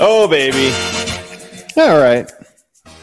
Oh, 0.00 0.28
baby. 0.30 0.72
All 1.76 1.98
right. 1.98 2.30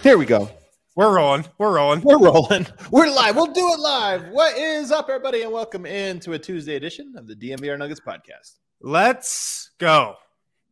Here 0.02 0.18
we 0.18 0.26
go. 0.26 0.50
We're 0.96 1.14
rolling. 1.16 1.46
We're 1.58 1.76
rolling. 1.76 2.02
We're 2.02 2.18
rolling. 2.18 2.66
We're 2.90 3.14
live. 3.14 3.36
We'll 3.36 3.48
do 3.48 3.72
it 3.74 3.80
live. 3.80 4.30
What 4.30 4.58
is 4.58 4.92
up, 4.92 5.10
everybody? 5.10 5.42
And 5.44 5.52
welcome 5.52 5.86
into 5.86 6.34
a 6.34 6.40
Tuesday 6.40 6.76
edition 6.76 7.16
of 7.18 7.28
the 7.28 7.36
DNVR 7.36 7.78
Nuggets 7.78 8.00
podcast. 8.00 8.54
Let's 8.82 9.72
go. 9.78 10.16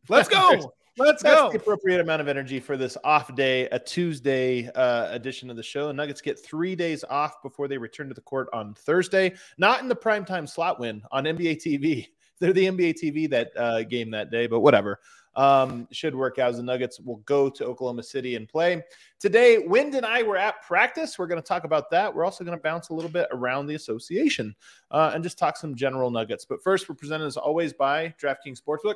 Let's 0.08 0.28
go. 0.28 0.72
Let's 0.96 1.24
That's 1.24 1.40
go. 1.40 1.50
the 1.50 1.56
appropriate 1.56 2.00
amount 2.00 2.20
of 2.20 2.28
energy 2.28 2.60
for 2.60 2.76
this 2.76 2.96
off 3.02 3.34
day, 3.34 3.66
a 3.70 3.80
Tuesday 3.80 4.68
uh, 4.76 5.12
edition 5.12 5.50
of 5.50 5.56
the 5.56 5.62
show. 5.62 5.90
Nuggets 5.90 6.20
get 6.20 6.38
three 6.38 6.76
days 6.76 7.02
off 7.10 7.42
before 7.42 7.66
they 7.66 7.76
return 7.76 8.06
to 8.08 8.14
the 8.14 8.20
court 8.20 8.48
on 8.52 8.74
Thursday. 8.74 9.34
Not 9.58 9.80
in 9.80 9.88
the 9.88 9.96
primetime 9.96 10.48
slot 10.48 10.78
win 10.78 11.02
on 11.10 11.24
NBA 11.24 11.56
TV. 11.56 12.06
They're 12.38 12.52
the 12.52 12.66
NBA 12.66 12.94
TV 13.02 13.28
that 13.30 13.50
uh, 13.56 13.82
game 13.82 14.10
that 14.12 14.30
day, 14.30 14.46
but 14.46 14.60
whatever. 14.60 15.00
Um, 15.36 15.88
should 15.90 16.14
work 16.14 16.38
out 16.38 16.50
as 16.50 16.58
the 16.58 16.62
Nuggets 16.62 17.00
will 17.00 17.16
go 17.18 17.50
to 17.50 17.64
Oklahoma 17.64 18.04
City 18.04 18.36
and 18.36 18.48
play. 18.48 18.84
Today, 19.18 19.58
Wind 19.58 19.96
and 19.96 20.06
I 20.06 20.22
were 20.22 20.36
at 20.36 20.62
practice. 20.62 21.18
We're 21.18 21.26
going 21.26 21.42
to 21.42 21.46
talk 21.46 21.64
about 21.64 21.90
that. 21.90 22.14
We're 22.14 22.24
also 22.24 22.44
going 22.44 22.56
to 22.56 22.62
bounce 22.62 22.90
a 22.90 22.94
little 22.94 23.10
bit 23.10 23.26
around 23.32 23.66
the 23.66 23.74
association 23.74 24.54
uh, 24.92 25.10
and 25.12 25.24
just 25.24 25.38
talk 25.38 25.56
some 25.56 25.74
general 25.74 26.12
Nuggets. 26.12 26.44
But 26.44 26.62
first, 26.62 26.88
we're 26.88 26.94
presented 26.94 27.24
as 27.24 27.36
always 27.36 27.72
by 27.72 28.14
DraftKings 28.20 28.62
Sportsbook. 28.62 28.94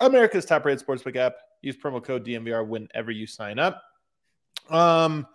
America's 0.00 0.44
top 0.44 0.64
rated 0.64 0.84
sportsbook 0.84 1.16
app. 1.16 1.34
Use 1.62 1.76
promo 1.76 2.02
code 2.02 2.24
DNVR 2.24 2.66
whenever 2.66 3.10
you 3.10 3.26
sign 3.26 3.58
up. 3.58 3.82
Um, 4.70 5.26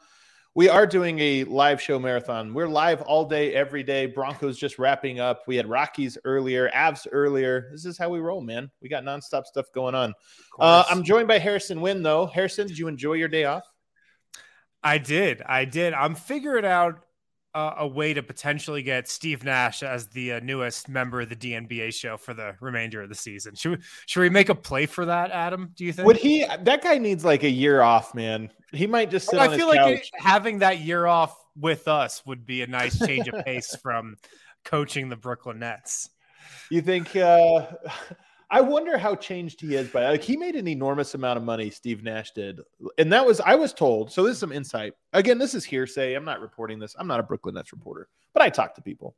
we 0.55 0.69
are 0.69 0.87
doing 0.87 1.19
a 1.19 1.43
live 1.43 1.81
show 1.81 1.99
marathon. 1.99 2.53
We're 2.53 2.69
live 2.69 3.01
all 3.01 3.25
day, 3.25 3.53
every 3.53 3.83
day. 3.83 4.05
Broncos 4.05 4.57
just 4.57 4.79
wrapping 4.79 5.19
up. 5.19 5.43
We 5.47 5.57
had 5.57 5.67
Rockies 5.67 6.17
earlier, 6.23 6.71
Avs 6.73 7.05
earlier. 7.11 7.67
This 7.71 7.85
is 7.85 7.97
how 7.97 8.09
we 8.09 8.19
roll, 8.19 8.41
man. 8.41 8.71
We 8.81 8.87
got 8.87 9.03
nonstop 9.03 9.45
stuff 9.45 9.65
going 9.73 9.95
on. 9.95 10.13
Uh, 10.57 10.85
I'm 10.89 11.03
joined 11.03 11.27
by 11.27 11.39
Harrison 11.39 11.81
Wind, 11.81 12.05
though. 12.05 12.25
Harrison, 12.27 12.67
did 12.67 12.77
you 12.77 12.87
enjoy 12.87 13.13
your 13.13 13.27
day 13.27 13.43
off? 13.43 13.63
I 14.81 14.97
did. 14.97 15.41
I 15.41 15.65
did. 15.65 15.93
I'm 15.93 16.15
figuring 16.15 16.65
out 16.65 17.04
uh, 17.55 17.73
a 17.77 17.87
way 17.87 18.13
to 18.13 18.21
potentially 18.21 18.83
get 18.83 19.07
Steve 19.07 19.45
Nash 19.45 19.81
as 19.81 20.07
the 20.07 20.33
uh, 20.33 20.39
newest 20.41 20.89
member 20.89 21.21
of 21.21 21.29
the 21.29 21.35
DNBA 21.37 21.93
show 21.93 22.17
for 22.17 22.33
the 22.33 22.53
remainder 22.59 23.01
of 23.01 23.07
the 23.07 23.15
season. 23.15 23.55
Should 23.55 23.71
we, 23.71 23.77
should 24.05 24.19
we 24.19 24.29
make 24.29 24.49
a 24.49 24.55
play 24.55 24.85
for 24.85 25.05
that, 25.05 25.31
Adam? 25.31 25.71
Do 25.75 25.85
you 25.85 25.93
think? 25.93 26.05
Would 26.05 26.17
he? 26.17 26.45
That 26.45 26.83
guy 26.83 26.97
needs 26.97 27.23
like 27.23 27.43
a 27.43 27.49
year 27.49 27.81
off, 27.81 28.13
man. 28.13 28.51
He 28.73 28.85
might 28.87 29.09
just 29.09 29.29
sit 29.29 29.39
on 29.39 29.49
I 29.49 29.57
feel 29.57 29.67
like 29.69 29.99
it- 29.99 30.09
having 30.15 30.59
that 30.59 30.79
year 30.79 31.07
off 31.07 31.35
with 31.57 31.87
us 31.87 32.25
would 32.25 32.45
be 32.45 32.61
a 32.61 32.67
nice 32.67 32.99
change 32.99 33.29
of 33.29 33.45
pace 33.45 33.73
from 33.81 34.17
coaching 34.65 35.07
the 35.07 35.15
Brooklyn 35.15 35.59
Nets. 35.59 36.09
You 36.69 36.81
think? 36.81 37.15
Uh, 37.15 37.67
I 38.49 38.61
wonder 38.61 38.97
how 38.97 39.15
changed 39.15 39.61
he 39.61 39.75
is 39.75 39.89
by 39.89 40.09
like 40.09 40.23
he 40.23 40.37
made 40.37 40.55
an 40.55 40.67
enormous 40.67 41.13
amount 41.15 41.37
of 41.37 41.43
money. 41.43 41.69
Steve 41.69 42.03
Nash 42.03 42.31
did, 42.31 42.59
and 42.97 43.11
that 43.11 43.25
was 43.25 43.39
I 43.39 43.55
was 43.55 43.73
told. 43.73 44.11
So 44.11 44.23
this 44.23 44.33
is 44.33 44.39
some 44.39 44.51
insight. 44.51 44.93
Again, 45.13 45.37
this 45.37 45.55
is 45.55 45.65
hearsay. 45.65 46.13
I'm 46.13 46.25
not 46.25 46.41
reporting 46.41 46.79
this. 46.79 46.95
I'm 46.97 47.07
not 47.07 47.19
a 47.19 47.23
Brooklyn 47.23 47.55
Nets 47.55 47.73
reporter, 47.73 48.07
but 48.33 48.43
I 48.43 48.49
talk 48.49 48.75
to 48.75 48.81
people. 48.81 49.15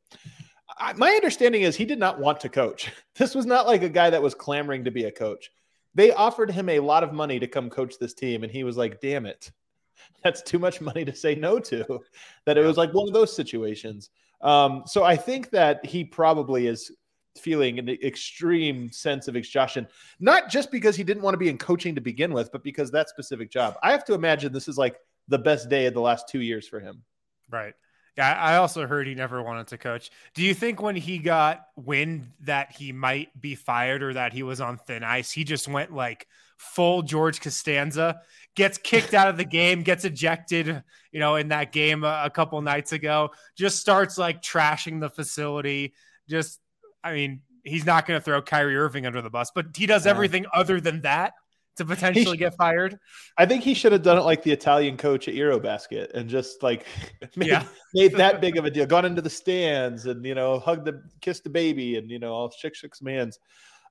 I, 0.78 0.94
my 0.94 1.10
understanding 1.12 1.62
is 1.62 1.76
he 1.76 1.86
did 1.86 2.00
not 2.00 2.20
want 2.20 2.40
to 2.42 2.50
coach. 2.50 2.92
This 3.16 3.34
was 3.34 3.48
not 3.48 3.66
like 3.66 3.82
a 3.82 3.90
guy 3.90 4.12
that 4.12 4.22
was 4.22 4.36
clamoring 4.36 4.84
to 4.84 4.92
be 4.92 5.06
a 5.06 5.12
coach. 5.12 5.50
They 5.96 6.12
offered 6.12 6.52
him 6.52 6.70
a 6.70 6.80
lot 6.80 7.04
of 7.04 7.14
money 7.14 7.40
to 7.40 7.48
come 7.48 7.68
coach 7.68 7.98
this 7.98 8.14
team, 8.14 8.44
and 8.44 8.52
he 8.52 8.64
was 8.64 8.78
like, 8.78 9.02
"Damn 9.02 9.26
it, 9.26 9.52
that's 10.24 10.44
too 10.44 10.60
much 10.60 10.80
money 10.80 11.04
to 11.04 11.16
say 11.16 11.36
no 11.36 11.60
to." 11.60 12.00
That 12.46 12.58
it 12.58 12.66
was 12.66 12.78
like 12.78 12.94
one 12.94 13.08
of 13.08 13.14
those 13.14 13.36
situations. 13.36 14.10
Um, 14.42 14.84
so 14.86 15.04
I 15.04 15.16
think 15.16 15.50
that 15.50 15.86
he 15.86 16.04
probably 16.04 16.68
is 16.68 16.92
feeling 17.40 17.80
an 17.80 17.90
extreme 17.90 18.92
sense 18.92 19.28
of 19.28 19.36
exhaustion, 19.36 19.88
not 20.20 20.50
just 20.50 20.72
because 20.72 20.96
he 20.96 21.04
didn't 21.04 21.24
want 21.24 21.34
to 21.34 21.40
be 21.40 21.50
in 21.50 21.58
coaching 21.58 21.96
to 21.96 22.02
begin 22.02 22.34
with, 22.34 22.52
but 22.52 22.64
because 22.64 22.92
that 22.92 23.10
specific 23.10 23.50
job. 23.52 23.78
I 23.84 23.92
have 23.92 24.06
to 24.06 24.14
imagine 24.14 24.54
this 24.54 24.68
is 24.68 24.78
like 24.78 24.98
the 25.28 25.40
best 25.40 25.70
day 25.70 25.86
of 25.86 25.94
the 25.94 26.02
last 26.02 26.28
two 26.30 26.42
years 26.42 26.68
for 26.68 26.80
him. 26.80 27.04
Right. 27.50 27.74
Yeah, 28.18 28.34
I 28.34 28.56
also 28.56 28.88
heard 28.88 29.06
he 29.06 29.14
never 29.14 29.44
wanted 29.44 29.68
to 29.68 29.78
coach. 29.78 30.10
Do 30.34 30.42
you 30.42 30.56
think 30.56 30.82
when 30.82 30.96
he 30.96 31.20
got 31.20 31.68
wind 31.76 32.32
that 32.42 32.72
he 32.72 32.92
might 32.92 33.40
be 33.40 33.54
fired 33.54 34.02
or 34.02 34.14
that 34.14 34.34
he 34.34 34.42
was 34.42 34.60
on 34.60 34.78
thin 34.78 35.04
ice, 35.04 35.32
he 35.32 35.44
just 35.44 35.68
went 35.68 35.94
like 35.94 36.26
full 36.58 37.04
George 37.04 37.40
Costanza, 37.40 38.22
gets 38.56 38.80
kicked 38.80 39.14
out 39.14 39.28
of 39.28 39.38
the 39.38 39.46
game, 39.46 39.84
gets 39.84 40.04
ejected, 40.04 40.84
you 41.12 41.20
know, 41.20 41.36
in 41.36 41.50
that 41.50 41.72
game 41.72 42.04
a, 42.04 42.24
a 42.26 42.30
couple 42.32 42.60
nights 42.64 42.92
ago, 42.92 43.30
just 43.56 43.80
starts 43.80 44.18
like 44.18 44.42
trashing 44.42 45.00
the 45.00 45.12
facility. 45.12 45.94
Just, 46.28 46.60
I 47.04 47.14
mean, 47.14 47.42
he's 47.64 47.86
not 47.86 48.06
going 48.06 48.20
to 48.20 48.24
throw 48.24 48.42
Kyrie 48.42 48.78
Irving 48.78 49.06
under 49.06 49.22
the 49.22 49.30
bus, 49.30 49.52
but 49.54 49.68
he 49.76 49.86
does 49.86 50.06
Yeah. 50.06 50.12
everything 50.12 50.46
other 50.54 50.80
than 50.82 51.02
that 51.02 51.34
to 51.78 51.86
potentially 51.86 52.38
sh- 52.38 52.40
get 52.40 52.56
fired. 52.56 52.98
I 53.38 53.46
think 53.46 53.64
he 53.64 53.74
should 53.74 53.92
have 53.92 54.02
done 54.02 54.18
it 54.18 54.22
like 54.22 54.42
the 54.44 54.52
Italian 54.52 54.98
coach 54.98 55.28
at 55.28 55.36
Eurobasket 55.36 56.12
and 56.14 56.28
just 56.30 56.64
like 56.64 56.86
made, 57.36 57.48
Yeah. 57.50 57.66
made 57.94 58.14
that 58.14 58.42
big 58.42 58.58
of 58.58 58.66
a 58.66 58.72
deal, 58.72 58.86
gone 58.86 59.06
into 59.06 59.22
the 59.22 59.30
stands 59.30 60.06
and 60.08 60.26
you 60.26 60.34
know 60.36 60.60
hugged 60.60 60.86
the 60.86 61.04
kissed 61.22 61.44
the 61.44 61.50
baby 61.52 61.98
and 61.98 62.10
you 62.10 62.18
know 62.20 62.34
all 62.34 62.50
shook 62.52 62.76
some 62.76 63.08
hands. 63.08 63.38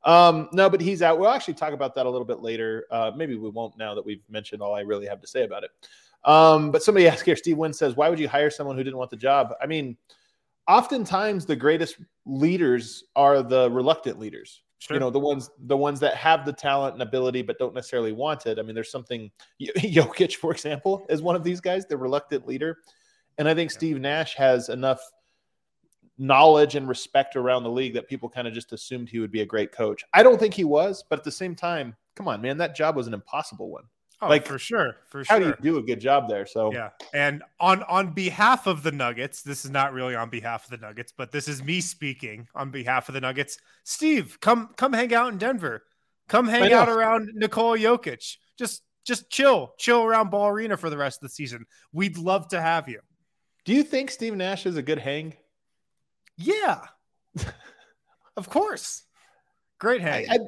Um, 0.05 0.49
no, 0.53 0.69
but 0.71 0.81
he's 0.81 1.03
out. 1.03 1.19
We'll 1.19 1.31
actually 1.31 1.55
talk 1.55 1.73
about 1.73 1.95
that 1.97 2.07
a 2.07 2.11
little 2.11 2.27
bit 2.27 2.41
later. 2.41 2.87
Uh, 2.91 3.11
maybe 3.17 3.35
we 3.37 3.51
won't 3.51 3.77
now 3.79 3.95
that 3.95 4.05
we've 4.05 4.23
mentioned 4.29 4.63
all 4.63 4.75
I 4.75 4.81
really 4.81 5.07
have 5.07 5.21
to 5.21 5.27
say 5.27 5.45
about 5.45 5.65
it. 5.65 5.71
Um, 6.25 6.71
but 6.71 6.83
somebody 6.83 7.09
asked 7.09 7.25
here, 7.25 7.37
Steve 7.37 7.57
Wynn 7.57 7.73
says, 7.73 7.95
why 7.97 8.09
would 8.09 8.19
you 8.19 8.29
hire 8.29 8.51
someone 8.51 8.77
who 8.77 8.83
didn't 8.85 8.99
want 8.99 9.11
the 9.11 9.17
job? 9.17 9.53
I 9.61 9.67
mean, 9.67 9.97
oftentimes 10.69 11.47
the 11.47 11.57
greatest 11.57 11.97
leaders 12.25 13.05
are 13.15 13.43
the 13.43 13.71
reluctant 13.71 14.19
leaders. 14.19 14.63
You 14.91 15.01
know, 15.01 15.11
the 15.11 15.19
ones 15.19 15.51
the 15.65 15.77
ones 15.77 15.99
that 16.01 16.15
have 16.15 16.45
the 16.45 16.53
talent 16.53 16.93
and 16.93 17.03
ability 17.03 17.43
but 17.43 17.59
don't 17.59 17.75
necessarily 17.75 18.13
want 18.13 18.47
it. 18.47 18.59
I 18.59 18.63
mean, 18.63 18.75
there's 18.75 18.91
something 18.91 19.31
Jokic, 19.61 20.37
for 20.37 20.53
example, 20.53 21.07
is 21.09 21.23
one 21.23 21.35
of 21.35 21.43
these 21.43 21.61
guys, 21.61 21.87
the 21.87 21.97
reluctant 21.97 22.47
leader. 22.47 22.79
And 23.39 23.49
I 23.49 23.55
think 23.55 23.71
Steve 23.71 23.99
Nash 24.01 24.35
has 24.37 24.69
enough 24.69 25.01
knowledge 26.19 26.77
and 26.77 26.89
respect 26.89 27.37
around 27.37 27.63
the 27.63 27.71
league 27.71 27.95
that 27.95 28.09
people 28.09 28.29
kind 28.29 28.47
of 28.47 28.55
just 28.55 28.73
assumed 28.73 29.09
he 29.09 29.19
would 29.19 29.33
be 29.33 29.43
a 29.43 29.47
great 29.47 29.73
coach. 29.73 30.05
I 30.15 30.23
don't 30.23 30.39
think 30.39 30.55
he 30.55 30.65
was, 30.65 31.05
but 31.09 31.19
at 31.19 31.25
the 31.25 31.33
same 31.33 31.55
time, 31.55 31.97
come 32.15 32.29
on, 32.29 32.41
man, 32.41 32.57
that 32.59 32.77
job 32.77 32.97
was 32.97 33.07
an 33.07 33.15
impossible 33.15 33.71
one. 33.71 33.85
Oh, 34.23 34.29
Like, 34.29 34.47
for 34.47 34.59
sure. 34.59 34.97
For 35.09 35.25
How 35.29 35.39
sure. 35.39 35.41
do 35.41 35.47
you 35.47 35.73
do 35.75 35.79
a 35.79 35.83
good 35.83 36.01
job 36.01 36.29
there? 36.29 36.47
So 36.47 36.73
Yeah. 36.73 36.91
And 37.13 37.43
on 37.61 37.83
on 37.85 38.13
behalf 38.13 38.67
of 38.67 38.83
the 38.83 38.93
Nuggets, 38.93 39.43
this 39.43 39.65
is 39.65 39.71
not 39.71 39.93
really 39.93 40.15
on 40.15 40.31
behalf 40.31 40.65
of 40.65 40.71
the 40.71 40.87
Nuggets, 40.87 41.13
but 41.13 41.33
this 41.33 41.49
is 41.49 41.63
me 41.63 41.81
speaking 41.81 42.49
on 42.55 42.71
behalf 42.71 43.09
of 43.09 43.15
the 43.15 43.21
Nuggets. 43.21 43.59
Steve, 43.85 44.39
come 44.41 44.71
come 44.77 44.93
hang 44.95 45.13
out 45.15 45.33
in 45.33 45.39
Denver. 45.39 45.83
Come 46.29 46.49
hang 46.49 46.73
out 46.73 46.89
around 46.89 47.31
Nikola 47.35 47.79
Jokic. 47.79 48.37
Just 48.59 48.83
just 49.05 49.31
chill, 49.31 49.75
chill 49.79 50.03
around 50.03 50.31
Ball 50.31 50.49
Arena 50.49 50.77
for 50.77 50.91
the 50.91 50.97
rest 50.97 51.19
of 51.23 51.29
the 51.29 51.35
season. 51.35 51.65
We'd 51.93 52.19
love 52.19 52.49
to 52.49 52.61
have 52.61 52.89
you. 52.89 53.01
do 53.65 53.73
you 53.73 53.85
think 53.85 54.11
Steve 54.11 54.35
Nash 54.35 54.67
is 54.67 54.77
a 54.77 54.83
good 54.83 54.99
hang? 54.99 55.35
Yeah. 56.37 56.81
of 58.37 58.49
course. 58.51 59.05
Great 59.79 60.01
I, 60.01 60.05
hang. 60.05 60.31
I, 60.31 60.39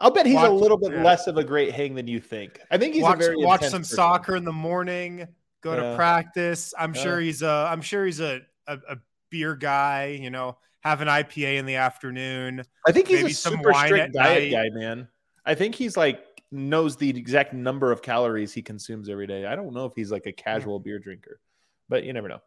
I'll 0.00 0.10
bet 0.10 0.26
he's 0.26 0.36
a 0.40 0.48
little 0.48 0.76
bit 0.76 0.92
yeah. 0.92 1.02
less 1.02 1.26
of 1.26 1.36
a 1.38 1.44
great 1.44 1.72
hang 1.72 1.94
than 1.94 2.06
you 2.06 2.20
think. 2.20 2.60
I 2.70 2.78
think 2.78 2.94
he's 2.94 3.02
watch 3.02 3.16
a 3.16 3.22
very 3.24 3.36
watch 3.36 3.62
some 3.62 3.80
person. 3.80 3.96
soccer 3.96 4.36
in 4.36 4.44
the 4.44 4.52
morning. 4.52 5.26
Go 5.60 5.74
Yeah. 5.74 5.90
to 5.90 5.96
practice. 5.96 6.72
I'm 6.78 6.94
Yeah. 6.94 7.02
sure 7.02 7.20
he's 7.20 7.42
a. 7.42 7.68
I'm 7.70 7.80
sure 7.82 8.04
he's 8.06 8.20
a, 8.20 8.42
a 8.68 8.78
a 8.90 8.96
beer 9.30 9.56
guy. 9.56 10.18
You 10.20 10.30
know, 10.30 10.56
have 10.80 11.00
an 11.00 11.08
IPA 11.08 11.58
in 11.58 11.66
the 11.66 11.74
afternoon. 11.76 12.62
I 12.86 12.92
think 12.92 13.08
he's 13.08 13.22
Maybe 13.22 13.32
a 13.32 13.34
some 13.34 13.54
super 13.54 13.72
wine 13.72 13.86
strict 13.88 14.14
diet 14.14 14.52
night. 14.52 14.70
guy, 14.72 14.78
man. 14.78 15.08
I 15.44 15.54
think 15.54 15.74
he's 15.74 15.96
like 15.96 16.24
knows 16.50 16.96
the 16.96 17.10
exact 17.10 17.52
number 17.52 17.90
of 17.92 18.00
calories 18.00 18.52
he 18.54 18.62
consumes 18.62 19.08
every 19.08 19.26
day. 19.26 19.44
I 19.46 19.56
don't 19.56 19.74
know 19.74 19.84
if 19.84 19.92
he's 19.96 20.10
like 20.12 20.26
a 20.26 20.32
casual 20.32 20.78
beer 20.78 20.98
drinker, 20.98 21.40
but 21.88 22.04
you 22.04 22.12
never 22.12 22.28
know. 22.28 22.40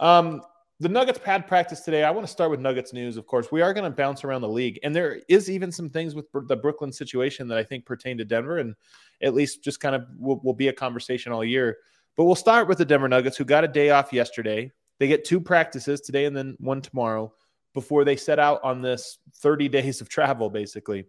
Um, 0.00 0.42
the 0.80 0.88
Nuggets 0.88 1.18
pad 1.18 1.46
practice 1.46 1.80
today. 1.80 2.04
I 2.04 2.10
want 2.10 2.26
to 2.26 2.32
start 2.32 2.50
with 2.50 2.60
Nuggets 2.60 2.92
news. 2.92 3.16
Of 3.16 3.26
course, 3.26 3.50
we 3.50 3.62
are 3.62 3.74
going 3.74 3.90
to 3.90 3.96
bounce 3.96 4.22
around 4.22 4.42
the 4.42 4.48
league, 4.48 4.78
and 4.82 4.94
there 4.94 5.20
is 5.28 5.50
even 5.50 5.72
some 5.72 5.90
things 5.90 6.14
with 6.14 6.26
the 6.32 6.56
Brooklyn 6.56 6.92
situation 6.92 7.48
that 7.48 7.58
I 7.58 7.64
think 7.64 7.84
pertain 7.84 8.16
to 8.18 8.24
Denver, 8.24 8.58
and 8.58 8.74
at 9.20 9.34
least 9.34 9.64
just 9.64 9.80
kind 9.80 9.96
of 9.96 10.06
will, 10.16 10.40
will 10.44 10.54
be 10.54 10.68
a 10.68 10.72
conversation 10.72 11.32
all 11.32 11.44
year. 11.44 11.78
But 12.16 12.24
we'll 12.24 12.36
start 12.36 12.68
with 12.68 12.78
the 12.78 12.84
Denver 12.84 13.08
Nuggets, 13.08 13.36
who 13.36 13.44
got 13.44 13.64
a 13.64 13.68
day 13.68 13.90
off 13.90 14.12
yesterday. 14.12 14.70
They 15.00 15.08
get 15.08 15.24
two 15.24 15.40
practices 15.40 16.00
today 16.00 16.26
and 16.26 16.36
then 16.36 16.56
one 16.58 16.80
tomorrow 16.80 17.32
before 17.74 18.04
they 18.04 18.16
set 18.16 18.38
out 18.38 18.60
on 18.62 18.82
this 18.82 19.18
30 19.36 19.68
days 19.68 20.00
of 20.00 20.08
travel, 20.08 20.48
basically. 20.48 21.06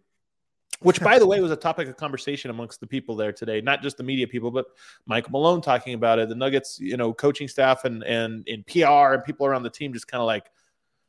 Which, 0.81 1.02
by 1.02 1.20
the 1.20 1.28
way, 1.28 1.40
was 1.42 1.52
a 1.52 1.58
topic 1.58 1.88
of 1.88 1.98
conversation 1.98 2.52
amongst 2.52 2.80
the 2.80 2.88
people 2.88 3.16
there 3.16 3.34
today, 3.34 3.60
not 3.62 3.81
just 3.81 3.98
the 3.98 4.04
media 4.04 4.28
people, 4.28 4.50
but 4.52 4.68
Michael 5.06 5.31
Malone 5.31 5.62
talking 5.62 5.94
about 5.94 6.20
it. 6.20 6.30
The 6.30 6.36
Nuggets, 6.36 6.80
you 6.80 6.96
know, 6.98 7.14
coaching 7.14 7.48
staff 7.48 7.86
and 7.86 8.04
and 8.04 8.48
in 8.48 8.64
PR 8.64 9.14
and 9.14 9.24
people 9.24 9.46
around 9.46 9.64
the 9.64 9.70
team 9.70 9.92
just 9.92 10.08
kind 10.08 10.22
of 10.22 10.28
like, 10.28 10.50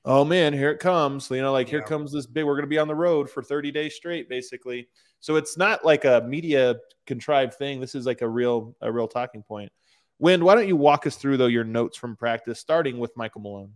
oh 0.04 0.24
man, 0.24 0.52
here 0.52 0.70
it 0.70 0.80
comes. 0.80 1.30
You 1.30 1.42
know, 1.42 1.52
like 1.52 1.68
here 1.68 1.80
Yeah. 1.80 1.86
comes 1.86 2.12
this 2.12 2.26
big. 2.26 2.44
We're 2.44 2.54
going 2.54 2.64
to 2.64 2.68
be 2.68 2.78
on 2.78 2.88
the 2.88 2.94
road 2.94 3.30
for 3.30 3.42
30 3.42 3.70
days 3.70 3.94
straight, 3.94 4.28
basically. 4.28 4.88
So 5.20 5.36
it's 5.36 5.56
not 5.56 5.84
like 5.84 6.04
a 6.04 6.24
media 6.26 6.76
contrived 7.06 7.54
thing. 7.54 7.80
This 7.80 7.94
is 7.94 8.06
like 8.06 8.22
a 8.22 8.28
real 8.28 8.74
a 8.80 8.90
real 8.90 9.08
talking 9.08 9.42
point. 9.42 9.70
Wind, 10.18 10.42
why 10.42 10.54
don't 10.54 10.68
you 10.68 10.76
walk 10.76 11.06
us 11.06 11.16
through 11.16 11.36
though 11.36 11.46
your 11.46 11.64
notes 11.64 11.96
from 11.96 12.16
practice, 12.16 12.58
starting 12.58 12.98
with 12.98 13.16
Michael 13.16 13.40
Malone? 13.42 13.72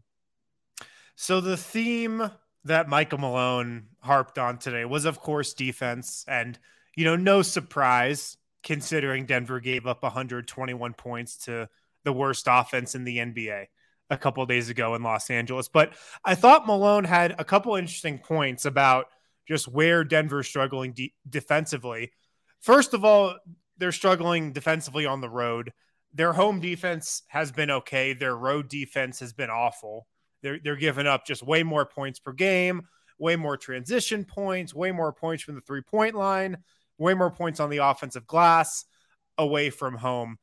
So 1.16 1.40
the 1.40 1.56
theme 1.56 2.30
that 2.64 2.88
Michael 2.88 3.18
Malone 3.18 3.88
harped 4.00 4.38
on 4.38 4.58
today 4.58 4.84
was, 4.84 5.04
of 5.04 5.20
course, 5.20 5.54
defense, 5.54 6.24
and 6.26 6.58
you 6.96 7.04
know, 7.04 7.16
no 7.16 7.42
surprise 7.42 8.36
considering 8.62 9.26
Denver 9.26 9.60
gave 9.60 9.86
up 9.86 10.02
121 10.02 10.94
points 10.94 11.36
to 11.44 11.68
the 12.04 12.12
worst 12.12 12.46
offense 12.48 12.94
in 12.94 13.04
the 13.04 13.18
NBA 13.18 13.66
a 14.10 14.16
couple 14.16 14.44
days 14.46 14.68
ago 14.68 14.94
in 14.94 15.02
Los 15.02 15.30
Angeles. 15.30 15.68
But 15.68 15.94
I 16.24 16.34
thought 16.34 16.66
Malone 16.66 17.04
had 17.04 17.34
a 17.38 17.44
couple 17.44 17.74
interesting 17.76 18.18
points 18.18 18.64
about 18.64 19.06
just 19.46 19.68
where 19.68 20.04
Denver's 20.04 20.46
struggling 20.46 20.92
de- 20.92 21.14
defensively. 21.28 22.12
First 22.60 22.94
of 22.94 23.04
all, 23.04 23.36
they're 23.76 23.92
struggling 23.92 24.52
defensively 24.52 25.06
on 25.06 25.20
the 25.20 25.28
road. 25.28 25.72
Their 26.12 26.32
home 26.32 26.60
defense 26.60 27.22
has 27.28 27.50
been 27.52 27.70
okay. 27.70 28.12
Their 28.12 28.36
road 28.36 28.68
defense 28.68 29.20
has 29.20 29.32
been 29.32 29.50
awful. 29.50 30.06
They're 30.44 30.60
they're 30.62 30.76
giving 30.76 31.08
up 31.08 31.26
just 31.26 31.42
way 31.42 31.64
more 31.64 31.86
points 31.86 32.20
per 32.20 32.32
game, 32.32 32.82
way 33.18 33.34
more 33.34 33.56
transition 33.56 34.24
points, 34.24 34.74
way 34.74 34.92
more 34.92 35.12
points 35.12 35.42
from 35.42 35.56
the 35.56 35.62
three 35.62 35.82
point 35.82 36.14
line, 36.14 36.58
way 36.98 37.14
more 37.14 37.30
points 37.30 37.58
on 37.58 37.70
the 37.70 37.78
offensive 37.78 38.26
glass 38.26 38.84
away 39.38 39.70
from 39.70 39.96
home. 39.96 40.36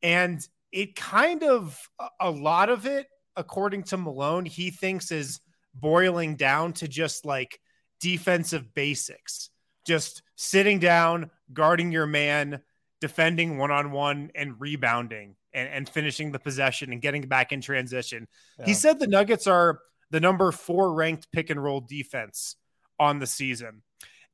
And 0.00 0.40
it 0.72 0.94
kind 0.94 1.42
of 1.42 1.76
a- 1.98 2.08
a 2.20 2.30
lot 2.30 2.70
of 2.70 2.86
it, 2.86 3.08
according 3.36 3.82
to 3.84 3.96
Malone, 3.96 4.44
he 4.46 4.70
thinks 4.70 5.10
is 5.10 5.40
boiling 5.74 6.36
down 6.36 6.72
to 6.74 6.88
just 6.88 7.24
like 7.24 7.60
defensive 8.00 8.72
basics, 8.74 9.50
just 9.84 10.22
sitting 10.36 10.78
down, 10.78 11.30
guarding 11.52 11.90
your 11.90 12.06
man, 12.06 12.62
defending 13.00 13.58
one 13.58 13.70
on 13.70 13.90
one, 13.90 14.30
and 14.34 14.60
rebounding 14.60 15.36
and, 15.52 15.68
and 15.68 15.88
finishing 15.88 16.32
the 16.32 16.38
possession 16.38 16.92
and 16.92 17.00
getting 17.02 17.22
back 17.22 17.52
in 17.52 17.60
transition. 17.60 18.26
He 18.64 18.74
said 18.74 18.98
the 18.98 19.06
Nuggets 19.06 19.46
are 19.46 19.80
the 20.10 20.20
number 20.20 20.50
four 20.52 20.94
ranked 20.94 21.30
pick 21.32 21.50
and 21.50 21.62
roll 21.62 21.80
defense 21.80 22.56
on 22.98 23.18
the 23.18 23.26
season. 23.26 23.82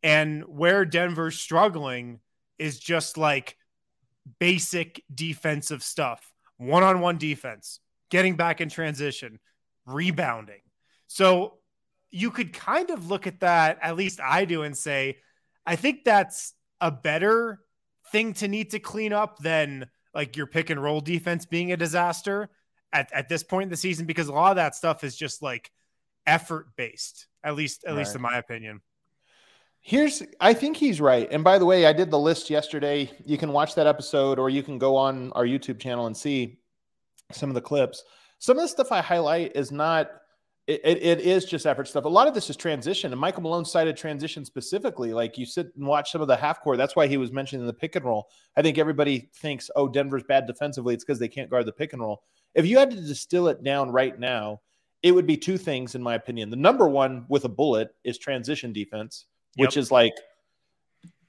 And 0.02 0.42
where 0.44 0.84
Denver's 0.84 1.38
struggling 1.38 2.20
is 2.58 2.78
just 2.78 3.16
like 3.16 3.56
basic 4.38 5.02
defensive 5.14 5.82
stuff 5.82 6.30
one 6.56 6.82
on 6.82 7.00
one 7.00 7.18
defense, 7.18 7.80
getting 8.10 8.36
back 8.36 8.60
in 8.60 8.68
transition, 8.68 9.40
rebounding. 9.86 10.60
So 11.08 11.58
you 12.10 12.30
could 12.30 12.52
kind 12.52 12.90
of 12.90 13.08
look 13.08 13.26
at 13.26 13.40
that, 13.40 13.78
at 13.82 13.96
least 13.96 14.20
I 14.20 14.44
do, 14.44 14.62
and 14.62 14.76
say, 14.76 15.18
I 15.66 15.76
think 15.76 16.04
that's 16.04 16.54
a 16.80 16.90
better 16.90 17.60
thing 18.10 18.34
to 18.34 18.48
need 18.48 18.70
to 18.70 18.78
clean 18.78 19.12
up 19.12 19.38
than 19.38 19.88
like 20.14 20.36
your 20.36 20.46
pick 20.46 20.70
and 20.70 20.82
roll 20.82 21.00
defense 21.00 21.46
being 21.46 21.72
a 21.72 21.76
disaster 21.76 22.50
at, 22.92 23.12
at 23.12 23.28
this 23.28 23.42
point 23.42 23.64
in 23.64 23.68
the 23.70 23.76
season 23.76 24.06
because 24.06 24.28
a 24.28 24.32
lot 24.32 24.50
of 24.50 24.56
that 24.56 24.74
stuff 24.74 25.02
is 25.04 25.16
just 25.16 25.42
like 25.42 25.70
effort 26.26 26.68
based, 26.76 27.26
at 27.42 27.54
least 27.54 27.84
at 27.84 27.96
least 27.96 28.14
in 28.14 28.22
my 28.22 28.38
opinion. 28.38 28.80
Here's, 29.86 30.22
I 30.40 30.54
think 30.54 30.78
he's 30.78 30.98
right. 30.98 31.28
And 31.30 31.44
by 31.44 31.58
the 31.58 31.66
way, 31.66 31.84
I 31.84 31.92
did 31.92 32.10
the 32.10 32.18
list 32.18 32.48
yesterday. 32.48 33.10
You 33.26 33.36
can 33.36 33.52
watch 33.52 33.74
that 33.74 33.86
episode 33.86 34.38
or 34.38 34.48
you 34.48 34.62
can 34.62 34.78
go 34.78 34.96
on 34.96 35.30
our 35.32 35.44
YouTube 35.44 35.78
channel 35.78 36.06
and 36.06 36.16
see 36.16 36.58
some 37.32 37.50
of 37.50 37.54
the 37.54 37.60
clips. 37.60 38.02
Some 38.38 38.56
of 38.56 38.62
the 38.62 38.68
stuff 38.68 38.90
I 38.92 39.02
highlight 39.02 39.54
is 39.54 39.70
not, 39.70 40.10
it, 40.66 40.80
it, 40.84 41.02
it 41.02 41.20
is 41.20 41.44
just 41.44 41.66
effort 41.66 41.88
stuff. 41.88 42.04
A 42.04 42.08
lot 42.08 42.26
of 42.26 42.34
this 42.34 42.48
is 42.48 42.56
transition. 42.56 43.12
And 43.12 43.20
Michael 43.20 43.42
Malone 43.42 43.64
cited 43.64 43.96
transition 43.96 44.44
specifically. 44.44 45.12
Like 45.12 45.36
you 45.36 45.46
sit 45.46 45.72
and 45.76 45.86
watch 45.86 46.12
some 46.12 46.22
of 46.22 46.28
the 46.28 46.36
half 46.36 46.62
court. 46.62 46.78
That's 46.78 46.96
why 46.96 47.06
he 47.06 47.16
was 47.16 47.32
mentioning 47.32 47.66
the 47.66 47.72
pick 47.72 47.96
and 47.96 48.04
roll. 48.04 48.28
I 48.56 48.62
think 48.62 48.78
everybody 48.78 49.30
thinks, 49.34 49.70
oh, 49.76 49.88
Denver's 49.88 50.24
bad 50.24 50.46
defensively. 50.46 50.94
It's 50.94 51.04
because 51.04 51.18
they 51.18 51.28
can't 51.28 51.50
guard 51.50 51.66
the 51.66 51.72
pick 51.72 51.92
and 51.92 52.02
roll. 52.02 52.22
If 52.54 52.66
you 52.66 52.78
had 52.78 52.90
to 52.90 52.96
distill 52.96 53.48
it 53.48 53.62
down 53.62 53.90
right 53.90 54.18
now, 54.18 54.60
it 55.02 55.12
would 55.12 55.26
be 55.26 55.36
two 55.36 55.58
things, 55.58 55.94
in 55.94 56.02
my 56.02 56.14
opinion. 56.14 56.48
The 56.48 56.56
number 56.56 56.88
one 56.88 57.26
with 57.28 57.44
a 57.44 57.48
bullet 57.48 57.94
is 58.04 58.16
transition 58.16 58.72
defense 58.72 59.26
which 59.56 59.76
Yep. 59.76 59.82
is 59.82 59.90
like 59.90 60.14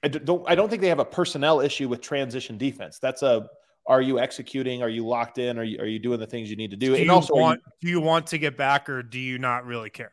I 0.02 0.08
don't 0.08 0.48
I 0.48 0.54
don't 0.54 0.68
think 0.68 0.82
they 0.82 0.88
have 0.88 0.98
a 0.98 1.04
personnel 1.04 1.60
issue 1.60 1.88
with 1.88 2.00
transition 2.00 2.58
defense. 2.58 2.98
That's 2.98 3.22
a 3.22 3.48
are 3.88 4.02
you 4.02 4.18
executing? 4.18 4.82
Are 4.82 4.88
you 4.88 5.06
locked 5.06 5.38
in? 5.38 5.58
Are 5.58 5.64
you 5.64 5.78
are 5.78 5.86
you 5.86 5.98
doing 5.98 6.20
the 6.20 6.26
things 6.26 6.50
you 6.50 6.56
need 6.56 6.70
to 6.72 6.76
do? 6.76 6.88
Do 6.88 6.94
and 6.96 7.04
you 7.04 7.12
also 7.12 7.34
are 7.34 7.36
you- 7.36 7.42
want 7.42 7.60
do 7.80 7.88
you 7.88 8.00
want 8.00 8.26
to 8.28 8.38
get 8.38 8.56
back 8.56 8.88
or 8.88 9.02
do 9.02 9.18
you 9.18 9.38
not 9.38 9.64
really 9.66 9.90
care? 9.90 10.12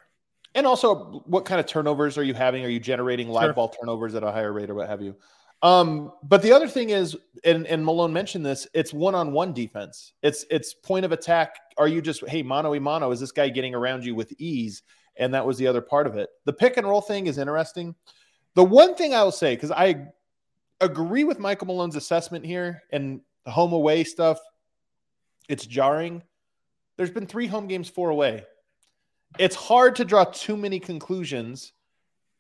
and 0.55 0.67
also 0.67 1.23
what 1.25 1.45
kind 1.45 1.59
of 1.59 1.65
turnovers 1.65 2.17
are 2.17 2.23
you 2.23 2.33
having? 2.33 2.63
Are 2.63 2.69
you 2.69 2.79
generating 2.79 3.27
live 3.29 3.45
Sure. 3.47 3.53
ball 3.53 3.69
turnovers 3.69 4.13
at 4.15 4.23
a 4.23 4.31
higher 4.31 4.53
rate 4.53 4.69
or 4.69 4.75
what 4.75 4.87
have 4.87 5.01
you? 5.01 5.15
Um, 5.63 6.11
but 6.23 6.41
the 6.41 6.51
other 6.51 6.67
thing 6.67 6.89
is, 6.89 7.17
and, 7.45 7.65
and 7.67 7.83
Malone 7.85 8.11
mentioned 8.11 8.45
this, 8.45 8.67
it's 8.73 8.93
one-on-one 8.93 9.53
defense. 9.53 10.13
It's 10.21 10.45
it's 10.51 10.73
point 10.73 11.05
of 11.05 11.11
attack. 11.11 11.55
Are 11.77 11.87
you 11.87 12.01
just 12.01 12.27
hey 12.27 12.43
mano 12.43 12.73
a 12.73 12.79
mano? 12.79 13.11
Is 13.11 13.19
this 13.19 13.31
guy 13.31 13.49
getting 13.49 13.73
around 13.73 14.03
you 14.03 14.13
with 14.13 14.33
ease? 14.37 14.83
And 15.15 15.33
that 15.33 15.45
was 15.45 15.57
the 15.57 15.67
other 15.67 15.81
part 15.81 16.05
of 16.05 16.17
it. 16.17 16.29
The 16.45 16.53
pick 16.53 16.77
and 16.77 16.87
roll 16.87 17.01
thing 17.01 17.27
is 17.27 17.37
interesting. 17.37 17.95
The 18.55 18.63
one 18.63 18.94
thing 18.95 19.13
I 19.13 19.23
will 19.23 19.31
say, 19.31 19.56
because 19.56 19.71
I 19.71 20.07
agree 20.81 21.23
with 21.23 21.39
Michael 21.39 21.68
Malone's 21.68 21.95
assessment 21.95 22.45
here 22.45 22.81
and 22.92 23.21
the 23.45 23.52
home 23.52 23.73
away 23.73 24.04
stuff, 24.04 24.40
it's 25.50 25.66
jarring. 25.66 26.23
There's 26.97 27.12
been 27.12 27.26
three 27.26 27.47
home 27.47 27.68
games, 27.68 27.90
four 27.90 28.09
away. 28.09 28.45
It's 29.40 29.56
hard 29.56 29.95
to 29.97 30.06
draw 30.06 30.26
too 30.26 30.56
many 30.56 30.80
conclusions 30.80 31.73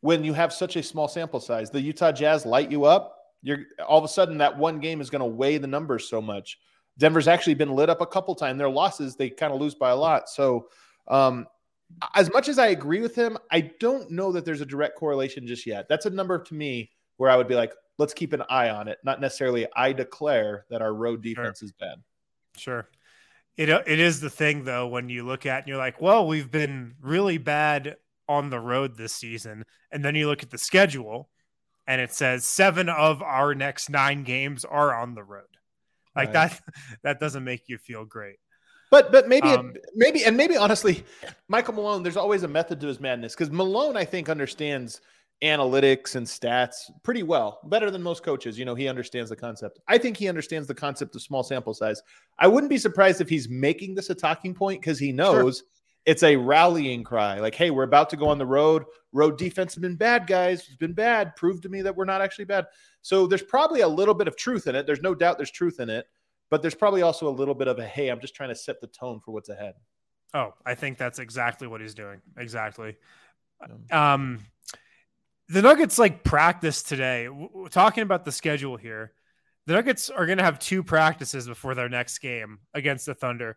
when 0.01 0.23
you 0.23 0.33
have 0.33 0.53
such 0.53 0.75
a 0.75 0.83
small 0.83 1.07
sample 1.07 1.39
size. 1.39 1.69
The 1.69 1.81
Utah 1.81 2.11
Jazz 2.11 2.45
light 2.45 2.71
you 2.71 2.85
up. 2.85 3.17
You're 3.41 3.65
all 3.87 3.97
of 3.97 4.03
a 4.03 4.09
sudden 4.09 4.37
that 4.37 4.57
one 4.57 4.79
game 4.79 5.01
is 5.01 5.09
going 5.09 5.21
to 5.21 5.25
weigh 5.25 5.57
the 5.57 5.67
numbers 5.67 6.07
so 6.07 6.21
much. 6.21 6.59
Denver's 6.97 7.27
actually 7.27 7.55
been 7.55 7.71
lit 7.71 7.89
up 7.89 8.01
a 8.01 8.05
couple 8.05 8.35
times. 8.35 8.57
Their 8.57 8.69
losses, 8.69 9.15
they 9.15 9.29
kind 9.29 9.53
of 9.53 9.59
lose 9.59 9.75
by 9.75 9.89
a 9.89 9.95
lot. 9.95 10.29
So, 10.29 10.67
um, 11.07 11.47
as 12.15 12.31
much 12.31 12.47
as 12.47 12.57
I 12.59 12.67
agree 12.67 13.01
with 13.01 13.15
him, 13.15 13.37
I 13.51 13.71
don't 13.79 14.09
know 14.11 14.31
that 14.31 14.45
there's 14.45 14.61
a 14.61 14.65
direct 14.65 14.97
correlation 14.97 15.45
just 15.45 15.65
yet. 15.65 15.87
That's 15.89 16.05
a 16.05 16.09
number 16.09 16.39
to 16.39 16.53
me 16.53 16.91
where 17.23 17.31
I 17.31 17.37
would 17.37 17.47
be 17.47 17.55
like, 17.55 17.73
let's 17.97 18.13
keep 18.13 18.33
an 18.33 18.43
eye 18.49 18.69
on 18.69 18.89
it. 18.89 18.97
Not 19.05 19.21
necessarily 19.21 19.65
I 19.73 19.93
declare 19.93 20.65
that 20.69 20.81
our 20.81 20.93
road 20.93 21.21
defense 21.23 21.63
is 21.63 21.71
bad. 21.71 22.03
Sure. 22.57 22.85
It 23.55 23.69
it 23.69 23.97
is 23.97 24.19
the 24.19 24.29
thing 24.29 24.65
though 24.65 24.87
when 24.87 25.07
you 25.07 25.23
look 25.25 25.45
at 25.45 25.59
and 25.59 25.69
you're 25.69 25.77
like, 25.77 26.01
well, 26.01 26.27
we've 26.27 26.51
been 26.51 26.95
really 26.99 27.37
bad 27.37 27.95
on 28.27 28.49
the 28.49 28.59
road 28.59 28.97
this 28.97 29.13
season, 29.13 29.63
and 29.89 30.03
then 30.03 30.15
you 30.15 30.27
look 30.27 30.43
at 30.43 30.49
the 30.49 30.57
schedule, 30.57 31.29
and 31.87 32.01
it 32.01 32.11
says 32.11 32.43
seven 32.43 32.89
of 32.89 33.21
our 33.21 33.55
next 33.55 33.89
nine 33.89 34.23
games 34.23 34.65
are 34.65 34.93
on 34.93 35.15
the 35.15 35.23
road. 35.23 35.45
Like 36.13 36.33
Right. 36.33 36.49
that 36.49 36.61
that 37.03 37.19
doesn't 37.21 37.45
make 37.45 37.69
you 37.69 37.77
feel 37.77 38.03
great. 38.03 38.35
But 38.91 39.13
but 39.13 39.29
maybe 39.29 39.47
Um, 39.47 39.75
maybe 39.95 40.25
and 40.25 40.35
maybe 40.35 40.57
honestly, 40.57 41.05
Michael 41.47 41.75
Malone. 41.75 42.03
There's 42.03 42.17
always 42.17 42.43
a 42.43 42.49
method 42.49 42.81
to 42.81 42.87
his 42.87 42.99
madness 42.99 43.33
because 43.33 43.49
Malone, 43.49 43.95
I 43.95 44.03
think, 44.03 44.27
understands 44.27 44.99
analytics 45.41 46.15
and 46.15 46.25
stats 46.25 46.89
pretty 47.03 47.23
well, 47.23 47.59
better 47.65 47.91
than 47.91 48.01
most 48.01 48.23
coaches. 48.23 48.57
You 48.57 48.65
know, 48.65 48.75
he 48.75 48.87
understands 48.87 49.29
the 49.29 49.35
concept. 49.35 49.79
I 49.87 49.97
think 49.97 50.17
he 50.17 50.29
understands 50.29 50.67
the 50.67 50.75
concept 50.75 51.15
of 51.15 51.21
small 51.21 51.43
sample 51.43 51.73
size. 51.73 52.01
I 52.39 52.47
wouldn't 52.47 52.69
be 52.69 52.77
surprised 52.77 53.21
if 53.21 53.29
he's 53.29 53.49
making 53.49 53.95
this 53.95 54.09
a 54.09 54.15
talking 54.15 54.53
point 54.53 54.81
because 54.81 54.99
he 54.99 55.11
knows 55.11 55.63
it's 56.05 56.23
a 56.23 56.35
rallying 56.35 57.03
cry. 57.03 57.39
Like, 57.39 57.55
hey, 57.55 57.71
we're 57.71 57.83
about 57.83 58.09
to 58.11 58.17
go 58.17 58.27
on 58.27 58.37
the 58.37 58.45
road. 58.45 58.85
Road 59.11 59.37
defense 59.37 59.73
has 59.75 59.81
been 59.81 59.95
bad, 59.95 60.27
guys. 60.27 60.61
It's 60.61 60.75
been 60.75 60.93
bad. 60.93 61.35
Prove 61.35 61.61
to 61.61 61.69
me 61.69 61.81
that 61.81 61.95
we're 61.95 62.05
not 62.05 62.21
actually 62.21 62.45
bad. 62.45 62.65
So 63.01 63.27
there's 63.27 63.43
probably 63.43 63.81
a 63.81 63.87
little 63.87 64.13
bit 64.13 64.27
of 64.27 64.35
truth 64.35 64.67
in 64.67 64.75
it. 64.75 64.85
There's 64.85 65.01
no 65.01 65.15
doubt 65.15 65.37
there's 65.37 65.51
truth 65.51 65.79
in 65.79 65.89
it, 65.89 66.05
but 66.49 66.61
there's 66.61 66.75
probably 66.75 67.01
also 67.01 67.27
a 67.27 67.31
little 67.31 67.55
bit 67.55 67.67
of 67.67 67.79
a 67.79 67.85
hey, 67.85 68.09
I'm 68.09 68.19
just 68.19 68.35
trying 68.35 68.49
to 68.49 68.55
set 68.55 68.81
the 68.81 68.87
tone 68.87 69.19
for 69.19 69.31
what's 69.31 69.49
ahead. 69.49 69.75
Oh, 70.33 70.53
I 70.65 70.75
think 70.75 70.97
that's 70.97 71.19
exactly 71.19 71.67
what 71.67 71.79
he's 71.79 71.93
doing. 71.93 72.21
Exactly. 72.37 72.95
Um, 73.91 74.39
the 75.53 75.61
Nuggets 75.61 75.99
like 75.99 76.23
practice 76.23 76.81
today. 76.81 77.25
W- 77.25 77.67
talking 77.69 78.01
about 78.01 78.25
the 78.25 78.31
schedule 78.31 78.75
here, 78.75 79.13
the 79.67 79.73
Nuggets 79.73 80.09
are 80.09 80.25
going 80.25 80.39
to 80.39 80.43
have 80.43 80.57
two 80.57 80.83
practices 80.83 81.47
before 81.47 81.75
their 81.75 81.89
next 81.89 82.17
game 82.19 82.59
against 82.73 83.05
the 83.05 83.13
Thunder. 83.13 83.55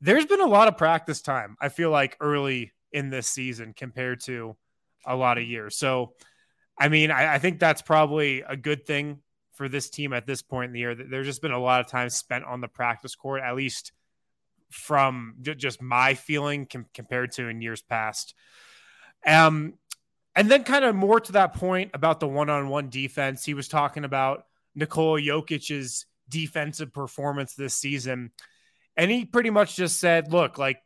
There's 0.00 0.24
been 0.24 0.40
a 0.40 0.46
lot 0.46 0.68
of 0.68 0.76
practice 0.76 1.20
time. 1.20 1.56
I 1.60 1.68
feel 1.68 1.90
like 1.90 2.16
early 2.20 2.72
in 2.92 3.10
this 3.10 3.28
season 3.28 3.74
compared 3.76 4.20
to 4.22 4.56
a 5.04 5.16
lot 5.16 5.36
of 5.36 5.44
years. 5.44 5.76
So, 5.76 6.14
I 6.78 6.88
mean, 6.88 7.10
I, 7.10 7.34
I 7.34 7.38
think 7.38 7.58
that's 7.58 7.82
probably 7.82 8.42
a 8.42 8.56
good 8.56 8.86
thing 8.86 9.18
for 9.54 9.68
this 9.68 9.90
team 9.90 10.12
at 10.12 10.26
this 10.26 10.42
point 10.42 10.68
in 10.68 10.72
the 10.72 10.80
year. 10.80 10.94
There's 10.94 11.26
just 11.26 11.42
been 11.42 11.50
a 11.50 11.58
lot 11.58 11.80
of 11.80 11.88
time 11.88 12.08
spent 12.08 12.44
on 12.44 12.60
the 12.60 12.68
practice 12.68 13.16
court, 13.16 13.42
at 13.42 13.56
least 13.56 13.92
from 14.70 15.34
just 15.40 15.82
my 15.82 16.14
feeling 16.14 16.66
com- 16.66 16.86
compared 16.94 17.32
to 17.32 17.48
in 17.48 17.60
years 17.60 17.82
past. 17.82 18.34
Um, 19.26 19.74
and 20.34 20.50
then 20.50 20.64
kind 20.64 20.84
of 20.84 20.94
more 20.94 21.20
to 21.20 21.32
that 21.32 21.54
point 21.54 21.90
about 21.94 22.20
the 22.20 22.28
one-on-one 22.28 22.88
defense, 22.88 23.44
he 23.44 23.54
was 23.54 23.68
talking 23.68 24.04
about 24.04 24.46
Nikola 24.74 25.20
Jokic's 25.20 26.06
defensive 26.28 26.92
performance 26.92 27.54
this 27.54 27.74
season. 27.74 28.30
And 28.96 29.10
he 29.10 29.24
pretty 29.24 29.50
much 29.50 29.76
just 29.76 30.00
said, 30.00 30.32
look, 30.32 30.58
like 30.58 30.78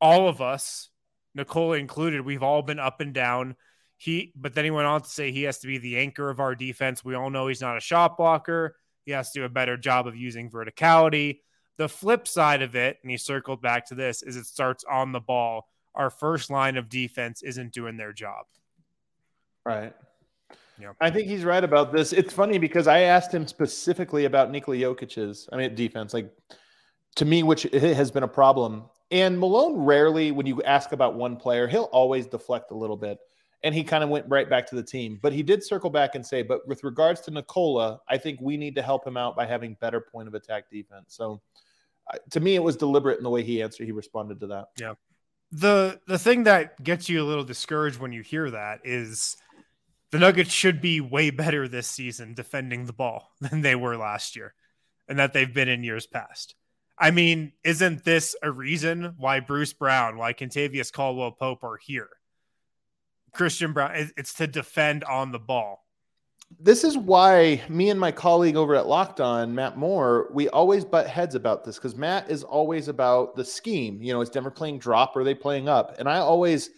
all 0.00 0.28
of 0.28 0.40
us, 0.40 0.90
Nikola 1.34 1.78
included, 1.78 2.20
we've 2.20 2.42
all 2.42 2.62
been 2.62 2.78
up 2.78 3.00
and 3.00 3.14
down. 3.14 3.56
He, 3.96 4.32
but 4.36 4.54
then 4.54 4.64
he 4.64 4.70
went 4.70 4.86
on 4.86 5.02
to 5.02 5.08
say 5.08 5.30
he 5.30 5.44
has 5.44 5.58
to 5.60 5.66
be 5.66 5.78
the 5.78 5.98
anchor 5.98 6.28
of 6.28 6.40
our 6.40 6.54
defense. 6.54 7.04
We 7.04 7.14
all 7.14 7.30
know 7.30 7.46
he's 7.46 7.60
not 7.60 7.76
a 7.76 7.80
shot 7.80 8.16
blocker. 8.16 8.76
He 9.06 9.12
has 9.12 9.30
to 9.30 9.40
do 9.40 9.44
a 9.44 9.50
better 9.50 9.76
job 9.76 10.06
of 10.06 10.16
using 10.16 10.50
verticality. 10.50 11.40
The 11.76 11.88
flip 11.88 12.28
side 12.28 12.62
of 12.62 12.76
it, 12.76 12.98
and 13.02 13.10
he 13.10 13.16
circled 13.16 13.62
back 13.62 13.86
to 13.86 13.94
this, 13.94 14.22
is 14.22 14.36
it 14.36 14.46
starts 14.46 14.84
on 14.84 15.12
the 15.12 15.20
ball. 15.20 15.68
Our 15.94 16.10
first 16.10 16.50
line 16.50 16.76
of 16.76 16.88
defense 16.88 17.42
isn't 17.42 17.72
doing 17.72 17.96
their 17.96 18.12
job. 18.12 18.46
Right. 19.64 19.94
Yeah. 20.78 20.92
I 21.00 21.10
think 21.10 21.28
he's 21.28 21.44
right 21.44 21.62
about 21.62 21.92
this. 21.92 22.12
It's 22.12 22.32
funny 22.32 22.58
because 22.58 22.86
I 22.86 23.00
asked 23.00 23.32
him 23.32 23.46
specifically 23.46 24.24
about 24.24 24.50
Nikola 24.50 24.76
Jokic's, 24.76 25.48
I 25.52 25.56
mean, 25.56 25.74
defense, 25.74 26.12
like 26.12 26.32
to 27.16 27.24
me, 27.24 27.42
which 27.42 27.62
has 27.62 28.10
been 28.10 28.24
a 28.24 28.28
problem. 28.28 28.84
And 29.10 29.38
Malone 29.38 29.76
rarely, 29.76 30.32
when 30.32 30.46
you 30.46 30.62
ask 30.62 30.92
about 30.92 31.14
one 31.14 31.36
player, 31.36 31.68
he'll 31.68 31.84
always 31.84 32.26
deflect 32.26 32.72
a 32.72 32.74
little 32.74 32.96
bit. 32.96 33.18
And 33.62 33.74
he 33.74 33.84
kind 33.84 34.02
of 34.04 34.10
went 34.10 34.26
right 34.28 34.50
back 34.50 34.66
to 34.68 34.74
the 34.74 34.82
team. 34.82 35.18
But 35.22 35.32
he 35.32 35.42
did 35.42 35.62
circle 35.62 35.88
back 35.88 36.16
and 36.16 36.26
say, 36.26 36.42
but 36.42 36.66
with 36.66 36.84
regards 36.84 37.20
to 37.22 37.30
Nikola, 37.30 38.00
I 38.08 38.18
think 38.18 38.40
we 38.40 38.56
need 38.56 38.74
to 38.74 38.82
help 38.82 39.06
him 39.06 39.16
out 39.16 39.36
by 39.36 39.46
having 39.46 39.76
better 39.80 40.00
point 40.00 40.28
of 40.28 40.34
attack 40.34 40.68
defense. 40.70 41.14
So 41.14 41.40
uh, 42.12 42.18
to 42.30 42.40
me, 42.40 42.56
it 42.56 42.62
was 42.62 42.76
deliberate 42.76 43.18
in 43.18 43.24
the 43.24 43.30
way 43.30 43.42
he 43.42 43.62
answered. 43.62 43.86
He 43.86 43.92
responded 43.92 44.40
to 44.40 44.48
that. 44.48 44.66
Yeah. 44.78 44.94
The 45.52 46.00
the 46.08 46.18
thing 46.18 46.44
that 46.44 46.82
gets 46.82 47.08
you 47.08 47.22
a 47.22 47.24
little 47.24 47.44
discouraged 47.44 48.00
when 48.00 48.12
you 48.12 48.22
hear 48.22 48.50
that 48.50 48.80
is 48.82 49.36
the 50.14 50.20
Nuggets 50.20 50.52
should 50.52 50.80
be 50.80 51.00
way 51.00 51.30
better 51.30 51.66
this 51.66 51.88
season 51.88 52.34
defending 52.34 52.86
the 52.86 52.92
ball 52.92 53.32
than 53.40 53.62
they 53.62 53.74
were 53.74 53.96
last 53.96 54.36
year 54.36 54.54
and 55.08 55.18
that 55.18 55.32
they've 55.32 55.52
been 55.52 55.66
in 55.66 55.82
years 55.82 56.06
past. 56.06 56.54
I 56.96 57.10
mean, 57.10 57.50
isn't 57.64 58.04
this 58.04 58.36
a 58.40 58.48
reason 58.48 59.14
why 59.16 59.40
Bruce 59.40 59.72
Brown, 59.72 60.16
why 60.16 60.32
Kentavious 60.32 60.92
Caldwell 60.92 61.32
Pope 61.32 61.64
are 61.64 61.80
here? 61.82 62.10
Christian 63.32 63.72
Braun, 63.72 64.12
it's 64.16 64.34
to 64.34 64.46
defend 64.46 65.02
on 65.02 65.32
the 65.32 65.40
ball. 65.40 65.84
This 66.60 66.84
is 66.84 66.96
why 66.96 67.62
me 67.68 67.90
and 67.90 67.98
my 67.98 68.12
colleague 68.12 68.54
over 68.54 68.76
at 68.76 68.86
Locked 68.86 69.20
On, 69.20 69.52
Matt 69.52 69.76
Moore, 69.76 70.28
we 70.32 70.48
always 70.50 70.84
butt 70.84 71.08
heads 71.08 71.34
about 71.34 71.64
this 71.64 71.74
because 71.74 71.96
Matt 71.96 72.30
is 72.30 72.44
always 72.44 72.86
about 72.86 73.34
the 73.34 73.44
scheme. 73.44 74.00
You 74.00 74.12
know, 74.12 74.20
is 74.20 74.30
Denver 74.30 74.52
playing 74.52 74.78
drop 74.78 75.16
or 75.16 75.22
are 75.22 75.24
they 75.24 75.34
playing 75.34 75.68
up? 75.68 75.96
And 75.98 76.08
I 76.08 76.18
always 76.18 76.70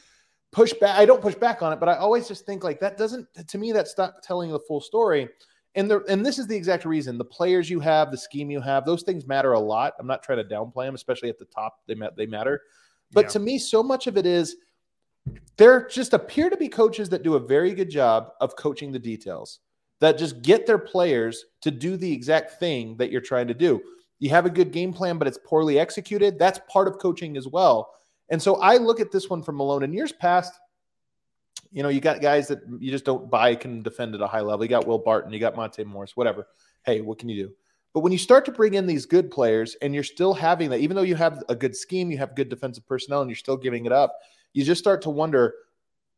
push 0.56 0.72
back. 0.72 0.98
I 0.98 1.04
don't 1.04 1.20
push 1.20 1.34
back 1.34 1.60
on 1.62 1.72
it, 1.74 1.78
but 1.78 1.88
I 1.90 1.96
always 1.96 2.26
just 2.26 2.46
think 2.46 2.64
like 2.64 2.80
that 2.80 2.96
doesn't 2.96 3.28
to 3.46 3.58
me 3.58 3.72
that's 3.72 3.96
not 3.98 4.22
telling 4.22 4.50
the 4.50 4.58
full 4.58 4.80
story. 4.80 5.28
And 5.74 5.90
the 5.90 6.02
and 6.08 6.24
this 6.24 6.38
is 6.38 6.46
the 6.46 6.56
exact 6.56 6.86
reason 6.86 7.18
the 7.18 7.24
players 7.26 7.68
you 7.68 7.78
have, 7.80 8.10
the 8.10 8.16
scheme 8.16 8.50
you 8.50 8.62
have, 8.62 8.86
those 8.86 9.02
things 9.02 9.26
matter 9.26 9.52
a 9.52 9.60
lot. 9.60 9.92
I'm 10.00 10.06
not 10.06 10.22
trying 10.22 10.38
to 10.38 10.44
downplay 10.44 10.86
them, 10.86 10.94
especially 10.94 11.28
at 11.28 11.38
the 11.38 11.44
top. 11.44 11.80
They 11.86 11.94
they 12.16 12.24
matter. 12.24 12.62
But 13.12 13.26
Yeah. 13.26 13.30
to 13.32 13.38
me, 13.38 13.58
so 13.58 13.82
much 13.82 14.06
of 14.06 14.16
it 14.16 14.24
is 14.24 14.56
there 15.58 15.86
just 15.88 16.14
appear 16.14 16.48
to 16.48 16.56
be 16.56 16.68
coaches 16.68 17.10
that 17.10 17.22
do 17.22 17.34
a 17.34 17.40
very 17.40 17.74
good 17.74 17.90
job 17.90 18.30
of 18.40 18.56
coaching 18.56 18.92
the 18.92 18.98
details 18.98 19.60
that 20.00 20.18
just 20.18 20.40
get 20.42 20.66
their 20.66 20.78
players 20.78 21.44
to 21.60 21.70
do 21.70 21.96
the 21.96 22.10
exact 22.10 22.58
thing 22.58 22.96
that 22.96 23.10
you're 23.10 23.20
trying 23.20 23.48
to 23.48 23.54
do. 23.54 23.80
You 24.18 24.30
have 24.30 24.46
a 24.46 24.50
good 24.50 24.70
game 24.72 24.92
plan, 24.92 25.18
but 25.18 25.28
it's 25.28 25.38
poorly 25.44 25.78
executed. 25.78 26.38
That's 26.38 26.60
part 26.70 26.88
of 26.88 26.98
coaching 26.98 27.36
as 27.36 27.46
well. 27.46 27.90
And 28.28 28.40
so 28.40 28.56
I 28.56 28.76
look 28.76 29.00
at 29.00 29.12
this 29.12 29.30
one 29.30 29.42
from 29.42 29.56
Malone. 29.56 29.82
In 29.82 29.92
years 29.92 30.12
past, 30.12 30.52
you 31.70 31.82
know, 31.82 31.88
you 31.88 32.00
got 32.00 32.20
guys 32.20 32.48
that 32.48 32.60
you 32.78 32.90
just 32.90 33.04
don't 33.04 33.30
buy 33.30 33.54
can 33.54 33.82
defend 33.82 34.14
at 34.14 34.20
a 34.20 34.26
high 34.26 34.40
level. 34.40 34.64
You 34.64 34.70
got 34.70 34.86
Will 34.86 34.98
Barton, 34.98 35.32
you 35.32 35.38
got 35.38 35.56
Monte 35.56 35.84
Morris, 35.84 36.16
whatever. 36.16 36.46
Hey, 36.84 37.00
what 37.00 37.18
can 37.18 37.28
you 37.28 37.46
do? 37.46 37.52
But 37.92 38.00
when 38.00 38.12
you 38.12 38.18
start 38.18 38.44
to 38.44 38.52
bring 38.52 38.74
in 38.74 38.86
these 38.86 39.06
good 39.06 39.30
players 39.30 39.74
and 39.80 39.94
you're 39.94 40.04
still 40.04 40.34
having 40.34 40.70
that, 40.70 40.80
even 40.80 40.96
though 40.96 41.02
you 41.02 41.14
have 41.14 41.42
a 41.48 41.56
good 41.56 41.74
scheme, 41.74 42.10
you 42.10 42.18
have 42.18 42.36
good 42.36 42.48
defensive 42.48 42.86
personnel, 42.86 43.22
and 43.22 43.30
you're 43.30 43.36
still 43.36 43.56
giving 43.56 43.86
it 43.86 43.92
up, 43.92 44.18
you 44.52 44.64
just 44.64 44.80
start 44.80 45.02
to 45.02 45.10
wonder 45.10 45.54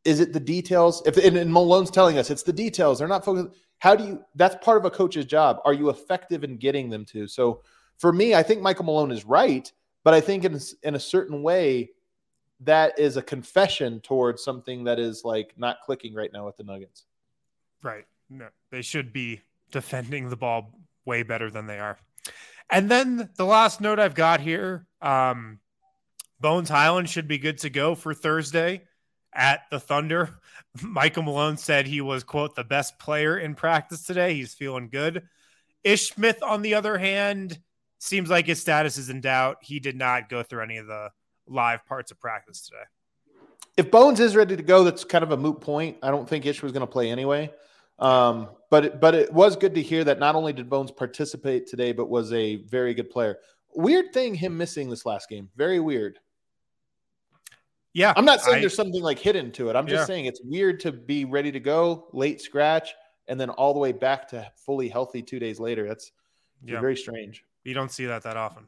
is 0.05 0.19
it 0.19 0.31
the 0.31 0.39
details? 0.39 1.03
If 1.05 1.17
and, 1.17 1.37
and 1.37 1.51
Malone's 1.51 1.91
telling 1.91 2.17
us 2.17 2.29
it's 2.29 2.43
the 2.43 2.53
details, 2.53 2.99
they're 2.99 3.07
not 3.07 3.25
focused. 3.25 3.57
How 3.79 3.95
do 3.95 4.03
you? 4.05 4.23
That's 4.35 4.55
part 4.63 4.77
of 4.77 4.85
a 4.85 4.91
coach's 4.91 5.25
job. 5.25 5.59
Are 5.65 5.73
you 5.73 5.89
effective 5.89 6.43
in 6.43 6.57
getting 6.57 6.89
them 6.89 7.05
to? 7.05 7.27
So 7.27 7.61
for 7.97 8.13
me, 8.13 8.33
I 8.33 8.43
think 8.43 8.61
Michael 8.61 8.85
Malone 8.85 9.11
is 9.11 9.25
right, 9.25 9.71
but 10.03 10.13
I 10.13 10.21
think 10.21 10.45
in 10.45 10.59
in 10.83 10.95
a 10.95 10.99
certain 10.99 11.43
way, 11.43 11.91
that 12.61 12.99
is 12.99 13.17
a 13.17 13.21
confession 13.21 13.99
towards 14.01 14.43
something 14.43 14.83
that 14.83 14.99
is 14.99 15.23
like 15.23 15.53
not 15.57 15.77
clicking 15.85 16.13
right 16.13 16.31
now 16.31 16.45
with 16.45 16.57
the 16.57 16.63
Nuggets. 16.63 17.05
Right. 17.81 18.05
No, 18.29 18.47
they 18.71 18.81
should 18.81 19.13
be 19.13 19.41
defending 19.71 20.29
the 20.29 20.35
ball 20.35 20.73
way 21.05 21.23
better 21.23 21.49
than 21.49 21.67
they 21.67 21.79
are. 21.79 21.97
And 22.69 22.89
then 22.89 23.29
the 23.35 23.45
last 23.45 23.81
note 23.81 23.99
I've 23.99 24.15
got 24.15 24.41
here 24.41 24.85
um, 25.01 25.59
Bones 26.39 26.69
Hyland 26.69 27.09
should 27.09 27.27
be 27.27 27.37
good 27.37 27.59
to 27.59 27.69
go 27.69 27.95
for 27.95 28.13
Thursday 28.13 28.83
at 29.33 29.61
the 29.71 29.79
Thunder. 29.79 30.39
Michael 30.81 31.23
Malone 31.23 31.57
said 31.57 31.87
he 31.87 32.01
was, 32.01 32.23
quote, 32.23 32.55
the 32.55 32.63
best 32.63 32.99
player 32.99 33.37
in 33.37 33.55
practice 33.55 34.03
today. 34.03 34.33
He's 34.33 34.53
feeling 34.53 34.89
good. 34.89 35.23
Ish 35.83 36.11
Smith, 36.11 36.43
on 36.43 36.61
the 36.61 36.75
other 36.75 36.97
hand, 36.97 37.59
seems 37.99 38.29
like 38.29 38.45
his 38.45 38.61
status 38.61 38.97
is 38.97 39.09
in 39.09 39.21
doubt. 39.21 39.57
He 39.61 39.79
did 39.79 39.95
not 39.95 40.29
go 40.29 40.43
through 40.43 40.63
any 40.63 40.77
of 40.77 40.87
the 40.87 41.09
live 41.49 41.85
parts 41.85 42.11
of 42.11 42.19
practice 42.19 42.61
today. 42.61 42.83
If 43.75 43.91
Bones 43.91 44.19
is 44.19 44.35
ready 44.35 44.55
to 44.55 44.63
go, 44.63 44.83
that's 44.83 45.03
kind 45.03 45.23
of 45.23 45.31
a 45.31 45.37
moot 45.37 45.61
point. 45.61 45.97
I 46.03 46.11
don't 46.11 46.27
think 46.27 46.45
Ish 46.45 46.61
was 46.61 46.71
going 46.71 46.81
to 46.81 46.87
play 46.87 47.09
anyway. 47.09 47.51
Um, 47.97 48.49
but 48.69 48.85
it, 48.85 49.01
but 49.01 49.15
it 49.15 49.33
was 49.33 49.55
good 49.55 49.75
to 49.75 49.81
hear 49.81 50.03
that 50.05 50.19
not 50.19 50.35
only 50.35 50.53
did 50.53 50.69
Bones 50.69 50.91
participate 50.91 51.67
today, 51.67 51.91
but 51.91 52.09
was 52.09 52.31
a 52.33 52.57
very 52.57 52.93
good 52.93 53.09
player. 53.09 53.37
Weird 53.75 54.13
thing, 54.13 54.35
him 54.35 54.57
missing 54.57 54.89
this 54.89 55.05
last 55.05 55.27
game. 55.29 55.49
Very 55.55 55.79
weird. 55.79 56.19
Yeah. 57.93 58.13
I'm 58.15 58.25
not 58.25 58.41
saying 58.41 58.57
I- 58.57 58.59
there's 58.61 58.75
something 58.75 59.01
like 59.01 59.19
hidden 59.19 59.51
to 59.53 59.69
it. 59.69 59.75
I'm 59.75 59.87
just 59.87 60.01
Yeah. 60.01 60.05
saying 60.05 60.25
it's 60.25 60.41
weird 60.43 60.79
to 60.81 60.91
be 60.91 61.25
ready 61.25 61.51
to 61.51 61.59
go, 61.59 62.07
late 62.13 62.41
scratch, 62.41 62.93
and 63.27 63.39
then 63.39 63.49
all 63.49 63.73
the 63.73 63.79
way 63.79 63.91
back 63.91 64.27
to 64.29 64.49
fully 64.55 64.89
healthy 64.89 65.21
two 65.21 65.39
days 65.39 65.59
later. 65.59 65.87
That's 65.87 66.11
Yeah. 66.63 66.79
very 66.79 66.95
strange. 66.95 67.43
You 67.63 67.73
don't 67.73 67.91
see 67.91 68.05
that 68.05 68.23
that 68.23 68.37
often. 68.37 68.67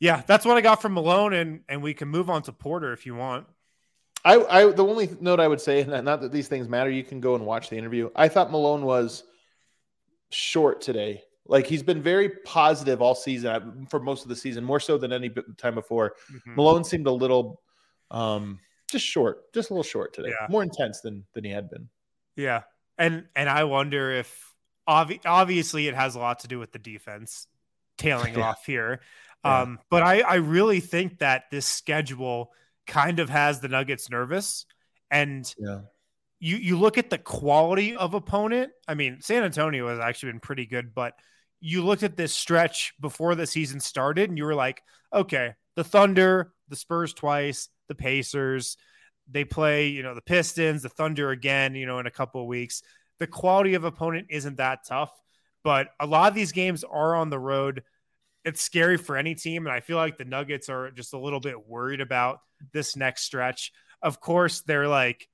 Yeah, 0.00 0.22
that's 0.26 0.44
what 0.44 0.56
I 0.56 0.60
got 0.60 0.82
from 0.82 0.94
Malone, 0.94 1.32
and 1.32 1.60
and 1.68 1.82
we 1.82 1.94
can 1.94 2.08
move 2.08 2.28
on 2.28 2.42
to 2.42 2.52
Porter 2.52 2.92
if 2.92 3.06
you 3.06 3.14
want. 3.14 3.46
I, 4.24 4.36
I 4.44 4.70
the 4.72 4.84
only 4.84 5.10
note 5.20 5.38
I 5.40 5.48
would 5.48 5.60
say, 5.60 5.84
not 5.84 6.20
that 6.22 6.32
these 6.32 6.48
things 6.48 6.68
matter, 6.68 6.90
you 6.90 7.04
can 7.04 7.20
go 7.20 7.34
and 7.34 7.44
watch 7.44 7.68
the 7.70 7.76
interview. 7.76 8.10
I 8.16 8.28
thought 8.28 8.50
Malone 8.50 8.84
was 8.84 9.22
short 10.30 10.80
today. 10.80 11.22
Like 11.46 11.66
he's 11.66 11.82
been 11.82 12.00
very 12.02 12.30
positive 12.44 13.02
all 13.02 13.14
season 13.14 13.50
uh, 13.50 13.86
for 13.90 14.00
most 14.00 14.22
of 14.22 14.30
the 14.30 14.36
season, 14.36 14.64
more 14.64 14.80
so 14.80 14.96
than 14.96 15.12
any 15.12 15.30
time 15.58 15.74
before. 15.74 16.14
Mhm. 16.32 16.56
Malone 16.56 16.84
seemed 16.84 17.06
a 17.06 17.12
little, 17.12 17.60
um, 18.10 18.58
just 18.90 19.04
short, 19.04 19.52
just 19.52 19.68
a 19.70 19.74
little 19.74 19.82
short 19.84 20.14
today. 20.14 20.30
Yeah. 20.30 20.46
More 20.48 20.62
intense 20.62 21.00
than 21.02 21.24
than 21.34 21.44
he 21.44 21.50
had 21.50 21.68
been. 21.68 21.88
Yeah, 22.36 22.62
and 22.98 23.26
and 23.36 23.48
I 23.50 23.64
wonder 23.64 24.10
if 24.10 24.54
obvi- 24.88 25.20
obviously 25.26 25.86
it 25.86 25.94
has 25.94 26.14
a 26.14 26.18
lot 26.18 26.40
to 26.40 26.48
do 26.48 26.58
with 26.58 26.72
the 26.72 26.78
defense 26.78 27.46
tailing 27.98 28.34
Yeah. 28.38 28.48
off 28.48 28.64
here, 28.64 29.00
Yeah. 29.44 29.60
um, 29.62 29.78
but 29.90 30.02
I 30.02 30.20
I 30.20 30.34
really 30.36 30.80
think 30.80 31.18
that 31.18 31.44
this 31.50 31.66
schedule 31.66 32.50
kind 32.86 33.18
of 33.18 33.28
has 33.30 33.60
the 33.60 33.68
Nuggets 33.68 34.10
nervous, 34.10 34.66
and 35.10 35.52
Yeah. 35.58 35.80
you 36.40 36.56
you 36.56 36.78
look 36.78 36.98
at 36.98 37.10
the 37.10 37.18
quality 37.18 37.96
of 37.96 38.14
opponent. 38.14 38.72
I 38.88 38.94
mean, 38.94 39.20
San 39.20 39.44
Antonio 39.44 39.88
has 39.88 39.98
actually 39.98 40.32
been 40.32 40.40
pretty 40.40 40.66
good, 40.66 40.94
but 40.94 41.14
you 41.60 41.82
looked 41.84 42.02
at 42.02 42.16
this 42.16 42.34
stretch 42.34 42.92
before 43.00 43.34
the 43.34 43.46
season 43.46 43.80
started, 43.80 44.28
and 44.28 44.36
you 44.36 44.44
were 44.44 44.54
like, 44.54 44.82
okay, 45.12 45.54
the 45.76 45.84
Thunder, 45.84 46.52
the 46.68 46.76
Spurs 46.76 47.14
twice, 47.14 47.68
the 47.88 47.94
Pacers, 47.94 48.76
they 49.30 49.44
play, 49.44 49.86
you 49.88 50.02
know, 50.02 50.14
the 50.14 50.20
Pistons, 50.20 50.82
the 50.82 50.90
Thunder 50.90 51.30
again, 51.30 51.74
you 51.74 51.86
know, 51.86 51.98
in 51.98 52.06
a 52.06 52.10
couple 52.10 52.42
of 52.42 52.46
weeks. 52.46 52.82
The 53.18 53.26
quality 53.26 53.74
of 53.74 53.84
opponent 53.84 54.26
isn't 54.28 54.56
that 54.58 54.80
tough, 54.86 55.12
but 55.62 55.88
a 55.98 56.06
lot 56.06 56.28
of 56.28 56.34
these 56.34 56.52
games 56.52 56.84
are 56.84 57.14
on 57.14 57.30
the 57.30 57.38
road. 57.38 57.82
It's 58.44 58.62
scary 58.62 58.96
for 58.96 59.16
any 59.16 59.34
team, 59.34 59.66
and 59.66 59.74
I 59.74 59.80
feel 59.80 59.96
like 59.96 60.18
the 60.18 60.24
Nuggets 60.24 60.68
are 60.68 60.90
just 60.90 61.14
a 61.14 61.18
little 61.18 61.40
bit 61.40 61.66
worried 61.66 62.00
about 62.00 62.40
this 62.72 62.96
next 62.96 63.22
stretch. 63.24 63.72
Of 64.02 64.20
course, 64.20 64.60
they're 64.62 64.88
like 64.88 65.28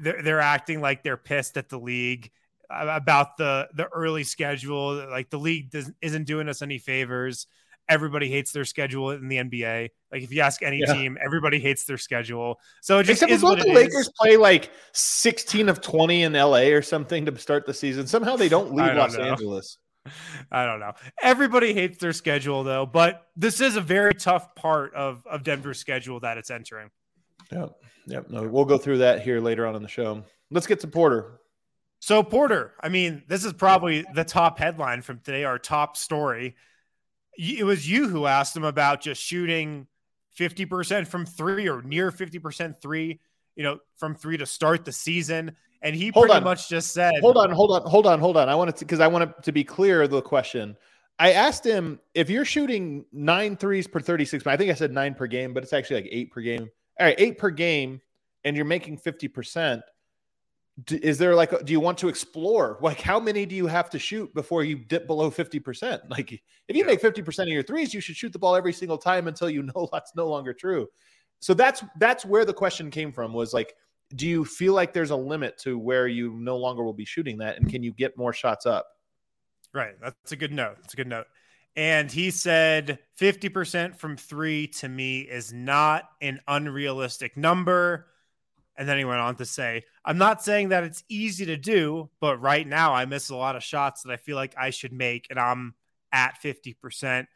they're, 0.00 0.22
they're 0.22 0.40
acting 0.40 0.80
like 0.80 1.02
they're 1.02 1.16
pissed 1.16 1.56
at 1.56 1.68
the 1.70 1.78
league 1.78 2.30
uh, 2.68 2.86
about 2.90 3.36
the 3.38 3.68
the 3.74 3.86
early 3.88 4.24
schedule. 4.24 4.94
Like 5.08 5.30
the 5.30 5.38
league 5.38 5.70
doesn't 5.70 5.96
isn't 6.02 6.24
doing 6.24 6.48
us 6.48 6.60
any 6.62 6.78
favors. 6.78 7.46
Everybody 7.88 8.28
hates 8.30 8.52
their 8.52 8.64
schedule 8.64 9.10
in 9.10 9.26
the 9.26 9.38
NBA. 9.38 9.88
Like 10.12 10.22
if 10.22 10.32
you 10.32 10.42
ask 10.42 10.62
any 10.62 10.78
Yeah. 10.86 10.92
team, 10.92 11.18
everybody 11.24 11.58
hates 11.58 11.86
their 11.86 11.98
schedule. 11.98 12.60
So 12.82 12.98
it 13.00 13.04
just 13.04 13.22
Except 13.22 13.32
is 13.32 13.40
for 13.40 13.56
the 13.56 13.72
Lakers 13.72 14.06
is. 14.06 14.12
play 14.20 14.36
like 14.36 14.70
16 14.92 15.68
of 15.68 15.80
20 15.80 16.22
in 16.22 16.34
LA 16.34 16.68
or 16.68 16.82
something 16.82 17.24
to 17.26 17.36
start 17.38 17.66
the 17.66 17.74
season. 17.74 18.06
Somehow 18.06 18.36
they 18.36 18.48
don't 18.48 18.72
leave 18.74 18.86
don't 18.86 18.96
Los 18.96 19.16
know. 19.16 19.24
Angeles. 19.24 19.78
I 20.52 20.66
don't 20.66 20.80
know. 20.80 20.92
Everybody 21.22 21.74
hates 21.74 21.98
their 21.98 22.12
schedule 22.12 22.64
though, 22.64 22.86
but 22.86 23.26
this 23.36 23.60
is 23.60 23.76
a 23.76 23.80
very 23.80 24.14
tough 24.14 24.54
part 24.54 24.94
of 24.94 25.26
of 25.26 25.42
Denver's 25.42 25.78
schedule 25.78 26.20
that 26.20 26.38
it's 26.38 26.50
entering. 26.50 26.90
Yep. 27.52 27.72
Yep. 28.06 28.30
No, 28.30 28.42
we'll 28.48 28.64
go 28.64 28.78
through 28.78 28.98
that 28.98 29.22
here 29.22 29.40
later 29.40 29.66
on 29.66 29.76
in 29.76 29.82
the 29.82 29.88
show. 29.88 30.24
Let's 30.50 30.66
get 30.66 30.80
to 30.80 30.88
Porter. 30.88 31.40
So 32.00 32.22
Porter, 32.22 32.72
I 32.80 32.88
mean, 32.88 33.22
this 33.28 33.44
is 33.44 33.52
probably 33.52 34.06
the 34.14 34.24
top 34.24 34.58
headline 34.58 35.02
from 35.02 35.20
today, 35.20 35.44
our 35.44 35.58
top 35.58 35.96
story. 35.96 36.56
It 37.36 37.64
was 37.64 37.88
you 37.88 38.08
who 38.08 38.26
asked 38.26 38.56
him 38.56 38.64
about 38.64 39.02
just 39.02 39.22
shooting 39.22 39.86
50% 40.38 41.06
from 41.06 41.26
three 41.26 41.68
or 41.68 41.82
near 41.82 42.10
50% 42.10 42.80
three, 42.80 43.20
you 43.54 43.62
know, 43.62 43.78
from 43.98 44.14
three 44.14 44.38
to 44.38 44.46
start 44.46 44.84
the 44.84 44.92
season. 44.92 45.56
And 45.82 45.96
he 45.96 46.08
Hold 46.08 46.26
pretty 46.26 46.36
on. 46.38 46.44
much 46.44 46.68
just 46.68 46.92
said, 46.92 47.14
Hold 47.20 47.36
on, 47.38 47.50
hold 47.50 47.70
on, 47.72 47.88
hold 47.88 48.06
on, 48.06 48.20
hold 48.20 48.36
on. 48.36 48.48
I 48.48 48.54
wanted 48.54 48.76
to 48.76 48.84
because 48.84 49.00
I 49.00 49.06
wanted 49.06 49.32
to 49.42 49.52
be 49.52 49.64
clear 49.64 50.06
the 50.06 50.20
question. 50.20 50.76
I 51.18 51.32
asked 51.32 51.64
him 51.64 52.00
if 52.14 52.30
you're 52.30 52.44
shooting 52.44 53.04
nine 53.12 53.56
threes 53.56 53.86
per 53.86 54.00
36. 54.00 54.46
I 54.46 54.56
think 54.56 54.70
I 54.70 54.74
said 54.74 54.92
nine 54.92 55.14
per 55.14 55.26
game, 55.26 55.52
but 55.52 55.62
it's 55.62 55.72
actually 55.72 56.02
like 56.02 56.08
eight 56.10 56.32
per 56.32 56.40
game. 56.40 56.68
All 56.98 57.06
right, 57.06 57.14
eight 57.18 57.38
per 57.38 57.50
game, 57.50 58.00
and 58.44 58.56
you're 58.56 58.64
making 58.64 58.98
50%. 58.98 59.82
Is 60.90 61.18
there 61.18 61.34
like, 61.34 61.52
a- 61.52 61.62
do 61.62 61.72
you 61.72 61.80
want 61.80 61.98
to 61.98 62.08
explore? 62.08 62.78
Like, 62.80 63.00
how 63.00 63.20
many 63.20 63.44
do 63.44 63.54
you 63.54 63.66
have 63.66 63.90
to 63.90 63.98
shoot 63.98 64.32
before 64.34 64.64
you 64.64 64.76
dip 64.78 65.06
below 65.06 65.30
50%? 65.30 66.00
Like, 66.10 66.32
if 66.32 66.76
you 66.76 66.86
make 66.86 67.02
50% 67.02 67.42
of 67.42 67.48
your 67.48 67.62
threes, 67.62 67.92
you 67.92 68.00
should 68.00 68.16
shoot 68.16 68.32
the 68.32 68.38
ball 68.38 68.56
every 68.56 68.72
single 68.72 68.98
time 68.98 69.28
until 69.28 69.50
you 69.50 69.62
know 69.74 69.88
that's 69.92 70.14
no 70.14 70.26
longer 70.26 70.54
true. 70.54 70.88
So 71.40 71.52
that's 71.54 71.82
that's 71.98 72.24
where 72.24 72.44
the 72.44 72.52
question 72.54 72.90
came 72.90 73.12
from 73.12 73.32
was 73.32 73.52
like, 73.52 73.74
do 74.14 74.26
you 74.26 74.44
feel 74.44 74.74
like 74.74 74.92
there's 74.92 75.10
a 75.10 75.16
limit 75.16 75.56
to 75.58 75.78
where 75.78 76.08
you 76.08 76.32
no 76.32 76.56
longer 76.56 76.82
will 76.82 76.92
be 76.92 77.04
shooting 77.04 77.38
that 77.38 77.56
and 77.58 77.70
can 77.70 77.82
you 77.82 77.92
get 77.92 78.16
more 78.16 78.32
shots 78.32 78.66
up 78.66 78.86
Right. 79.72 79.94
That's 80.00 80.32
a 80.32 80.36
good 80.36 80.52
note. 80.52 80.76
That's 80.80 80.94
a 80.94 80.96
good 80.96 81.06
note. 81.06 81.26
And 81.76 82.10
he 82.10 82.30
said 82.30 82.98
50% 83.20 83.96
from 83.96 84.16
three 84.16 84.66
to 84.66 84.88
me 84.88 85.20
is 85.20 85.52
not 85.52 86.04
an 86.20 86.40
unrealistic 86.48 87.36
number. 87.36 88.06
And 88.76 88.88
then 88.88 88.98
he 88.98 89.04
went 89.04 89.20
on 89.20 89.36
to 89.36 89.46
say, 89.46 89.84
I'm 90.04 90.18
not 90.18 90.42
saying 90.42 90.70
that 90.70 90.84
it's 90.84 91.04
easy 91.08 91.46
to 91.46 91.56
do, 91.56 92.10
but 92.20 92.40
right 92.40 92.66
now 92.66 92.94
I 92.94 93.04
miss 93.04 93.30
a 93.30 93.36
lot 93.36 93.54
of 93.54 93.62
shots 93.62 94.02
that 94.02 94.12
I 94.12 94.16
feel 94.16 94.36
like 94.36 94.54
I 94.58 94.70
should 94.70 94.92
make, 94.92 95.26
and 95.30 95.38
I'm 95.38 95.74
at 96.12 96.40
50%. 96.42 97.26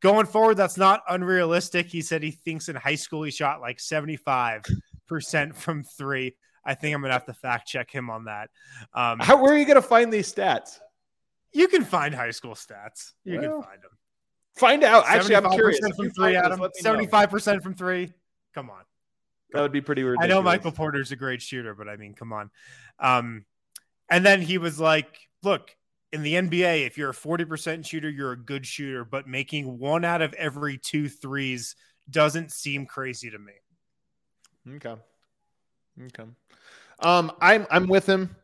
Going 0.00 0.26
forward, 0.26 0.56
that's 0.56 0.78
not 0.78 1.02
unrealistic. 1.08 1.86
He 1.86 2.02
said 2.02 2.22
he 2.22 2.30
thinks 2.30 2.68
in 2.68 2.76
high 2.76 2.94
school 2.94 3.22
he 3.22 3.30
shot 3.30 3.60
like 3.60 3.78
75% 3.78 4.64
from 5.06 5.82
three. 5.82 6.34
I 6.64 6.74
think 6.74 6.94
I'm 6.94 7.00
going 7.02 7.10
to 7.10 7.14
have 7.14 7.26
to 7.26 7.34
fact 7.34 7.68
check 7.68 7.90
him 7.90 8.08
on 8.08 8.24
that. 8.24 8.48
Um, 8.94 9.18
how 9.20 9.42
where 9.42 9.52
are 9.52 9.56
you 9.58 9.66
going 9.66 9.76
to 9.76 9.82
find 9.82 10.12
these 10.12 10.32
stats 10.32 10.78
you 11.56 11.68
can 11.68 11.84
find 11.84 12.12
high 12.12 12.32
school 12.32 12.54
stats. 12.54 13.12
You 13.24 13.38
Well, 13.38 13.42
can 13.42 13.62
find 13.62 13.82
them. 13.82 13.90
find 14.56 14.82
out 14.82 15.04
actually 15.06 15.36
i'm 15.36 15.48
curious 15.52 15.78
from 15.96 16.10
three, 16.10 16.34
Adam. 16.34 16.58
let 16.58 16.58
me 16.58 16.64
know. 16.66 16.70
Seventy-five 16.74 17.30
percent 17.30 17.62
from 17.62 17.74
three. 17.74 18.12
Come 18.54 18.70
on. 18.70 18.82
that 19.52 19.62
would 19.62 19.70
be 19.70 19.80
pretty 19.80 20.02
I 20.20 20.26
know 20.26 20.42
Michael 20.42 20.72
Porter's 20.72 21.12
a 21.12 21.16
great 21.16 21.40
shooter, 21.40 21.72
but 21.74 21.88
I 21.88 21.96
mean, 21.96 22.14
come 22.14 22.32
on. 22.32 22.50
Um, 22.98 23.44
and 24.10 24.26
then 24.26 24.42
he 24.42 24.58
was 24.58 24.80
like, 24.80 25.16
"Look, 25.44 25.70
in 26.12 26.22
the 26.24 26.34
NBA, 26.34 26.86
if 26.86 26.98
you're 26.98 27.10
a 27.10 27.14
forty 27.14 27.44
percent 27.44 27.86
shooter, 27.86 28.10
you're 28.10 28.32
a 28.32 28.36
good 28.36 28.66
shooter, 28.66 29.04
but 29.04 29.28
making 29.28 29.78
one 29.78 30.04
out 30.04 30.22
of 30.22 30.34
every 30.34 30.76
two 30.76 31.08
threes 31.08 31.76
doesn't 32.10 32.50
seem 32.50 32.84
crazy 32.86 33.30
to 33.30 33.38
me." 33.38 33.52
Okay 34.68 34.94
okay 36.06 36.24
um 37.00 37.32
i'm 37.40 37.66
i'm 37.70 37.86
with 37.86 38.06
him 38.06 38.34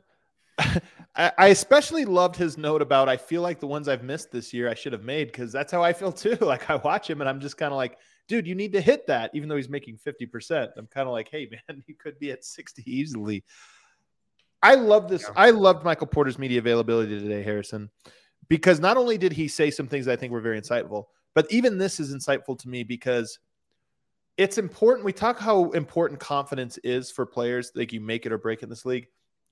I, 1.16 1.48
especially 1.48 2.04
loved 2.04 2.36
his 2.36 2.56
note 2.56 2.82
about 2.82 3.08
I 3.08 3.16
feel 3.16 3.42
like 3.42 3.60
the 3.60 3.66
ones 3.66 3.88
I've 3.88 4.04
missed 4.04 4.30
this 4.30 4.52
year 4.52 4.68
I 4.68 4.74
should 4.74 4.92
have 4.92 5.02
made 5.02 5.26
because 5.28 5.52
that's 5.52 5.72
how 5.72 5.82
I 5.82 5.92
feel 5.92 6.12
too. 6.12 6.36
Like 6.40 6.70
I 6.70 6.76
watch 6.76 7.08
him 7.10 7.20
and 7.20 7.28
I'm 7.28 7.40
just 7.40 7.56
kind 7.56 7.72
of 7.72 7.76
like, 7.76 7.98
dude, 8.28 8.46
you 8.46 8.54
need 8.54 8.72
to 8.72 8.80
hit 8.80 9.06
that, 9.08 9.30
even 9.34 9.48
though 9.48 9.56
he's 9.56 9.68
making 9.68 9.98
50%. 9.98 10.68
I'm 10.76 10.86
kind 10.86 11.08
of 11.08 11.12
like, 11.12 11.28
hey 11.30 11.48
man, 11.68 11.82
you 11.86 11.94
could 11.94 12.18
be 12.18 12.30
at 12.30 12.44
60 12.44 12.82
easily. 12.86 13.44
I 14.62 14.74
love 14.74 15.08
this. 15.08 15.22
Yeah. 15.22 15.32
I 15.36 15.50
loved 15.50 15.84
Michael 15.84 16.06
Porter's 16.06 16.38
media 16.38 16.58
availability 16.58 17.18
today, 17.18 17.42
Harrison, 17.42 17.90
because 18.48 18.78
not 18.78 18.96
only 18.96 19.16
did 19.16 19.32
he 19.32 19.48
say 19.48 19.70
some 19.70 19.88
things 19.88 20.06
I 20.06 20.16
think 20.16 20.32
were 20.32 20.40
very 20.40 20.60
insightful, 20.60 21.06
but 21.34 21.46
even 21.50 21.78
this 21.78 21.98
is 21.98 22.14
insightful 22.14 22.58
to 22.58 22.68
me 22.68 22.82
because 22.82 23.38
it's 24.40 24.56
important. 24.56 25.04
We 25.04 25.12
talk 25.12 25.38
how 25.38 25.70
important 25.72 26.18
confidence 26.18 26.78
is 26.78 27.10
for 27.10 27.26
players, 27.26 27.72
like 27.74 27.92
you 27.92 28.00
make 28.00 28.24
it 28.24 28.32
or 28.32 28.38
break 28.38 28.62
in 28.62 28.70
this 28.70 28.86
league. 28.86 29.06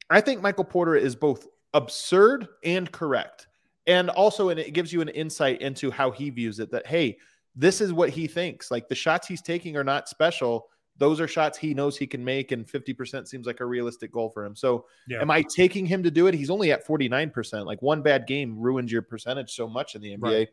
I 0.09 0.22
think 0.22 0.40
Michael 0.40 0.64
Porter 0.64 0.96
is 0.96 1.14
both 1.14 1.46
absurd 1.74 2.48
and 2.64 2.90
correct. 2.90 3.48
And 3.87 4.09
also, 4.09 4.48
and 4.48 4.59
it 4.59 4.72
gives 4.72 4.90
you 4.90 5.03
an 5.03 5.11
insight 5.11 5.61
into 5.61 5.90
how 5.90 6.11
he 6.11 6.31
views 6.31 6.59
it 6.59 6.70
that, 6.70 6.87
hey, 6.87 7.18
this 7.55 7.83
is 7.83 7.92
what 7.92 8.09
he 8.09 8.27
thinks. 8.27 8.70
Like 8.70 8.88
the 8.88 8.94
shots 8.94 9.29
he's 9.29 9.42
taking 9.42 9.77
are 9.77 9.85
not 9.85 10.09
special. 10.09 10.68
Those 10.96 11.20
are 11.20 11.29
shots 11.29 11.59
he 11.59 11.74
knows 11.74 11.98
he 11.98 12.07
can 12.07 12.24
make, 12.24 12.51
and 12.53 12.66
50% 12.66 13.29
seems 13.29 13.46
like 13.46 13.61
a 13.61 13.66
realistic 13.66 14.11
goal 14.11 14.31
for 14.31 14.42
him. 14.42 14.57
So, 14.57 14.87
Yeah. 15.07 15.20
am 15.20 15.31
I 15.31 15.42
taking 15.42 15.85
him 15.85 16.03
to 16.03 16.11
do 16.11 16.29
it? 16.29 16.35
He's 16.35 16.48
only 16.48 16.72
at 16.72 16.87
49%. 16.87 17.66
Like 17.66 17.83
one 17.83 18.01
bad 18.01 18.27
game 18.27 18.59
ruins 18.59 18.90
your 18.90 19.03
percentage 19.03 19.51
so 19.51 19.68
much 19.68 19.94
in 19.94 20.01
the 20.01 20.16
NBA. 20.16 20.22
Right. 20.22 20.48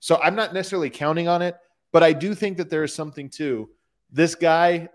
So, 0.00 0.18
I'm 0.22 0.34
not 0.34 0.54
necessarily 0.54 0.88
counting 0.88 1.28
on 1.28 1.42
it, 1.42 1.58
but 1.92 2.02
I 2.02 2.12
do 2.12 2.34
think 2.34 2.56
that 2.58 2.70
there 2.70 2.84
is 2.84 2.94
something 2.94 3.28
to 3.30 3.70
this 4.10 4.34
guy. 4.34 4.88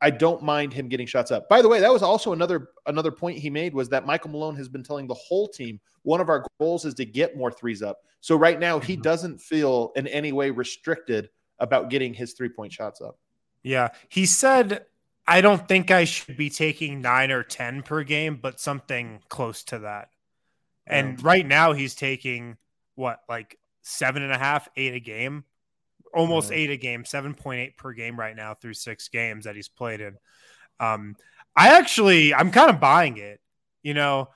I 0.00 0.10
don't 0.10 0.42
mind 0.42 0.72
him 0.72 0.88
getting 0.88 1.06
shots 1.06 1.30
up. 1.30 1.48
By 1.48 1.60
the 1.60 1.68
way, 1.68 1.80
that 1.80 1.92
was 1.92 2.02
also 2.02 2.32
another 2.32 2.70
another 2.86 3.10
point 3.10 3.38
he 3.38 3.50
made 3.50 3.74
was 3.74 3.88
that 3.90 4.06
Michael 4.06 4.30
Malone 4.30 4.56
has 4.56 4.68
been 4.68 4.82
telling 4.82 5.06
the 5.06 5.14
whole 5.14 5.48
team 5.48 5.80
one 6.02 6.20
of 6.20 6.28
our 6.28 6.44
goals 6.60 6.84
is 6.84 6.94
to 6.94 7.04
get 7.04 7.36
more 7.36 7.50
threes 7.50 7.82
up. 7.82 7.98
So 8.20 8.36
right 8.36 8.58
now 8.58 8.78
he 8.78 8.96
Mhm. 8.96 9.02
doesn't 9.02 9.40
feel 9.40 9.92
in 9.96 10.06
any 10.06 10.32
way 10.32 10.50
restricted 10.50 11.30
about 11.58 11.90
getting 11.90 12.12
his 12.14 12.32
three 12.34 12.48
point 12.48 12.72
shots 12.72 13.00
up. 13.00 13.18
Yeah. 13.62 13.88
He 14.08 14.26
said, 14.26 14.86
I 15.26 15.40
don't 15.40 15.66
think 15.66 15.90
I 15.90 16.04
should 16.04 16.36
be 16.36 16.50
taking 16.50 17.00
nine 17.00 17.30
or 17.30 17.42
10 17.42 17.82
per 17.82 18.02
game, 18.02 18.36
but 18.36 18.60
something 18.60 19.22
close 19.28 19.64
to 19.64 19.78
that. 19.80 20.10
And 20.86 21.22
right 21.22 21.46
now 21.46 21.72
he's 21.72 21.94
taking 21.94 22.58
what, 22.94 23.22
like 23.28 23.58
seven 23.80 24.22
and 24.22 24.32
a 24.32 24.38
half, 24.38 24.68
eight 24.76 24.92
a 24.94 25.00
game, 25.00 25.44
almost 26.14 26.52
eight 26.52 26.70
a 26.70 26.76
game, 26.76 27.04
7.8 27.04 27.76
per 27.76 27.92
game 27.92 28.18
right 28.18 28.36
now 28.36 28.54
through 28.54 28.74
six 28.74 29.08
games 29.08 29.44
that 29.44 29.56
he's 29.56 29.68
played 29.68 30.00
in. 30.00 30.16
Um, 30.80 31.16
I 31.56 31.76
actually, 31.76 32.34
I'm 32.34 32.50
kind 32.50 32.70
of 32.70 32.80
buying 32.80 33.16
it. 33.16 33.40
You 33.82 33.94
know, 33.94 34.28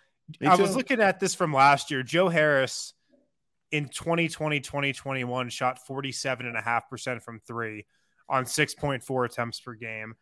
I 0.46 0.56
was 0.56 0.76
looking 0.76 1.00
at 1.00 1.20
this 1.20 1.34
from 1.34 1.52
last 1.52 1.90
year. 1.90 2.02
Joe 2.02 2.28
Harris 2.28 2.92
in 3.72 3.88
2020, 3.88 4.60
2021 4.60 5.48
shot 5.48 5.80
47.5% 5.88 7.22
from 7.22 7.40
three 7.46 7.86
on 8.28 8.44
6.4 8.44 9.26
attempts 9.26 9.60
per 9.60 9.74
game. 9.74 10.14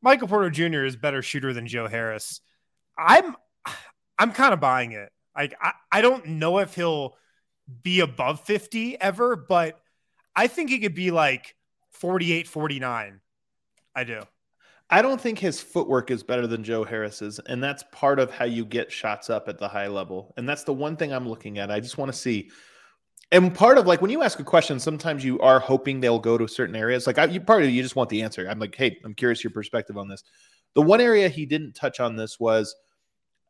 Michael 0.00 0.28
Porter 0.28 0.50
Jr. 0.50 0.84
is 0.84 0.96
better 0.96 1.22
shooter 1.22 1.52
than 1.52 1.66
Joe 1.66 1.88
Harris. 1.88 2.40
I'm 2.96 3.36
I'm 4.18 4.32
kind 4.32 4.52
of 4.52 4.60
buying 4.60 4.92
it. 4.92 5.10
Like 5.36 5.54
I, 5.60 5.72
I 5.90 6.00
don't 6.00 6.26
know 6.26 6.58
if 6.58 6.74
he'll 6.74 7.16
be 7.82 8.00
above 8.00 8.40
50 8.40 9.00
ever, 9.00 9.36
but 9.36 9.80
I 10.38 10.46
think 10.46 10.70
he 10.70 10.78
could 10.78 10.94
be 10.94 11.10
like 11.10 11.56
48, 11.90 12.46
49. 12.46 13.20
I 13.96 14.04
do. 14.04 14.22
I 14.88 15.02
don't 15.02 15.20
think 15.20 15.36
his 15.36 15.60
footwork 15.60 16.12
is 16.12 16.22
better 16.22 16.46
than 16.46 16.62
Joe 16.62 16.84
Harris's, 16.84 17.40
and 17.40 17.60
that's 17.60 17.82
part 17.90 18.20
of 18.20 18.30
how 18.30 18.44
you 18.44 18.64
get 18.64 18.92
shots 18.92 19.30
up 19.30 19.48
at 19.48 19.58
the 19.58 19.66
high 19.66 19.88
level. 19.88 20.32
And 20.36 20.48
that's 20.48 20.62
the 20.62 20.72
one 20.72 20.96
thing 20.96 21.12
I'm 21.12 21.28
looking 21.28 21.58
at. 21.58 21.72
I 21.72 21.80
just 21.80 21.98
want 21.98 22.12
to 22.12 22.16
see. 22.16 22.52
And 23.32 23.52
part 23.52 23.78
of 23.78 23.88
like 23.88 24.00
when 24.00 24.12
you 24.12 24.22
ask 24.22 24.38
a 24.38 24.44
question, 24.44 24.78
sometimes 24.78 25.24
you 25.24 25.40
are 25.40 25.58
hoping 25.58 25.98
they'll 25.98 26.20
go 26.20 26.38
to 26.38 26.46
certain 26.46 26.76
areas. 26.76 27.08
Like 27.08 27.18
I, 27.18 27.24
you 27.24 27.40
part 27.40 27.64
of 27.64 27.70
you 27.70 27.82
just 27.82 27.96
want 27.96 28.08
the 28.08 28.22
answer. 28.22 28.48
I'm 28.48 28.60
like, 28.60 28.76
hey, 28.76 28.96
I'm 29.04 29.14
curious 29.14 29.42
your 29.42 29.50
perspective 29.50 29.98
on 29.98 30.06
this. 30.06 30.22
The 30.74 30.82
one 30.82 31.00
area 31.00 31.28
he 31.28 31.46
didn't 31.46 31.72
touch 31.72 31.98
on 31.98 32.14
this 32.14 32.38
was, 32.38 32.76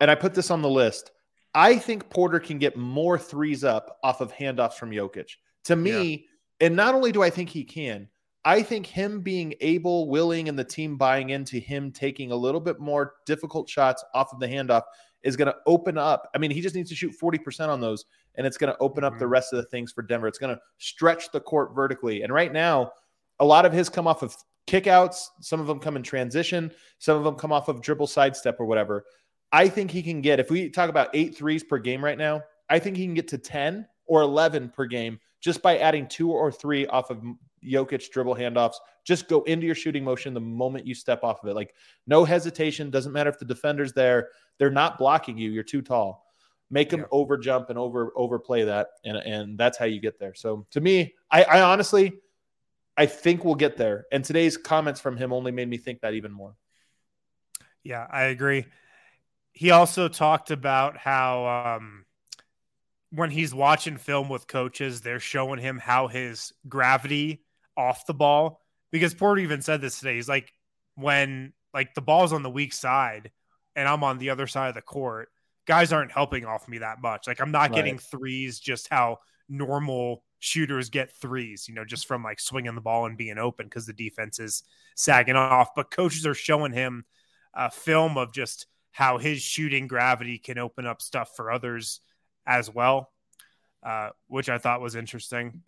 and 0.01 0.11
I 0.11 0.15
put 0.15 0.33
this 0.33 0.51
on 0.51 0.63
the 0.63 0.71
list. 0.71 1.11
I 1.55 1.77
think 1.77 2.09
Porter 2.09 2.41
can 2.41 2.59
get 2.59 2.79
more 2.79 3.19
threes 3.19 3.63
up 3.63 3.99
off 4.03 4.23
of 4.23 4.33
handoffs 4.33 4.75
from 4.75 4.91
Jokic. 4.91 5.33
To 5.65 5.77
me, 5.77 6.29
and 6.61 6.75
not 6.75 6.95
only 6.95 7.13
do 7.13 7.23
I 7.23 7.31
think 7.31 7.49
he 7.49 7.65
can, 7.65 8.09
I 8.45 8.63
think 8.63 8.87
him 8.87 9.21
being 9.21 9.55
able, 9.61 10.09
willing, 10.09 10.49
and 10.49 10.59
the 10.59 10.65
team 10.65 10.97
buying 10.97 11.31
into 11.31 11.59
him 11.59 11.91
taking 11.93 12.31
a 12.31 12.37
little 12.37 12.61
bit 12.61 12.79
more 12.81 13.15
difficult 13.27 13.69
shots 13.69 14.05
off 14.15 14.33
of 14.33 14.41
the 14.41 14.47
handoff 14.47 14.83
is 15.23 15.37
going 15.37 15.47
to 15.47 15.57
open 15.67 15.99
up. 15.99 16.31
I 16.35 16.39
mean, 16.39 16.51
he 16.51 16.61
just 16.61 16.75
needs 16.75 16.89
to 16.91 16.97
shoot 16.97 17.13
40% 17.21 17.69
on 17.69 17.81
those, 17.81 18.05
and 18.37 18.47
it's 18.47 18.57
going 18.57 18.73
to 18.73 18.79
open 18.79 19.03
up 19.05 19.19
the 19.19 19.25
Mhm. 19.25 19.31
rest 19.31 19.53
of 19.53 19.57
the 19.59 19.65
things 19.69 19.93
for 19.93 20.03
Denver. 20.03 20.29
It's 20.29 20.39
going 20.39 20.55
to 20.55 20.63
stretch 20.79 21.31
the 21.33 21.41
court 21.41 21.75
vertically. 21.75 22.23
And 22.23 22.33
right 22.33 22.53
now, 22.53 22.93
a 23.41 23.45
lot 23.45 23.67
of 23.67 23.73
his 23.73 23.89
come 23.89 24.07
off 24.07 24.23
of 24.23 24.37
kickouts. 24.69 25.29
Some 25.41 25.61
of 25.61 25.67
them 25.67 25.81
come 25.81 25.97
in 25.97 26.03
transition. 26.03 26.71
Some 26.99 27.17
of 27.17 27.25
them 27.25 27.35
come 27.35 27.53
off 27.53 27.69
of 27.69 27.81
dribble 27.83 28.07
sidestep 28.07 28.61
or 28.61 28.67
whatever. 28.67 29.05
I 29.51 29.69
think 29.69 29.91
he 29.91 30.03
can 30.03 30.21
get, 30.21 30.41
if 30.41 30.51
we 30.51 30.69
talk 30.71 30.91
about 30.91 31.09
eight 31.15 31.35
threes 31.37 31.65
per 31.65 31.79
game 31.79 32.05
right 32.05 32.19
now, 32.19 32.43
I 32.69 32.79
think 32.79 32.97
he 32.97 33.05
can 33.05 33.15
get 33.15 33.29
to 33.29 33.39
10 33.39 33.87
or 34.07 34.21
11 34.23 34.69
per 34.69 34.85
game 34.87 35.19
just 35.41 35.63
by 35.63 35.79
adding 35.79 36.07
two 36.07 36.31
or 36.33 36.51
three 36.51 36.87
off 36.87 37.11
of 37.11 37.23
Jokic 37.65 38.11
dribble 38.11 38.37
handoffs. 38.37 38.75
Just 39.05 39.29
go 39.29 39.43
into 39.43 39.67
your 39.67 39.75
shooting 39.75 40.05
motion 40.05 40.35
the 40.35 40.41
moment 40.41 40.87
you 40.87 40.95
step 40.95 41.25
off 41.25 41.43
of 41.43 41.49
it. 41.49 41.55
Like 41.55 41.75
no 42.07 42.25
hesitation. 42.25 42.91
Doesn't 42.91 43.13
matter 43.13 43.31
if 43.31 43.39
the 43.39 43.45
defender's 43.45 43.93
there. 43.93 44.29
They're 44.59 44.71
not 44.71 44.99
blocking 44.99 45.39
you. 45.39 45.51
You're 45.51 45.63
too 45.65 45.83
tall. 45.83 46.27
Make 46.71 46.91
them 46.91 47.01
Yeah. 47.01 47.07
over 47.11 47.39
jump 47.39 47.71
and 47.71 47.79
over 47.79 48.13
overplay 48.15 48.65
that, 48.65 48.89
and 49.05 49.17
and 49.17 49.57
that's 49.59 49.79
how 49.79 49.87
you 49.87 50.01
get 50.01 50.19
there. 50.19 50.35
So 50.35 50.67
to 50.73 50.81
me, 50.81 51.15
I, 51.31 51.43
I 51.45 51.61
honestly, 51.63 52.21
I 52.97 53.07
think 53.07 53.45
we'll 53.45 53.55
get 53.55 53.79
there. 53.79 54.05
And 54.13 54.23
today's 54.23 54.57
comments 54.59 55.01
from 55.01 55.17
him 55.17 55.33
only 55.33 55.51
made 55.51 55.69
me 55.69 55.79
think 55.79 56.01
that 56.03 56.13
even 56.15 56.31
more. 56.31 56.55
Yeah, 57.85 58.07
I 58.11 58.25
agree. 58.25 58.67
He 59.53 59.71
also 59.71 60.09
talked 60.09 60.51
about 60.51 60.99
how 60.99 61.77
um, 61.79 62.05
when 63.11 63.31
he's 63.31 63.55
watching 63.55 63.97
film 63.97 64.29
with 64.29 64.47
coaches, 64.47 65.01
they're 65.01 65.21
showing 65.21 65.59
him 65.59 65.79
how 65.79 66.09
his 66.09 66.53
gravity 66.69 67.43
off 67.77 68.07
the 68.07 68.15
ball. 68.15 68.61
Because 68.91 69.15
Porter 69.15 69.41
even 69.41 69.63
said 69.63 69.81
this 69.81 69.99
today. 69.99 70.17
He's 70.17 70.29
like, 70.29 70.53
when 70.95 71.53
like 71.75 71.95
the 71.95 72.01
ball's 72.03 72.33
on 72.33 72.43
the 72.43 72.51
weak 72.51 72.73
side 72.73 73.31
and 73.77 73.89
I'm 73.89 74.03
on 74.05 74.19
the 74.19 74.31
other 74.31 74.47
side 74.47 74.69
of 74.69 74.75
the 74.75 74.83
court, 74.83 75.29
guys 75.67 75.93
aren't 75.93 76.13
helping 76.13 76.45
off 76.45 76.69
me 76.69 76.79
that 76.79 77.01
much. 77.01 77.27
Like 77.27 77.41
I'm 77.41 77.51
not 77.53 77.71
Right. 77.71 77.75
getting 77.75 77.99
threes 77.99 78.59
just 78.59 78.89
how 78.89 79.19
normal 79.49 80.25
shooters 80.41 80.91
get 80.91 81.13
threes, 81.17 81.67
you 81.69 81.75
know, 81.75 81.85
just 81.85 82.07
from 82.07 82.23
like 82.23 82.41
swinging 82.41 82.75
the 82.75 82.81
ball 82.81 83.07
and 83.07 83.17
being 83.19 83.39
open 83.39 83.67
because 83.67 83.87
the 83.87 83.93
defense 83.93 84.39
is 84.39 84.63
sagging 84.97 85.37
off. 85.37 85.75
But 85.75 85.91
coaches 85.91 86.27
are 86.27 86.35
showing 86.35 86.73
him 86.73 87.05
a 87.55 87.71
film 87.71 88.17
of 88.17 88.33
just 88.33 88.67
how 88.93 89.19
his 89.19 89.41
shooting 89.43 89.87
gravity 89.87 90.39
can 90.39 90.59
open 90.59 90.87
up 90.87 91.03
stuff 91.03 91.31
for 91.37 91.51
others 91.51 92.01
as 92.49 92.73
well, 92.73 93.13
uh, 93.85 94.09
which 94.27 94.49
I 94.49 94.59
thought 94.59 94.81
was 94.81 94.97
interesting. 94.97 95.63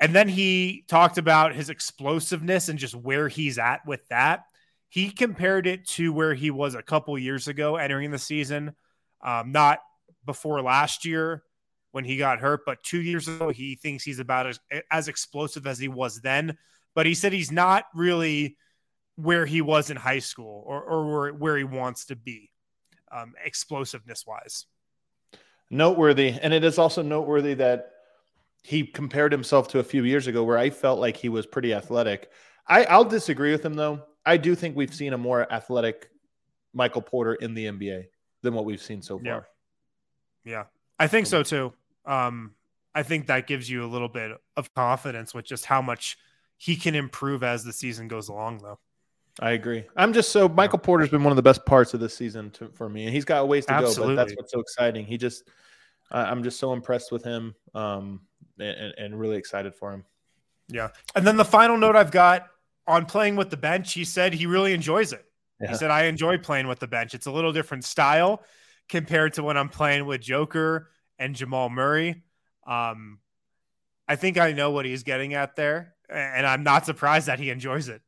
And 0.00 0.14
then 0.14 0.28
he 0.28 0.84
talked 0.86 1.18
about 1.18 1.54
his 1.54 1.70
explosiveness 1.70 2.68
and 2.68 2.78
just 2.78 2.94
where 2.94 3.26
he's 3.28 3.58
at 3.58 3.84
with 3.86 4.06
that. 4.08 4.44
He 4.90 5.10
compared 5.10 5.66
it 5.66 5.86
to 5.88 6.12
where 6.12 6.34
he 6.34 6.50
was 6.50 6.74
a 6.74 6.82
couple 6.82 7.18
years 7.18 7.48
ago 7.48 7.76
entering 7.76 8.10
the 8.10 8.18
season, 8.18 8.74
um, 9.22 9.50
not 9.50 9.80
before 10.24 10.62
last 10.62 11.04
year 11.04 11.42
when 11.90 12.04
he 12.04 12.16
got 12.16 12.38
hurt, 12.38 12.60
but 12.64 12.82
two 12.82 13.00
years 13.00 13.26
ago. 13.26 13.48
He 13.48 13.74
thinks 13.74 14.04
he's 14.04 14.20
about 14.20 14.46
as, 14.46 14.60
as 14.90 15.08
explosive 15.08 15.66
as 15.66 15.78
he 15.78 15.88
was 15.88 16.20
then, 16.20 16.56
but 16.94 17.06
he 17.06 17.14
said 17.14 17.32
he's 17.32 17.52
not 17.52 17.86
really 17.94 18.56
where 19.16 19.46
he 19.46 19.62
was 19.62 19.90
in 19.90 19.96
high 19.96 20.20
school 20.20 20.62
or, 20.64 20.80
or 20.80 21.10
where, 21.10 21.34
where 21.34 21.56
he 21.56 21.64
wants 21.64 22.06
to 22.06 22.16
be 22.16 22.50
um, 23.10 23.34
explosiveness 23.44 24.24
wise. 24.26 24.66
Noteworthy. 25.70 26.30
And 26.40 26.52
it 26.54 26.64
is 26.64 26.78
also 26.78 27.02
noteworthy 27.02 27.54
that 27.54 27.92
he 28.62 28.84
compared 28.84 29.32
himself 29.32 29.68
to 29.68 29.78
a 29.78 29.84
few 29.84 30.04
years 30.04 30.26
ago 30.26 30.44
where 30.44 30.58
I 30.58 30.70
felt 30.70 30.98
like 30.98 31.16
he 31.16 31.28
was 31.28 31.46
pretty 31.46 31.72
athletic. 31.72 32.30
I, 32.66 32.84
I'll 32.84 33.04
disagree 33.04 33.52
with 33.52 33.64
him 33.64 33.74
though. 33.74 34.02
I 34.26 34.36
do 34.36 34.54
think 34.54 34.76
we've 34.76 34.94
seen 34.94 35.12
a 35.12 35.18
more 35.18 35.50
athletic 35.52 36.10
Michael 36.74 37.02
Porter 37.02 37.34
in 37.34 37.54
the 37.54 37.66
NBA 37.66 38.04
than 38.42 38.54
what 38.54 38.64
we've 38.64 38.82
seen 38.82 39.02
so 39.02 39.18
far. 39.18 39.24
Yeah. 39.24 39.40
Yeah, 40.44 40.64
I 40.98 41.08
think 41.08 41.26
so 41.26 41.42
too. 41.42 41.74
Um, 42.06 42.54
I 42.94 43.02
think 43.02 43.26
that 43.26 43.46
gives 43.46 43.68
you 43.68 43.84
a 43.84 43.86
little 43.86 44.08
bit 44.08 44.32
of 44.56 44.74
confidence 44.74 45.34
with 45.34 45.44
just 45.44 45.66
how 45.66 45.82
much 45.82 46.16
he 46.56 46.74
can 46.74 46.94
improve 46.94 47.42
as 47.42 47.64
the 47.64 47.72
season 47.72 48.08
goes 48.08 48.28
along, 48.28 48.58
though. 48.58 48.78
I 49.40 49.52
agree. 49.52 49.84
I'm 49.96 50.12
just 50.12 50.30
so 50.30 50.48
Michael 50.48 50.78
Porter's 50.78 51.10
been 51.10 51.22
one 51.22 51.30
of 51.32 51.36
the 51.36 51.42
best 51.42 51.64
parts 51.64 51.94
of 51.94 52.00
this 52.00 52.14
season 52.14 52.50
to, 52.52 52.68
for 52.70 52.88
me, 52.88 53.04
and 53.04 53.14
he's 53.14 53.24
got 53.24 53.42
a 53.42 53.46
ways 53.46 53.66
to 53.66 53.72
go. 53.72 53.94
But 53.94 54.14
that's 54.16 54.34
what's 54.34 54.52
so 54.52 54.60
exciting. 54.60 55.06
He 55.06 55.16
just, 55.16 55.44
I'm 56.10 56.42
just 56.42 56.58
so 56.58 56.72
impressed 56.72 57.12
with 57.12 57.22
him, 57.22 57.54
um, 57.74 58.22
and, 58.58 58.94
and 58.98 59.18
really 59.18 59.36
excited 59.36 59.74
for 59.74 59.92
him. 59.92 60.04
Yeah. 60.68 60.88
And 61.14 61.26
then 61.26 61.36
the 61.36 61.44
final 61.44 61.78
note 61.78 61.96
I've 61.96 62.10
got 62.10 62.48
on 62.86 63.06
playing 63.06 63.36
with 63.36 63.50
the 63.50 63.56
bench, 63.56 63.94
he 63.94 64.04
said 64.04 64.34
he 64.34 64.46
really 64.46 64.72
enjoys 64.72 65.12
it. 65.12 65.24
Yeah. 65.60 65.68
He 65.68 65.74
said, 65.76 65.90
I 65.90 66.04
enjoy 66.04 66.38
playing 66.38 66.66
with 66.66 66.78
the 66.78 66.88
bench. 66.88 67.14
It's 67.14 67.26
a 67.26 67.32
little 67.32 67.52
different 67.52 67.84
style 67.84 68.42
compared 68.88 69.34
to 69.34 69.42
when 69.42 69.56
I'm 69.56 69.68
playing 69.68 70.06
with 70.06 70.20
Joker 70.20 70.90
and 71.18 71.34
Jamal 71.34 71.68
Murray. 71.68 72.22
Um, 72.66 73.18
I 74.08 74.16
think 74.16 74.38
I 74.38 74.52
know 74.52 74.70
what 74.70 74.84
he's 74.84 75.02
getting 75.02 75.34
at 75.34 75.56
there, 75.56 75.94
and 76.08 76.46
I'm 76.46 76.62
not 76.62 76.86
surprised 76.86 77.28
that 77.28 77.38
he 77.38 77.50
enjoys 77.50 77.88
it. 77.88 78.02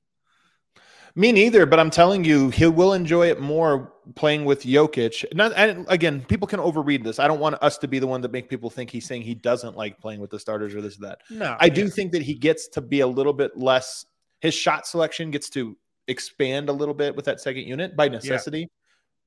Me 1.14 1.32
neither, 1.32 1.66
but 1.66 1.80
I'm 1.80 1.90
telling 1.90 2.24
you, 2.24 2.50
he 2.50 2.66
will 2.66 2.92
enjoy 2.92 3.28
it 3.30 3.40
more 3.40 3.92
playing 4.14 4.44
with 4.44 4.62
Jokic. 4.62 5.24
Not, 5.34 5.52
and 5.56 5.84
again, 5.88 6.24
people 6.28 6.46
can 6.46 6.60
overread 6.60 7.04
this. 7.04 7.18
I 7.18 7.26
don't 7.26 7.40
want 7.40 7.56
us 7.62 7.78
to 7.78 7.88
be 7.88 7.98
the 7.98 8.06
one 8.06 8.20
that 8.20 8.32
make 8.32 8.48
people 8.48 8.70
think 8.70 8.90
he's 8.90 9.06
saying 9.06 9.22
he 9.22 9.34
doesn't 9.34 9.76
like 9.76 10.00
playing 10.00 10.20
with 10.20 10.30
the 10.30 10.38
starters 10.38 10.74
or 10.74 10.80
this 10.80 10.98
or 10.98 11.02
that. 11.02 11.22
No, 11.30 11.56
I 11.58 11.68
do 11.68 11.88
think 11.88 12.12
that 12.12 12.22
he 12.22 12.34
gets 12.34 12.68
to 12.68 12.80
be 12.80 13.00
a 13.00 13.06
little 13.06 13.32
bit 13.32 13.56
less. 13.56 14.06
His 14.40 14.54
shot 14.54 14.86
selection 14.86 15.30
gets 15.30 15.50
to 15.50 15.76
expand 16.08 16.68
a 16.68 16.72
little 16.72 16.94
bit 16.94 17.14
with 17.14 17.24
that 17.26 17.40
second 17.40 17.64
unit 17.64 17.96
by 17.96 18.08
necessity. 18.08 18.68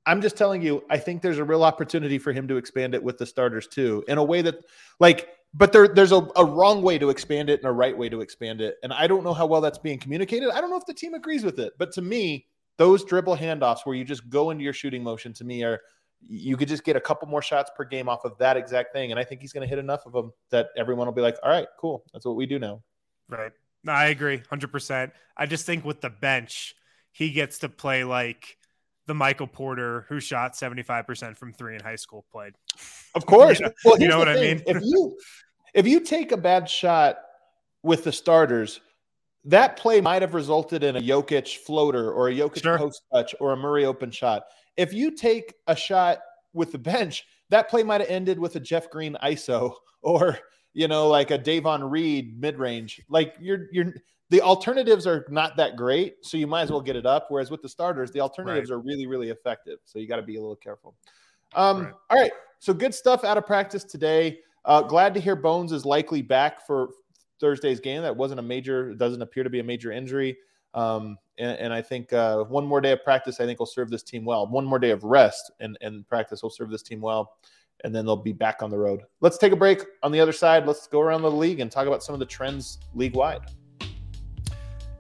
I'm 0.06 0.22
just 0.22 0.36
telling 0.36 0.62
you, 0.62 0.84
I 0.90 0.98
think 0.98 1.22
there's 1.22 1.38
a 1.38 1.46
real 1.46 1.64
opportunity 1.64 2.18
for 2.18 2.34
him 2.34 2.48
to 2.50 2.58
expand 2.58 2.94
it 2.94 3.02
with 3.02 3.18
the 3.18 3.26
starters 3.26 3.68
too, 3.68 4.04
in 4.08 4.18
a 4.18 4.24
way 4.24 4.42
that, 4.42 4.56
like, 5.00 5.30
but 5.54 5.72
there, 5.72 5.88
there's 5.88 6.12
a, 6.12 6.28
a 6.36 6.44
wrong 6.44 6.82
way 6.82 6.98
to 6.98 7.10
expand 7.10 7.50
it 7.50 7.60
and 7.60 7.70
a 7.70 7.72
right 7.72 7.96
way 7.96 8.10
to 8.10 8.22
expand 8.22 8.60
it. 8.62 8.78
And 8.82 8.92
I 8.92 9.08
don't 9.08 9.24
know 9.24 9.34
how 9.34 9.46
well 9.46 9.62
that's 9.62 9.78
being 9.78 10.00
communicated. 10.00 10.50
I 10.50 10.60
don't 10.60 10.70
know 10.70 10.78
if 10.78 10.86
the 10.86 10.94
team 10.94 11.14
agrees 11.14 11.44
with 11.44 11.60
it. 11.60 11.74
But 11.78 11.92
to 11.94 12.02
me, 12.02 12.48
those 12.78 13.04
dribble 13.04 13.38
handoffs 13.38 13.86
where 13.86 13.96
you 13.96 14.04
just 14.04 14.30
go 14.30 14.50
into 14.50 14.64
your 14.64 14.74
shooting 14.74 15.04
motion 15.04 15.32
to 15.34 15.44
me 15.44 15.64
are 15.64 15.82
you 16.22 16.58
could 16.58 16.68
just 16.68 16.84
get 16.84 16.96
a 16.96 17.02
couple 17.02 17.28
more 17.28 17.42
shots 17.42 17.70
per 17.76 17.84
game 17.84 18.10
off 18.10 18.26
of 18.26 18.38
that 18.40 18.58
exact 18.58 18.94
thing. 18.94 19.12
And 19.12 19.20
I 19.20 19.24
think 19.24 19.42
he's 19.42 19.54
going 19.54 19.62
to 19.62 19.70
hit 19.70 19.78
enough 19.78 20.06
of 20.06 20.14
them 20.14 20.32
that 20.50 20.70
everyone 20.76 21.06
will 21.06 21.14
be 21.14 21.22
like, 21.22 21.36
all 21.44 21.52
right, 21.52 21.68
cool. 21.80 22.04
That's 22.14 22.26
what 22.26 22.36
we 22.36 22.46
do 22.46 22.58
now. 22.58 22.82
Right. 23.30 23.52
No, 23.84 23.92
I 23.92 24.06
agree 24.06 24.40
100%. 24.40 25.12
I 25.38 25.46
just 25.46 25.66
think 25.66 25.86
with 25.86 26.02
the 26.02 26.10
bench, 26.10 26.76
he 27.12 27.32
gets 27.32 27.60
to 27.60 27.70
play 27.70 28.04
like 28.04 28.58
the 29.06 29.14
Michael 29.14 29.48
Porter 29.48 30.06
who 30.10 30.20
shot 30.20 30.54
75% 30.54 31.36
from 31.38 31.54
three 31.54 31.76
in 31.76 31.82
high 31.82 31.96
school 31.98 32.26
played. 32.32 32.54
Of 33.16 33.26
course. 33.26 33.60
You 33.60 33.66
know- 33.68 33.72
well, 33.86 34.00
you 34.00 34.08
know 34.08 34.18
what 34.20 34.30
I 34.30 34.36
mean? 34.36 34.64
if 34.66 34.82
you 34.82 35.18
if 35.74 35.88
you 35.88 36.00
take 36.02 36.32
a 36.32 36.38
bad 36.38 36.70
shot 36.70 37.18
with 37.82 38.04
the 38.04 38.12
starters, 38.12 38.80
that 39.46 39.76
play 39.76 40.00
might 40.02 40.22
have 40.22 40.34
resulted 40.34 40.84
in 40.84 40.96
a 40.96 41.02
Jokic 41.02 41.58
floater 41.58 42.12
or 42.14 42.30
a 42.30 42.34
Jokic 42.34 42.62
Sure. 42.62 42.78
post 42.78 43.02
touch 43.14 43.36
or 43.40 43.52
a 43.54 43.58
Murray 43.58 43.84
open 43.86 44.10
shot. 44.12 44.44
If 44.78 44.94
you 44.94 45.12
take 45.12 45.54
a 45.68 45.76
shot 45.76 46.20
with 46.54 46.72
the 46.72 46.78
bench, 46.78 47.26
that 47.50 47.70
play 47.70 47.84
might 47.84 48.02
have 48.02 48.10
ended 48.10 48.40
with 48.40 48.56
a 48.56 48.60
Jeff 48.60 48.90
Green 48.90 49.18
ISO 49.24 49.74
or 50.02 50.38
you 50.74 50.88
know 50.88 51.08
like 51.08 51.32
a 51.32 51.38
Davon 51.38 51.84
Reed 51.84 52.40
mid 52.40 52.58
range. 52.58 53.02
Like 53.10 53.36
you're 53.40 53.68
you're 53.72 53.94
the 54.30 54.42
alternatives 54.42 55.06
are 55.06 55.26
not 55.30 55.58
that 55.58 55.76
great, 55.76 56.26
so 56.26 56.38
you 56.38 56.48
might 56.48 56.64
as 56.64 56.72
well 56.72 56.82
get 56.82 56.96
it 56.96 57.06
up. 57.06 57.28
Whereas 57.30 57.52
with 57.52 57.62
the 57.62 57.70
starters, 57.70 58.12
the 58.12 58.20
alternatives 58.20 58.72
are 58.72 58.80
really 58.80 59.06
really 59.06 59.30
effective. 59.30 59.80
So 59.86 60.00
you 60.00 60.08
got 60.08 60.18
to 60.18 60.24
be 60.24 60.36
a 60.38 60.42
little 60.42 60.56
careful. 60.56 60.96
Um, 61.56 61.84
Right. 61.84 61.94
All 62.10 62.22
right, 62.22 62.32
so 62.60 62.74
good 62.74 62.96
stuff 62.96 63.24
out 63.24 63.38
of 63.38 63.46
practice 63.46 63.84
today. 63.84 64.40
Uh, 64.66 64.82
glad 64.82 65.14
to 65.14 65.20
hear 65.20 65.36
Bones 65.36 65.72
is 65.72 65.86
likely 65.86 66.22
back 66.22 66.66
for 66.66 66.90
Thursday's 67.40 67.80
game. 67.80 68.02
That 68.02 68.16
wasn't 68.16 68.40
a 68.40 68.44
major, 68.44 68.94
doesn't 68.94 69.22
appear 69.22 69.44
to 69.44 69.50
be 69.50 69.60
a 69.60 69.64
major 69.64 69.92
injury. 69.92 70.38
Um, 70.74 71.18
and, 71.38 71.58
and 71.60 71.74
I 71.74 71.82
think 71.82 72.14
uh, 72.14 72.44
one 72.46 72.66
more 72.66 72.82
day 72.82 72.92
of 72.92 73.04
practice, 73.04 73.40
I 73.40 73.46
think 73.46 73.60
will 73.60 73.66
serve 73.66 73.90
this 73.90 74.04
team 74.04 74.26
well. 74.26 74.48
One 74.48 74.66
more 74.66 74.80
day 74.80 74.92
of 74.92 75.04
rest 75.04 75.52
and, 75.60 75.78
and 75.82 76.08
practice 76.08 76.42
will 76.42 76.50
serve 76.50 76.70
this 76.70 76.82
team 76.82 77.02
well. 77.02 77.34
And 77.84 77.94
then 77.94 78.06
they'll 78.06 78.16
be 78.16 78.32
back 78.32 78.64
on 78.64 78.70
the 78.70 78.78
road. 78.78 79.02
Let's 79.20 79.38
take 79.38 79.52
a 79.52 79.58
break. 79.58 79.82
On 80.04 80.12
the 80.12 80.20
other 80.20 80.32
side, 80.32 80.66
let's 80.66 80.88
go 80.88 81.02
around 81.02 81.22
the 81.22 81.32
league 81.32 81.60
and 81.60 81.72
talk 81.72 81.86
about 81.86 82.04
some 82.04 82.14
of 82.14 82.20
the 82.20 82.26
trends 82.26 82.80
league 82.96 83.16
wide. 83.16 83.42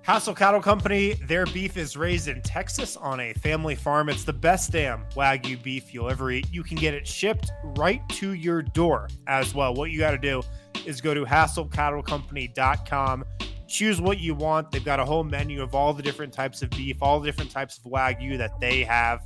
Hassel 0.03 0.35
Cattle 0.35 0.61
Company, 0.61 1.13
their 1.29 1.45
beef 1.45 1.77
is 1.77 1.95
raised 1.95 2.27
in 2.27 2.41
Texas 2.41 2.97
on 2.97 3.21
a 3.21 3.31
family 3.35 3.73
farm. 3.73 4.09
It's 4.09 4.25
the 4.25 4.33
best 4.33 4.73
damn 4.73 5.05
Wagyu 5.11 5.63
beef 5.63 5.93
you'll 5.93 6.09
ever 6.09 6.29
eat. 6.29 6.45
You 6.51 6.61
can 6.61 6.75
get 6.75 6.93
it 6.93 7.07
shipped 7.07 7.53
right 7.77 8.01
to 8.09 8.33
your 8.33 8.61
door 8.61 9.07
as 9.27 9.55
well. 9.55 9.73
What 9.73 9.91
you 9.91 9.99
got 9.99 10.11
to 10.11 10.17
do 10.17 10.41
is 10.85 10.99
go 10.99 11.13
to 11.13 11.23
hasslecattlecompany.com, 11.23 13.23
choose 13.69 14.01
what 14.01 14.19
you 14.19 14.35
want. 14.35 14.71
They've 14.71 14.83
got 14.83 14.99
a 14.99 15.05
whole 15.05 15.23
menu 15.23 15.61
of 15.61 15.73
all 15.73 15.93
the 15.93 16.03
different 16.03 16.33
types 16.33 16.61
of 16.61 16.69
beef, 16.71 16.97
all 17.01 17.21
the 17.21 17.25
different 17.25 17.51
types 17.51 17.77
of 17.77 17.89
Wagyu 17.89 18.37
that 18.37 18.59
they 18.59 18.83
have. 18.83 19.25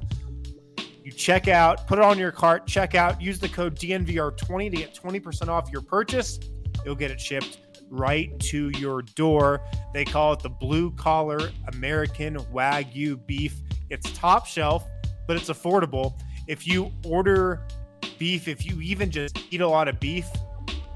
You 1.07 1.13
check 1.13 1.47
out, 1.47 1.87
put 1.87 1.99
it 1.99 2.03
on 2.03 2.19
your 2.19 2.33
cart, 2.33 2.67
check 2.67 2.93
out, 2.93 3.21
use 3.21 3.39
the 3.39 3.47
code 3.47 3.77
DNVR20 3.79 4.71
to 4.71 4.75
get 4.75 4.93
20% 4.93 5.47
off 5.47 5.69
your 5.71 5.81
purchase. 5.81 6.37
You'll 6.83 6.95
get 6.95 7.11
it 7.11 7.21
shipped 7.21 7.59
right 7.89 8.37
to 8.41 8.69
your 8.77 9.03
door. 9.03 9.61
They 9.93 10.03
call 10.03 10.33
it 10.33 10.39
the 10.39 10.49
blue 10.49 10.91
collar 10.91 11.39
American 11.71 12.35
Wagyu 12.53 13.25
beef. 13.25 13.55
It's 13.89 14.11
top 14.11 14.47
shelf, 14.47 14.83
but 15.27 15.37
it's 15.37 15.47
affordable. 15.49 16.19
If 16.45 16.67
you 16.67 16.91
order 17.05 17.65
beef, 18.19 18.49
if 18.49 18.65
you 18.65 18.81
even 18.81 19.09
just 19.09 19.41
eat 19.49 19.61
a 19.61 19.67
lot 19.67 19.87
of 19.87 20.01
beef 20.01 20.27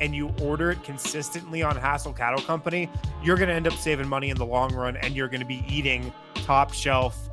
and 0.01 0.13
you 0.13 0.33
order 0.41 0.71
it 0.71 0.83
consistently 0.83 1.63
on 1.63 1.77
Hassel 1.77 2.11
Cattle 2.11 2.41
Company, 2.41 2.89
you're 3.23 3.37
going 3.37 3.47
to 3.47 3.55
end 3.55 3.65
up 3.65 3.75
saving 3.75 4.09
money 4.09 4.29
in 4.29 4.35
the 4.35 4.45
long 4.45 4.75
run 4.75 4.97
and 4.97 5.15
you're 5.15 5.29
going 5.29 5.39
to 5.39 5.47
be 5.47 5.63
eating 5.69 6.11
top 6.33 6.73
shelf 6.73 7.29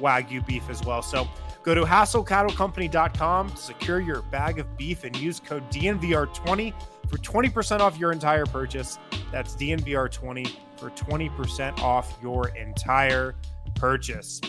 Wagyu 0.00 0.44
beef 0.44 0.68
as 0.68 0.82
well. 0.82 1.02
So 1.02 1.28
go 1.66 1.74
to 1.74 1.82
hasslecattlecompany.com 1.82 3.50
to 3.50 3.56
secure 3.56 3.98
your 3.98 4.22
bag 4.22 4.60
of 4.60 4.76
beef 4.78 5.02
and 5.02 5.16
use 5.16 5.40
code 5.40 5.68
DNVR20 5.70 6.72
for 7.10 7.18
20% 7.18 7.80
off 7.80 7.98
your 7.98 8.12
entire 8.12 8.46
purchase. 8.46 8.98
That's 9.32 9.56
DNVR20 9.56 10.48
for 10.78 10.90
20% 10.90 11.80
off 11.80 12.16
your 12.22 12.48
entire 12.56 13.34
purchase. 13.74 14.40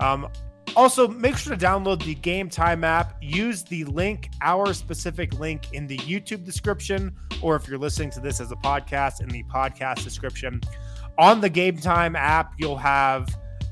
Um, 0.00 0.28
also, 0.74 1.06
make 1.06 1.36
sure 1.36 1.56
to 1.56 1.64
download 1.64 2.04
the 2.04 2.16
Game 2.16 2.48
Time 2.50 2.82
app. 2.82 3.16
Use 3.22 3.62
the 3.62 3.84
link, 3.84 4.28
our 4.42 4.74
specific 4.74 5.38
link 5.38 5.72
in 5.72 5.86
the 5.86 5.98
YouTube 5.98 6.44
description, 6.44 7.14
or 7.40 7.54
if 7.54 7.68
you're 7.68 7.78
listening 7.78 8.10
to 8.10 8.20
this 8.20 8.40
as 8.40 8.50
a 8.50 8.56
podcast, 8.56 9.20
in 9.20 9.28
the 9.28 9.44
podcast 9.44 10.02
description. 10.02 10.60
On 11.18 11.40
the 11.40 11.48
Game 11.48 11.78
Time 11.78 12.16
app, 12.16 12.52
you'll 12.58 12.76
have 12.76 13.28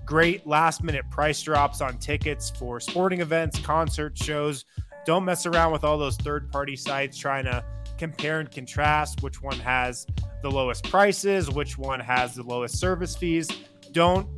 great 0.06 0.46
last 0.46 0.82
minute 0.84 1.04
price 1.10 1.42
drops 1.42 1.80
on 1.80 1.98
tickets 1.98 2.50
for 2.50 2.78
sporting 2.80 3.20
events, 3.20 3.58
concert 3.60 4.16
shows. 4.16 4.64
Don't 5.04 5.24
mess 5.24 5.46
around 5.46 5.72
with 5.72 5.84
all 5.84 5.98
those 5.98 6.16
third 6.16 6.50
party 6.50 6.76
sites 6.76 7.18
trying 7.18 7.44
to 7.44 7.64
compare 7.98 8.40
and 8.40 8.50
contrast 8.50 9.22
which 9.22 9.42
one 9.42 9.58
has 9.58 10.06
the 10.42 10.50
lowest 10.50 10.88
prices, 10.88 11.50
which 11.50 11.76
one 11.76 12.00
has 12.00 12.34
the 12.34 12.42
lowest 12.42 12.78
service 12.78 13.16
fees. 13.16 13.48
Don't 13.92 14.28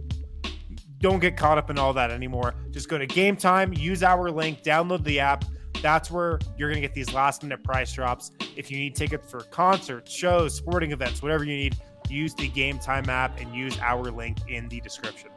don't 1.01 1.21
get 1.21 1.37
caught 1.37 1.59
up 1.59 1.71
in 1.71 1.79
all 1.79 1.93
that 1.93 2.11
anymore. 2.11 2.55
Just 2.71 2.89
go 2.89 2.99
to 2.99 3.07
Game 3.07 3.37
Time, 3.37 3.73
use 3.73 4.03
our 4.03 4.33
link, 4.33 4.65
download 4.65 5.05
the 5.05 5.21
app. 5.21 5.45
That's 5.81 6.11
where 6.11 6.41
you're 6.57 6.69
going 6.69 6.83
to 6.83 6.89
get 6.89 6.93
these 6.93 7.13
last 7.13 7.45
minute 7.45 7.63
price 7.63 7.93
drops. 7.93 8.33
If 8.57 8.69
you 8.69 8.79
need 8.79 8.97
tickets 8.97 9.31
for 9.31 9.43
concerts, 9.45 10.13
shows, 10.13 10.57
sporting 10.57 10.91
events, 10.91 11.23
whatever 11.23 11.45
you 11.45 11.57
need, 11.57 11.77
use 12.09 12.35
the 12.35 12.49
Game 12.49 12.81
Time 12.81 13.09
app 13.09 13.41
and 13.41 13.55
use 13.55 13.79
our 13.79 14.11
link 14.11 14.39
in 14.49 14.69
the 14.69 14.81
description. 14.81 15.31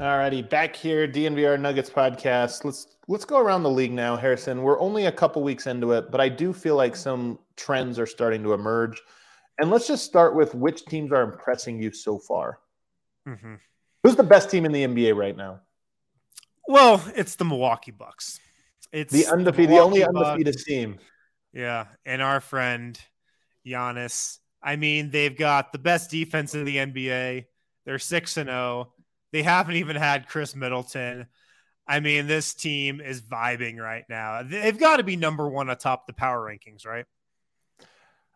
Alrighty, 0.00 0.48
back 0.48 0.74
here, 0.74 1.06
DNVR 1.06 1.60
Nuggets 1.60 1.90
podcast. 1.90 2.64
Let's 2.64 2.96
let's 3.06 3.26
go 3.26 3.38
around 3.38 3.64
the 3.64 3.70
league 3.70 3.92
now, 3.92 4.16
Harrison. 4.16 4.62
We're 4.62 4.80
only 4.80 5.04
a 5.04 5.12
couple 5.12 5.42
weeks 5.42 5.66
into 5.66 5.92
it, 5.92 6.10
but 6.10 6.22
I 6.22 6.30
do 6.30 6.54
feel 6.54 6.74
like 6.74 6.96
some 6.96 7.38
trends 7.56 7.98
are 7.98 8.06
starting 8.06 8.42
to 8.44 8.54
emerge. 8.54 8.98
And 9.58 9.68
let's 9.70 9.86
just 9.86 10.06
start 10.06 10.34
with 10.34 10.54
which 10.54 10.86
teams 10.86 11.12
are 11.12 11.20
impressing 11.20 11.82
you 11.82 11.92
so 11.92 12.18
far. 12.18 12.60
Mm-hmm. 13.28 13.56
Who's 14.02 14.16
the 14.16 14.22
best 14.22 14.50
team 14.50 14.64
in 14.64 14.72
the 14.72 14.84
NBA 14.86 15.14
right 15.14 15.36
now? 15.36 15.60
Well, 16.66 17.04
it's 17.14 17.34
the 17.34 17.44
Milwaukee 17.44 17.90
Bucks. 17.90 18.40
It's 18.92 19.12
The 19.12 19.26
undefeated, 19.26 19.76
the, 19.76 19.80
only 19.80 20.02
undefeated 20.02 20.54
Bucks. 20.54 20.64
team. 20.64 20.98
Yeah, 21.52 21.88
and 22.06 22.22
our 22.22 22.40
friend 22.40 22.98
Giannis. 23.66 24.38
I 24.62 24.76
mean, 24.76 25.10
they've 25.10 25.36
got 25.36 25.72
the 25.72 25.78
best 25.78 26.10
defense 26.10 26.54
in 26.54 26.64
the 26.64 26.76
NBA. 26.76 27.44
They're 27.84 27.98
six 27.98 28.38
and 28.38 28.48
zero. 28.48 28.94
They 29.32 29.42
haven't 29.42 29.76
even 29.76 29.96
had 29.96 30.28
Khris 30.28 30.56
Middleton. 30.56 31.26
I 31.86 32.00
mean, 32.00 32.26
this 32.26 32.54
team 32.54 33.00
is 33.00 33.20
vibing 33.20 33.78
right 33.78 34.04
now. 34.08 34.42
They've 34.44 34.78
got 34.78 34.98
to 34.98 35.02
be 35.02 35.16
number 35.16 35.48
one 35.48 35.68
atop 35.70 36.06
the 36.06 36.12
power 36.12 36.40
rankings, 36.40 36.86
right? 36.86 37.04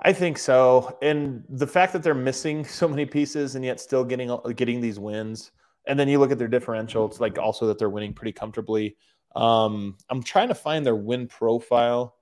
I 0.01 0.13
think 0.13 0.39
so. 0.39 0.99
And 1.03 1.45
the 1.49 1.67
fact 1.67 1.93
that 1.93 2.03
they're 2.03 2.15
missing 2.15 2.65
so 2.65 2.89
many 2.89 3.07
pieces 3.07 3.55
and 3.55 3.65
yet 3.65 3.81
still 3.81 4.05
getting 4.05 4.37
getting 4.57 4.81
these 4.81 4.99
wins, 4.99 5.53
and 5.87 5.99
then 5.99 6.09
you 6.09 6.19
look 6.19 6.33
at 6.33 6.39
their 6.39 6.49
differential, 6.49 7.07
it's 7.07 7.21
like 7.21 7.39
also 7.39 7.67
that 7.69 7.79
they're 7.79 7.91
winning 7.91 8.13
pretty 8.13 8.33
comfortably. 8.33 8.97
Um, 9.37 9.97
I'm 10.09 10.23
trying 10.23 10.49
to 10.49 10.55
find 10.55 10.85
their 10.85 10.97
win 10.97 11.27
profile. 11.27 12.17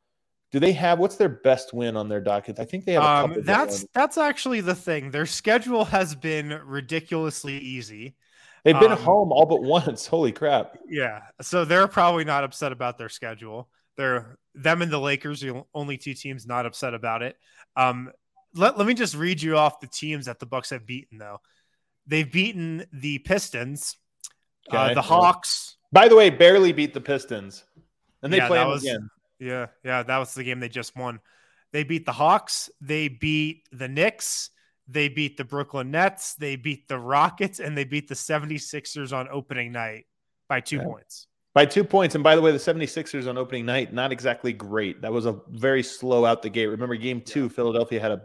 Do 0.50 0.60
they 0.60 0.72
have 0.72 0.98
what's 0.98 1.16
their 1.16 1.28
best 1.30 1.72
win 1.72 1.96
on 1.96 2.08
their 2.08 2.20
docket? 2.20 2.58
I 2.58 2.64
think 2.64 2.84
they 2.84 2.92
have 2.92 3.04
a. 3.04 3.34
Um, 3.34 3.42
that's 3.42 3.86
that's 3.94 4.18
actually 4.18 4.60
the 4.60 4.74
thing. 4.74 5.10
Their 5.10 5.26
schedule 5.26 5.86
has 5.86 6.14
been 6.14 6.60
ridiculously 6.64 7.56
easy. 7.56 8.16
They've 8.64 8.78
been 8.78 8.92
um, 8.92 8.98
home 8.98 9.32
all 9.32 9.46
but 9.46 9.62
once. 9.62 10.06
Holy 10.08 10.32
crap! 10.32 10.78
Yeah, 10.88 11.22
so 11.40 11.64
they're 11.64 11.88
probably 11.88 12.24
not 12.24 12.44
upset 12.44 12.72
about 12.72 12.98
their 12.98 13.08
schedule. 13.08 13.68
They're 13.96 14.36
them 14.54 14.82
and 14.82 14.90
the 14.92 14.98
Lakers 14.98 15.42
are 15.44 15.52
the 15.52 15.64
only 15.74 15.98
two 15.98 16.14
teams 16.14 16.46
not 16.46 16.66
upset 16.66 16.94
about 16.94 17.22
it. 17.22 17.36
Um, 17.76 18.10
let, 18.54 18.76
let 18.76 18.86
me 18.86 18.94
just 18.94 19.14
read 19.14 19.40
you 19.40 19.56
off 19.56 19.80
the 19.80 19.86
teams 19.86 20.26
that 20.26 20.38
the 20.38 20.46
Bucks 20.46 20.70
have 20.70 20.86
beaten 20.86 21.18
though. 21.18 21.40
They've 22.06 22.30
beaten 22.30 22.84
the 22.92 23.18
Pistons, 23.18 23.96
uh, 24.70 24.92
the 24.94 25.02
Hawks. 25.02 25.76
By 25.92 26.08
the 26.08 26.16
way, 26.16 26.30
barely 26.30 26.72
beat 26.72 26.94
the 26.94 27.00
Pistons, 27.00 27.64
and 28.22 28.32
they 28.32 28.38
Yeah, 28.38 28.48
play 28.48 28.58
them 28.58 28.68
was- 28.68 28.82
again. 28.82 29.08
Yeah, 29.38 29.66
yeah, 29.84 30.04
that 30.04 30.18
was 30.18 30.34
the 30.34 30.44
game 30.44 30.60
they 30.60 30.68
just 30.68 30.94
won. 30.94 31.18
They 31.72 31.82
beat 31.82 32.06
the 32.06 32.12
Hawks. 32.12 32.70
They 32.80 33.08
beat 33.08 33.66
the 33.72 33.88
Knicks. 33.88 34.50
They 34.88 35.08
beat 35.08 35.36
the 35.36 35.44
Brooklyn 35.44 35.90
Nets. 35.90 36.34
They 36.34 36.56
beat 36.56 36.88
the 36.88 36.98
Rockets, 36.98 37.60
and 37.60 37.76
they 37.76 37.84
beat 37.84 38.08
the 38.08 38.14
76ers 38.14 39.12
on 39.12 39.28
opening 39.30 39.72
night 39.72 40.06
by 40.48 40.60
two 40.60 40.76
Yeah. 40.76 40.84
points. 40.84 41.28
By 41.54 41.66
two 41.66 41.84
points. 41.84 42.14
And 42.14 42.24
by 42.24 42.34
the 42.34 42.40
way, 42.42 42.50
the 42.50 42.58
76ers 42.58 43.26
on 43.28 43.36
opening 43.36 43.66
night, 43.66 43.92
not 43.92 44.10
exactly 44.10 44.52
great. 44.52 45.02
That 45.02 45.12
was 45.12 45.26
a 45.26 45.40
very 45.50 45.82
slow 45.82 46.24
out 46.24 46.42
the 46.42 46.48
gate. 46.48 46.66
Remember, 46.66 46.96
game 46.96 47.20
two, 47.20 47.48
Philadelphia 47.48 48.00
had 48.00 48.12
a 48.12 48.22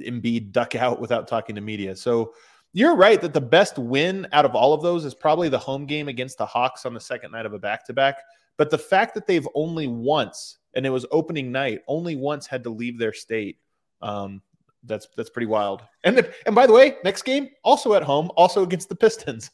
Embiid 0.00 0.52
duck 0.52 0.74
out 0.74 1.00
without 1.00 1.28
talking 1.28 1.54
to 1.54 1.60
media. 1.60 1.94
So 1.94 2.34
you're 2.72 2.96
right 2.96 3.20
that 3.20 3.34
the 3.34 3.40
best 3.40 3.78
win 3.78 4.26
out 4.32 4.44
of 4.44 4.54
all 4.54 4.72
of 4.72 4.80
those 4.82 5.04
is 5.04 5.14
probably 5.14 5.48
the 5.48 5.58
home 5.58 5.86
game 5.86 6.08
against 6.08 6.38
the 6.38 6.46
Hawks 6.46 6.86
on 6.86 6.94
the 6.94 7.00
second 7.00 7.32
night 7.32 7.44
of 7.46 7.52
a 7.52 7.58
back 7.58 7.84
to 7.86 7.92
back. 7.92 8.22
But 8.56 8.70
the 8.70 8.78
fact 8.78 9.14
that 9.14 9.26
they've 9.26 9.46
only 9.54 9.86
once, 9.86 10.58
and 10.74 10.86
it 10.86 10.90
was 10.90 11.04
opening 11.10 11.52
night, 11.52 11.80
only 11.88 12.16
once 12.16 12.46
had 12.46 12.64
to 12.64 12.70
leave 12.70 12.98
their 12.98 13.12
state. 13.12 13.58
Um, 14.02 14.40
that's 14.84 15.08
that's 15.16 15.30
pretty 15.30 15.46
wild. 15.46 15.82
And 16.04 16.18
the, 16.18 16.32
and 16.46 16.54
by 16.54 16.66
the 16.66 16.72
way, 16.72 16.96
next 17.04 17.22
game 17.22 17.50
also 17.62 17.94
at 17.94 18.02
home, 18.02 18.30
also 18.36 18.62
against 18.62 18.88
the 18.88 18.96
Pistons. 18.96 19.50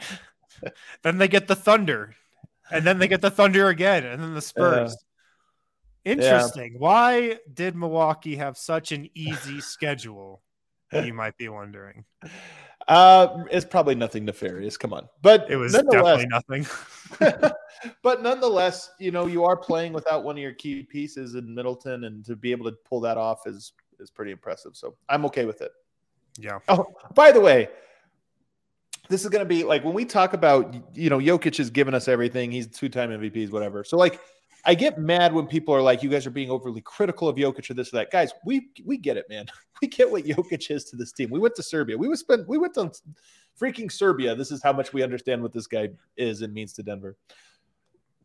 Then 1.02 1.18
they 1.18 1.28
get 1.28 1.48
the 1.48 1.54
Thunder, 1.54 2.14
and 2.70 2.82
then 2.82 2.98
they 2.98 3.08
get 3.08 3.20
the 3.20 3.30
Thunder 3.30 3.68
again, 3.68 4.06
and 4.06 4.22
then 4.22 4.32
the 4.32 4.40
Spurs. 4.40 4.96
Interesting. 6.06 6.76
Why 6.78 7.38
did 7.52 7.74
Milwaukee 7.74 8.36
have 8.36 8.56
such 8.56 8.92
an 8.92 9.10
easy 9.14 9.60
schedule? 9.60 10.42
You 10.92 11.12
might 11.12 11.36
be 11.36 11.48
wondering. 11.48 12.04
Uh, 12.88 13.44
it's 13.50 13.66
probably 13.66 13.96
nothing 13.96 14.24
nefarious. 14.24 14.76
Come 14.76 14.92
on, 14.92 15.08
but 15.20 15.50
It 15.50 15.56
was 15.56 15.72
definitely 15.72 16.26
nothing. 16.26 16.64
but 18.02 18.22
nonetheless, 18.22 18.92
you 19.00 19.10
know, 19.10 19.26
you 19.26 19.44
are 19.44 19.56
playing 19.56 19.92
without 19.92 20.22
one 20.22 20.36
of 20.36 20.42
your 20.42 20.54
key 20.54 20.84
pieces 20.84 21.34
in 21.34 21.52
Middleton, 21.52 22.04
and 22.04 22.24
to 22.24 22.36
be 22.36 22.52
able 22.52 22.70
to 22.70 22.76
pull 22.88 23.00
that 23.00 23.18
off 23.18 23.46
is 23.46 23.72
is 24.00 24.10
pretty 24.10 24.32
impressive. 24.32 24.76
So 24.76 24.96
I'm 25.08 25.24
okay 25.26 25.44
with 25.44 25.60
it. 25.62 25.72
Yeah. 26.38 26.58
Oh, 26.68 26.86
by 27.14 27.32
the 27.32 27.40
way, 27.40 27.68
this 29.08 29.22
is 29.22 29.30
going 29.30 29.44
to 29.44 29.48
be 29.48 29.64
like 29.64 29.84
when 29.84 29.94
we 29.94 30.04
talk 30.04 30.32
about, 30.32 30.74
you 30.94 31.10
know, 31.10 31.18
Jokic 31.18 31.56
has 31.58 31.70
given 31.70 31.94
us 31.94 32.08
everything. 32.08 32.50
He's 32.50 32.66
two 32.66 32.88
time 32.88 33.10
MVPs, 33.10 33.50
whatever. 33.50 33.84
So, 33.84 33.96
like, 33.96 34.20
I 34.64 34.74
get 34.74 34.98
mad 34.98 35.32
when 35.32 35.46
people 35.46 35.74
are 35.74 35.80
like, 35.80 36.02
you 36.02 36.10
guys 36.10 36.26
are 36.26 36.30
being 36.30 36.50
overly 36.50 36.80
critical 36.80 37.28
of 37.28 37.36
Jokic 37.36 37.70
or 37.70 37.74
this 37.74 37.92
or 37.92 37.98
that. 37.98 38.10
Guys, 38.10 38.32
we 38.44 38.68
we 38.84 38.98
get 38.98 39.16
it, 39.16 39.26
man. 39.28 39.46
We 39.82 39.88
get 39.88 40.10
what 40.10 40.24
Jokic 40.24 40.70
is 40.70 40.86
to 40.86 40.96
this 40.96 41.12
team. 41.12 41.28
We 41.28 41.38
went 41.38 41.54
to 41.56 41.62
Serbia. 41.62 41.98
We 41.98 42.08
would 42.08 42.16
spend 42.16 42.46
we 42.48 42.56
went 42.56 42.72
to 42.74 42.90
freaking 43.60 43.92
Serbia. 43.92 44.34
This 44.34 44.50
is 44.50 44.62
how 44.62 44.72
much 44.72 44.94
we 44.94 45.02
understand 45.02 45.42
what 45.42 45.52
this 45.52 45.66
guy 45.66 45.90
is 46.16 46.40
and 46.40 46.54
means 46.54 46.72
to 46.72 46.82
Denver. 46.82 47.14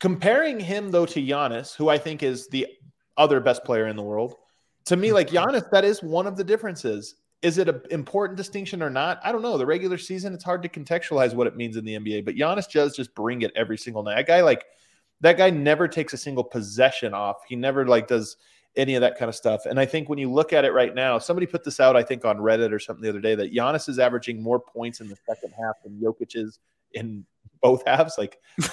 Comparing 0.00 0.58
him 0.58 0.90
though 0.90 1.04
to 1.04 1.20
Giannis, 1.20 1.76
who 1.76 1.90
I 1.90 1.98
think 1.98 2.22
is 2.22 2.48
the 2.48 2.68
other 3.18 3.38
best 3.38 3.64
player 3.64 3.86
in 3.88 3.96
the 3.96 4.02
world, 4.02 4.34
to 4.86 4.96
me, 4.96 5.12
like 5.12 5.28
Giannis, 5.28 5.70
that 5.70 5.84
is 5.84 6.02
one 6.02 6.26
of 6.26 6.36
the 6.36 6.44
differences. 6.44 7.16
Is 7.42 7.58
it 7.58 7.68
an 7.68 7.82
important 7.90 8.36
distinction 8.36 8.82
or 8.82 8.90
not? 8.90 9.20
I 9.24 9.32
don't 9.32 9.42
know. 9.42 9.58
The 9.58 9.66
regular 9.66 9.98
season, 9.98 10.32
it's 10.32 10.44
hard 10.44 10.62
to 10.62 10.68
contextualize 10.68 11.34
what 11.34 11.46
it 11.46 11.56
means 11.56 11.76
in 11.76 11.84
the 11.84 11.96
NBA, 11.96 12.24
but 12.24 12.36
Giannis 12.36 12.70
does 12.70 12.94
just 12.96 13.14
bring 13.14 13.42
it 13.42 13.52
every 13.56 13.76
single 13.76 14.02
night. 14.02 14.18
A 14.18 14.24
guy 14.24 14.42
like 14.42 14.64
that 15.20 15.36
guy 15.36 15.50
never 15.50 15.88
takes 15.88 16.12
a 16.12 16.16
single 16.16 16.44
possession 16.44 17.14
off. 17.14 17.38
He 17.48 17.56
never 17.56 17.86
like 17.86 18.06
does 18.06 18.36
any 18.76 18.94
of 18.94 19.00
that 19.00 19.18
kind 19.18 19.28
of 19.28 19.34
stuff. 19.34 19.66
And 19.66 19.78
I 19.78 19.86
think 19.86 20.08
when 20.08 20.18
you 20.18 20.30
look 20.30 20.52
at 20.52 20.64
it 20.64 20.72
right 20.72 20.94
now, 20.94 21.18
somebody 21.18 21.46
put 21.46 21.64
this 21.64 21.80
out, 21.80 21.96
I 21.96 22.02
think 22.02 22.24
on 22.24 22.38
Reddit 22.38 22.72
or 22.72 22.78
something 22.78 23.02
the 23.02 23.08
other 23.08 23.20
day, 23.20 23.34
that 23.34 23.52
Giannis 23.52 23.88
is 23.88 23.98
averaging 23.98 24.42
more 24.42 24.58
points 24.60 25.00
in 25.00 25.08
the 25.08 25.16
second 25.28 25.52
half 25.58 25.74
than 25.84 26.00
Jokic 26.00 26.34
is 26.34 26.58
in 26.92 27.24
both 27.60 27.82
halves. 27.86 28.16
Like. 28.18 28.38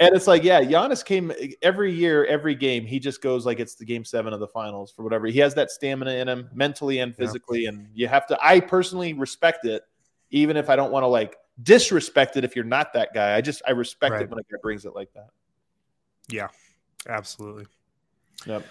and 0.00 0.14
it's 0.14 0.26
like, 0.26 0.42
yeah, 0.42 0.60
Giannis 0.60 1.04
came 1.04 1.32
every 1.62 1.92
year, 1.92 2.24
every 2.24 2.54
game. 2.54 2.84
He 2.84 2.98
just 2.98 3.22
goes 3.22 3.46
like 3.46 3.60
it's 3.60 3.74
the 3.76 3.84
game 3.84 4.04
seven 4.04 4.32
of 4.32 4.40
the 4.40 4.48
finals 4.48 4.90
for 4.90 5.02
whatever. 5.02 5.26
He 5.26 5.38
has 5.38 5.54
that 5.54 5.70
stamina 5.70 6.12
in 6.12 6.28
him, 6.28 6.48
mentally 6.52 6.98
and 6.98 7.14
physically. 7.14 7.66
And 7.66 7.88
you 7.94 8.08
have 8.08 8.26
to, 8.28 8.38
I 8.44 8.60
personally 8.60 9.12
respect 9.12 9.64
it, 9.64 9.82
even 10.30 10.56
if 10.56 10.68
I 10.68 10.76
don't 10.76 10.90
want 10.90 11.04
to 11.04 11.08
like 11.08 11.36
disrespect 11.62 12.36
it 12.36 12.42
if 12.44 12.56
you're 12.56 12.64
not 12.64 12.92
that 12.94 13.14
guy. 13.14 13.36
I 13.36 13.40
just, 13.40 13.62
I 13.66 13.70
respect 13.70 14.12
Right. 14.12 14.22
it 14.22 14.30
when 14.30 14.40
a 14.40 14.42
guy 14.42 14.58
brings 14.62 14.84
it 14.84 14.94
like 14.96 15.12
that. 15.14 15.28
Yeah. 16.28 16.48
Absolutely. 17.08 17.66
Yep. 18.46 18.66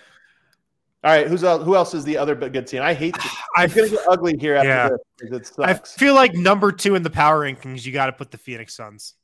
All 1.06 1.12
right, 1.12 1.28
who's 1.28 1.44
else, 1.44 1.64
who 1.64 1.76
else 1.76 1.94
is 1.94 2.06
the 2.06 2.18
other 2.18 2.34
good 2.34 2.66
team? 2.66 2.82
I 2.82 2.94
hate. 2.94 3.16
I 3.58 3.66
It's 3.66 3.74
gonna 3.74 3.90
get 3.90 4.00
ugly 4.08 4.38
here 4.38 4.56
after 4.56 4.68
Yeah. 4.70 4.90
this. 5.30 5.52
I 5.60 5.74
feel 5.74 6.16
like 6.16 6.34
number 6.34 6.72
two 6.72 6.96
in 6.96 7.04
the 7.04 7.10
power 7.10 7.42
rankings, 7.42 7.86
you 7.86 7.92
got 7.92 8.06
to 8.08 8.14
put 8.14 8.32
the 8.32 8.38
Phoenix 8.38 8.76
Suns. 8.76 9.16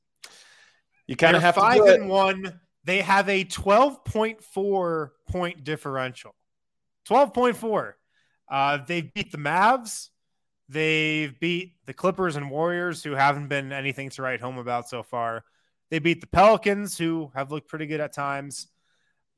You 1.09 1.15
kind 1.15 1.35
of 1.35 1.41
have 1.41 1.55
five 1.55 1.81
it. 1.81 1.99
and 1.99 2.09
one. 2.09 2.59
They 2.83 3.01
have 3.01 3.27
a 3.29 3.43
12.4 3.43 5.09
point 5.27 5.63
differential. 5.63 6.35
12.4. 7.09 7.93
Uh, 8.49 8.77
they 8.87 9.01
beat 9.01 9.31
the 9.31 9.39
Mavs. 9.39 10.09
They've 10.69 11.37
beat 11.39 11.73
the 11.87 11.93
Clippers 11.93 12.35
and 12.35 12.51
Warriors, 12.51 13.03
who 13.03 13.13
haven't 13.13 13.47
been 13.47 13.71
anything 13.71 14.11
to 14.11 14.21
write 14.21 14.39
home 14.39 14.59
about 14.59 14.87
so 14.87 15.01
far. 15.01 15.43
They 15.89 15.97
beat 15.97 16.21
the 16.21 16.27
Pelicans, 16.27 16.95
who 16.95 17.31
have 17.33 17.51
looked 17.51 17.67
pretty 17.67 17.87
good 17.87 18.01
at 18.01 18.13
times. 18.13 18.67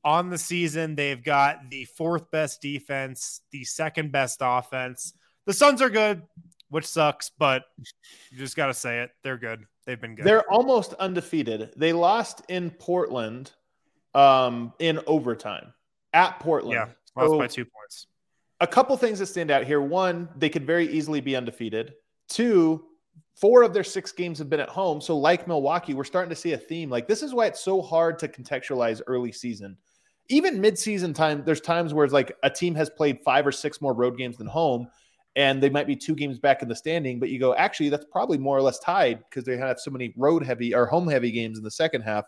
On 0.04 0.28
the 0.28 0.36
season, 0.36 0.94
they've 0.94 1.24
got 1.24 1.70
the 1.70 1.86
fourth 1.86 2.30
best 2.30 2.60
defense, 2.60 3.40
the 3.50 3.64
second 3.64 4.12
best 4.12 4.38
offense. 4.42 5.14
The 5.46 5.54
Suns 5.54 5.80
are 5.80 5.88
good, 5.88 6.22
which 6.68 6.86
sucks, 6.86 7.30
but 7.38 7.62
you 8.30 8.36
just 8.36 8.56
got 8.56 8.66
to 8.66 8.74
say 8.74 9.00
it. 9.00 9.10
They're 9.24 9.38
good. 9.38 9.64
They've 9.86 10.00
been 10.00 10.14
good. 10.14 10.24
They're 10.24 10.48
almost 10.50 10.94
undefeated. 10.94 11.72
They 11.76 11.92
lost 11.92 12.42
in 12.48 12.70
Portland 12.70 13.52
um, 14.14 14.72
in 14.78 15.00
overtime 15.06 15.72
at 16.12 16.38
Portland. 16.40 16.74
yeah, 16.74 16.88
lost 17.20 17.30
So- 17.32 17.38
by 17.38 17.46
two 17.46 17.64
points. 17.64 18.06
a 18.60 18.66
couple 18.66 18.96
things 18.96 19.18
that 19.18 19.26
stand 19.26 19.50
out 19.50 19.64
here. 19.64 19.80
One, 19.80 20.28
they 20.36 20.48
could 20.48 20.64
very 20.66 20.86
easily 20.88 21.20
be 21.20 21.34
undefeated. 21.34 21.94
Two, 22.28 22.84
four 23.34 23.62
of 23.62 23.74
their 23.74 23.82
six 23.82 24.12
games 24.12 24.38
have 24.38 24.48
been 24.48 24.60
at 24.60 24.68
home. 24.68 25.00
So, 25.00 25.18
like 25.18 25.48
Milwaukee, 25.48 25.94
we're 25.94 26.04
starting 26.04 26.30
to 26.30 26.36
see 26.36 26.52
a 26.52 26.58
theme. 26.58 26.88
Like, 26.88 27.08
this 27.08 27.22
is 27.22 27.34
why 27.34 27.46
it's 27.46 27.60
so 27.60 27.82
hard 27.82 28.18
to 28.20 28.28
contextualize 28.28 29.00
early 29.08 29.32
season. 29.32 29.76
Even 30.28 30.60
mid-season 30.60 31.12
time, 31.12 31.42
there's 31.44 31.60
times 31.60 31.92
where 31.92 32.04
it's 32.04 32.14
like 32.14 32.36
a 32.44 32.48
team 32.50 32.74
has 32.76 32.88
played 32.88 33.18
five 33.24 33.44
or 33.46 33.52
six 33.52 33.80
more 33.80 33.92
road 33.92 34.16
games 34.16 34.36
than 34.36 34.46
home, 34.46 34.86
and 35.36 35.62
they 35.62 35.70
might 35.70 35.86
be 35.86 35.96
two 35.96 36.14
games 36.14 36.38
back 36.38 36.62
in 36.62 36.68
the 36.68 36.76
standing. 36.76 37.18
But 37.18 37.30
you 37.30 37.38
go, 37.38 37.54
actually, 37.54 37.88
that's 37.88 38.06
probably 38.10 38.38
more 38.38 38.56
or 38.56 38.62
less 38.62 38.78
tied 38.78 39.20
because 39.28 39.44
they 39.44 39.56
have 39.56 39.80
so 39.80 39.90
many 39.90 40.12
road 40.16 40.44
heavy 40.44 40.74
or 40.74 40.86
home 40.86 41.08
heavy 41.08 41.30
games 41.30 41.58
in 41.58 41.64
the 41.64 41.70
second 41.70 42.02
half. 42.02 42.24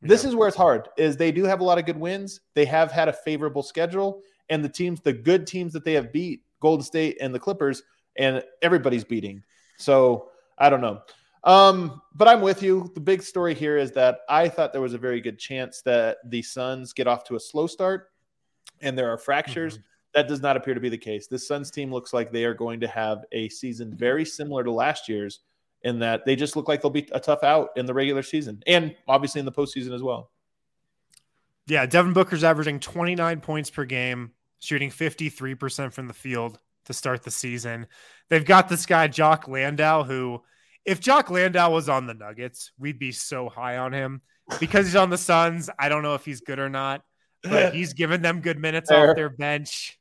This 0.00 0.24
is 0.24 0.34
where 0.34 0.46
it's 0.46 0.56
hard. 0.56 0.88
Is 0.96 1.16
they 1.16 1.32
do 1.32 1.44
have 1.44 1.60
a 1.60 1.64
lot 1.64 1.78
of 1.78 1.86
good 1.86 1.98
wins. 1.98 2.40
They 2.54 2.64
have 2.66 2.92
had 2.92 3.08
a 3.08 3.12
favorable 3.12 3.62
schedule, 3.62 4.22
and 4.48 4.64
the 4.64 4.68
teams, 4.68 5.00
the 5.00 5.12
good 5.12 5.46
teams 5.46 5.72
that 5.72 5.84
they 5.84 5.94
have 5.94 6.12
beat, 6.12 6.42
Golden 6.60 6.84
State 6.84 7.18
and 7.20 7.34
the 7.34 7.40
Clippers, 7.40 7.82
and 8.16 8.42
everybody's 8.62 9.04
beating. 9.04 9.42
So 9.76 10.30
I 10.56 10.70
don't 10.70 10.80
know. 10.80 11.00
Um, 11.44 12.02
but 12.14 12.28
I'm 12.28 12.40
with 12.40 12.62
you. 12.62 12.90
The 12.94 13.00
big 13.00 13.22
story 13.22 13.54
here 13.54 13.76
is 13.76 13.92
that 13.92 14.20
I 14.28 14.48
thought 14.48 14.72
there 14.72 14.82
was 14.82 14.94
a 14.94 14.98
very 14.98 15.20
good 15.20 15.38
chance 15.38 15.82
that 15.82 16.18
the 16.26 16.42
Suns 16.42 16.92
get 16.92 17.06
off 17.06 17.24
to 17.24 17.36
a 17.36 17.40
slow 17.40 17.66
start, 17.66 18.10
and 18.80 18.96
there 18.96 19.10
are 19.12 19.18
fractures. 19.18 19.78
That 20.14 20.28
does 20.28 20.40
not 20.40 20.56
appear 20.56 20.74
to 20.74 20.80
be 20.80 20.88
the 20.88 20.98
case. 20.98 21.26
This 21.26 21.46
Suns 21.46 21.70
team 21.70 21.92
looks 21.92 22.12
like 22.12 22.32
they 22.32 22.44
are 22.44 22.54
going 22.54 22.80
to 22.80 22.88
have 22.88 23.18
a 23.32 23.48
season 23.48 23.94
very 23.96 24.24
similar 24.24 24.64
to 24.64 24.72
last 24.72 25.08
year's, 25.08 25.40
in 25.82 26.00
that 26.00 26.24
they 26.24 26.36
just 26.36 26.56
look 26.56 26.68
like 26.68 26.82
they'll 26.82 26.90
be 26.90 27.08
a 27.12 27.20
tough 27.20 27.42
out 27.42 27.70
in 27.76 27.86
the 27.86 27.94
regular 27.94 28.22
season 28.22 28.62
and 28.66 28.94
obviously 29.06 29.38
in 29.38 29.44
the 29.44 29.52
postseason 29.52 29.94
as 29.94 30.02
well. 30.02 30.30
Yeah, 31.66 31.86
Devin 31.86 32.14
Booker's 32.14 32.44
averaging 32.44 32.80
29 32.80 33.40
points 33.40 33.70
per 33.70 33.84
game, 33.84 34.32
shooting 34.58 34.90
53% 34.90 35.92
from 35.92 36.08
the 36.08 36.14
field 36.14 36.58
to 36.86 36.94
start 36.94 37.22
the 37.22 37.30
season. 37.30 37.86
They've 38.28 38.44
got 38.44 38.68
this 38.68 38.86
guy, 38.86 39.06
Jock 39.08 39.46
Landale, 39.48 40.04
who, 40.04 40.42
if 40.86 40.98
Jock 40.98 41.30
Landale 41.30 41.72
was 41.72 41.88
on 41.88 42.06
the 42.06 42.14
Nuggets, 42.14 42.72
we'd 42.78 42.98
be 42.98 43.12
so 43.12 43.48
high 43.48 43.76
on 43.76 43.92
him. 43.92 44.22
Because 44.58 44.86
he's 44.86 44.96
on 44.96 45.10
the 45.10 45.18
Suns, 45.18 45.68
I 45.78 45.90
don't 45.90 46.02
know 46.02 46.14
if 46.14 46.24
he's 46.24 46.40
good 46.40 46.58
or 46.58 46.70
not, 46.70 47.04
but 47.42 47.74
he's 47.74 47.92
given 47.92 48.22
them 48.22 48.40
good 48.40 48.58
minutes 48.58 48.90
Fair. 48.90 49.10
off 49.10 49.16
their 49.16 49.30
bench. 49.30 49.98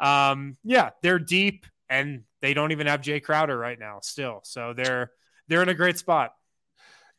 Um, 0.00 0.56
yeah, 0.64 0.90
they're 1.02 1.18
deep 1.18 1.66
and 1.88 2.22
they 2.40 2.54
don't 2.54 2.72
even 2.72 2.86
have 2.86 3.00
Jae 3.02 3.22
Crowder 3.22 3.56
right 3.56 3.78
now 3.78 4.00
still. 4.02 4.40
So 4.44 4.72
they're 4.74 5.10
they're 5.48 5.62
in 5.62 5.68
a 5.68 5.74
great 5.74 5.98
spot. 5.98 6.32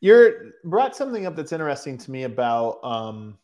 You're 0.00 0.52
brought 0.64 0.96
something 0.96 1.26
up 1.26 1.36
that's 1.36 1.52
interesting 1.52 1.96
to 1.98 2.10
me 2.10 2.24
about 2.24 2.84
um 2.84 3.38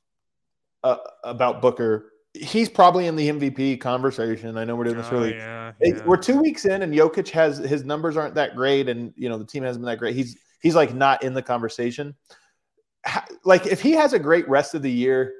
uh, 0.83 0.97
about 1.25 1.63
Booker. 1.63 2.13
He's 2.35 2.69
probably 2.69 3.07
in 3.07 3.17
the 3.17 3.29
MVP 3.29 3.81
conversation. 3.81 4.57
I 4.57 4.65
know 4.65 4.77
we're 4.77 4.85
doing 4.85 4.97
this 4.97 5.09
Oh, 5.11 5.25
yeah, 5.25 5.73
yeah. 5.81 6.05
We're 6.05 6.17
two 6.17 6.41
weeks 6.41 6.65
in, 6.65 6.83
and 6.83 6.95
Jokic 6.95 7.29
has 7.31 7.59
his 7.59 7.85
numbers 7.85 8.17
aren't 8.17 8.35
that 8.37 8.55
great, 8.55 8.89
and 8.89 9.13
you 9.17 9.29
know 9.29 9.39
the 9.39 9.45
team 9.45 9.63
hasn't 9.63 9.83
been 9.83 9.91
that 9.93 9.99
great. 9.99 10.15
He's 10.15 10.39
he's 10.63 10.75
like 10.75 10.95
not 10.95 11.23
in 11.23 11.35
the 11.35 11.43
conversation. 11.43 12.15
Ha- 13.05 13.27
Like 13.45 13.67
if 13.67 13.81
he 13.81 13.93
has 13.93 14.13
a 14.13 14.19
great 14.19 14.49
rest 14.49 14.75
of 14.75 14.83
the 14.83 14.91
year, 14.91 15.33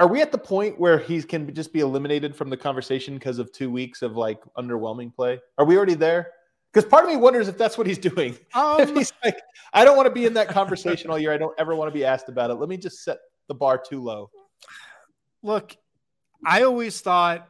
are 0.00 0.08
we 0.08 0.22
at 0.22 0.32
the 0.32 0.38
point 0.38 0.80
where 0.80 0.98
he 0.98 1.22
can 1.22 1.54
just 1.54 1.74
be 1.74 1.80
eliminated 1.80 2.34
from 2.34 2.48
the 2.48 2.56
conversation 2.56 3.14
because 3.14 3.38
of 3.38 3.52
two 3.52 3.70
weeks 3.70 4.00
of 4.00 4.16
like 4.16 4.40
underwhelming 4.56 5.14
play? 5.14 5.38
Are 5.58 5.66
we 5.66 5.76
already 5.76 5.94
there? 5.94 6.32
Because 6.72 6.88
part 6.88 7.04
of 7.04 7.10
me 7.10 7.16
wonders 7.16 7.48
if 7.48 7.58
that's 7.58 7.76
what 7.76 7.86
he's 7.86 7.98
doing. 7.98 8.32
if 8.54 8.56
Um, 8.56 8.96
he's 8.96 9.12
like, 9.22 9.38
I 9.74 9.84
don't 9.84 9.98
want 9.98 10.06
to 10.06 10.12
be 10.12 10.24
in 10.24 10.32
that 10.34 10.48
conversation 10.48 11.10
all 11.10 11.18
year. 11.18 11.32
I 11.32 11.36
don't 11.36 11.54
ever 11.58 11.74
want 11.74 11.90
to 11.90 11.92
be 11.92 12.06
asked 12.06 12.30
about 12.30 12.50
it. 12.50 12.54
Let 12.54 12.70
me 12.70 12.78
just 12.78 13.04
set 13.04 13.18
the 13.48 13.54
bar 13.54 13.76
too 13.76 14.02
low. 14.02 14.30
Look, 15.42 15.76
I 16.46 16.62
always 16.62 16.98
thought 17.02 17.46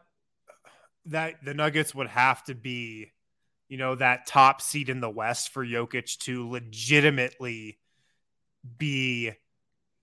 that 1.07 1.45
the 1.45 1.55
Nuggets 1.55 1.95
would 1.95 2.09
have 2.09 2.43
to 2.45 2.57
be, 2.57 3.13
you 3.69 3.79
know, 3.79 3.95
that 3.95 4.27
top 4.27 4.61
seed 4.61 4.89
in 4.89 4.99
the 4.99 5.11
West 5.11 5.53
for 5.53 5.65
Jokic 5.65 6.19
to 6.21 6.51
legitimately 6.51 7.79
be 8.77 9.31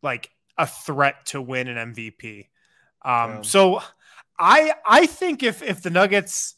like 0.01 0.29
a 0.57 0.65
threat 0.67 1.25
to 1.27 1.41
win 1.41 1.67
an 1.67 1.93
MVP. 1.93 2.49
Um, 3.03 3.31
Yeah. 3.31 3.41
so 3.41 3.81
I 4.39 4.73
I 4.85 5.05
think 5.05 5.43
if 5.43 5.61
if 5.63 5.81
the 5.81 5.89
Nuggets 5.89 6.55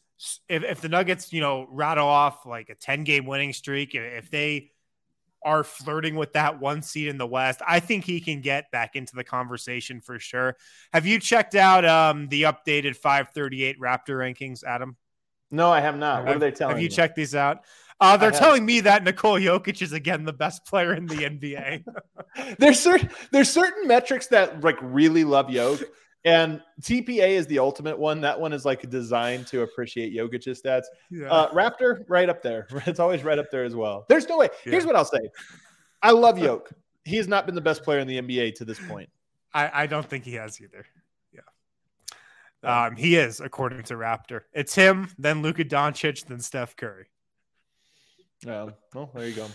if, 0.50 0.64
if 0.64 0.82
the 0.82 0.90
Nuggets, 0.90 1.32
you 1.32 1.40
know, 1.40 1.66
rattle 1.70 2.08
off 2.08 2.46
like 2.46 2.70
a 2.70 2.76
10 2.76 3.06
game 3.06 3.26
winning 3.26 3.54
streak, 3.54 3.96
if 3.96 4.30
they 4.30 4.72
are 5.46 5.64
flirting 5.64 6.16
with 6.16 6.34
that 6.34 6.60
one 6.60 6.82
seed 6.82 7.08
in 7.08 7.18
the 7.18 7.26
West, 7.26 7.62
I 7.66 7.80
think 7.80 8.04
he 8.04 8.20
can 8.20 8.42
get 8.42 8.70
back 8.72 8.98
into 8.98 9.16
the 9.16 9.24
conversation 9.24 10.02
for 10.02 10.20
sure. 10.20 10.58
Have 10.92 11.06
you 11.06 11.20
checked 11.22 11.56
out 11.56 11.86
um, 11.86 12.28
the 12.28 12.42
updated 12.44 12.98
538 12.98 13.80
Raptor 13.80 14.18
rankings, 14.18 14.66
Adam? 14.66 14.98
No, 15.52 15.72
I 15.72 15.80
have 15.80 15.98
not. 15.98 16.24
What 16.24 16.28
are 16.28 16.32
Have- 16.34 16.42
they 16.42 16.52
telling 16.52 16.76
Have 16.76 16.84
you 16.84 16.90
me? 16.90 16.96
checked 16.96 17.16
these 17.16 17.34
out? 17.36 17.64
Uh, 18.02 18.16
they're 18.18 18.32
telling 18.32 18.66
me 18.66 18.80
that 18.82 19.04
Nikola 19.04 19.40
Jokic 19.42 19.82
is 19.82 19.92
again 19.94 20.24
the 20.24 20.32
best 20.34 20.66
player 20.66 20.94
in 20.94 21.06
the 21.06 21.16
NBA. 21.18 21.84
there's 22.58 22.80
certain 22.80 23.10
there's 23.32 23.50
certain 23.50 23.88
metrics 23.88 24.28
that 24.28 24.62
like 24.64 24.78
really 24.82 25.24
love 25.26 25.50
Yoke, 25.50 25.82
and 26.24 26.62
TPA 26.82 27.30
is 27.30 27.46
the 27.48 27.60
ultimate 27.60 28.00
one. 28.00 28.22
That 28.22 28.40
one 28.40 28.54
is 28.54 28.64
like 28.64 28.90
designed 28.90 29.48
to 29.48 29.64
appreciate 29.64 30.14
Jokic's 30.16 30.62
stats. 30.62 30.84
yeah. 31.12 31.28
Uh, 31.30 31.52
Raptor, 31.54 32.04
right 32.08 32.30
up 32.30 32.42
there. 32.42 32.68
It's 32.88 33.00
always 33.00 33.24
right 33.24 33.38
up 33.40 33.52
there 33.52 33.66
as 33.66 33.76
well. 33.76 34.06
There's 34.08 34.28
no 34.30 34.38
way. 34.38 34.50
Here's 34.64 34.84
Yeah. 34.84 34.88
what 34.88 34.96
I'll 34.96 35.06
say. 35.06 35.20
I 36.02 36.12
love 36.12 36.40
Yoke. 36.48 36.72
He 37.04 37.18
has 37.18 37.28
not 37.28 37.46
been 37.46 37.56
the 37.56 37.62
best 37.62 37.84
player 37.84 38.00
in 38.00 38.08
the 38.08 38.22
NBA 38.22 38.56
to 38.56 38.66
this 38.66 38.80
point. 38.88 39.10
I, 39.54 39.84
I 39.84 39.88
don't 39.88 40.06
think 40.06 40.24
he 40.26 40.34
has 40.36 40.62
either. 40.62 40.86
Yeah. 41.34 42.86
Um, 42.86 42.96
he 42.96 43.16
is, 43.16 43.40
according 43.40 43.84
to 43.84 43.96
Raptor. 43.96 44.42
It's 44.54 44.76
him, 44.76 45.10
then 45.18 45.42
Luka 45.42 45.66
Doncic, 45.66 46.26
then 46.28 46.40
Steph 46.40 46.76
Curry. 46.76 47.08
Um, 48.48 48.74
well, 48.94 49.12
there 49.14 49.28
you 49.28 49.36
go. 49.36 49.48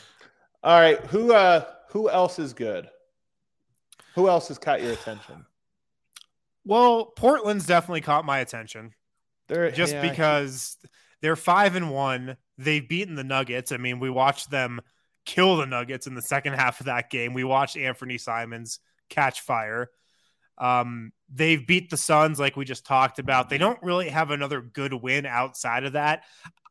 All 0.63 0.81
right, 0.81 1.01
who 1.07 1.33
uh 1.33 1.65
who 1.91 2.11
else 2.11 2.39
is 2.39 2.53
good? 2.53 2.89
Who 4.15 4.29
else 4.29 4.49
has 4.49 4.59
caught 4.59 4.83
your 4.83 4.93
attention? 4.93 5.47
Well, 6.65 7.07
Portland's 7.07 7.67
definitely 7.67 8.01
caught 8.01 8.25
my 8.25 8.39
attention. 8.39 8.93
There, 9.49 9.71
just 9.71 9.95
yeah, 9.95 10.09
because 10.09 10.77
they're 11.21 11.37
five 11.37 11.77
and 11.77 11.91
one. 11.91 12.37
They've 12.57 12.87
beaten 12.87 13.15
the 13.15 13.25
Nuggets. 13.25 13.73
I 13.73 13.77
mean, 13.77 14.01
we 14.01 14.09
watched 14.09 14.51
them 14.51 14.81
kill 15.25 15.57
the 15.57 15.67
Nuggets 15.67 16.07
in 16.07 16.15
the 16.15 16.23
second 16.23 16.55
half 16.55 16.81
of 16.81 16.87
that 16.87 17.11
game. 17.11 17.35
We 17.35 17.45
watched 17.45 17.77
Anfernee 17.77 18.21
Simons 18.21 18.79
catch 19.09 19.41
fire. 19.41 19.91
Um, 20.57 21.13
they've 21.33 21.67
beat 21.67 21.91
the 21.91 21.97
Suns, 21.97 22.39
like 22.39 22.57
we 22.57 22.65
just 22.65 22.87
talked 22.87 23.19
about. 23.19 23.49
They 23.49 23.59
don't 23.59 23.83
really 23.83 24.09
have 24.09 24.31
another 24.31 24.61
good 24.61 24.95
win 24.95 25.27
outside 25.27 25.85
of 25.85 25.95
that. 25.95 26.25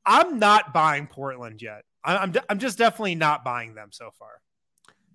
I'm 0.06 0.39
not 0.39 0.73
buying 0.73 1.08
Portland 1.08 1.62
yet. 1.62 1.84
I'm, 2.06 2.34
I'm 2.50 2.60
just 2.60 2.78
definitely 2.78 3.16
not 3.16 3.44
buying 3.44 3.76
them 3.76 3.89
so 3.92 4.12
far. 4.18 4.42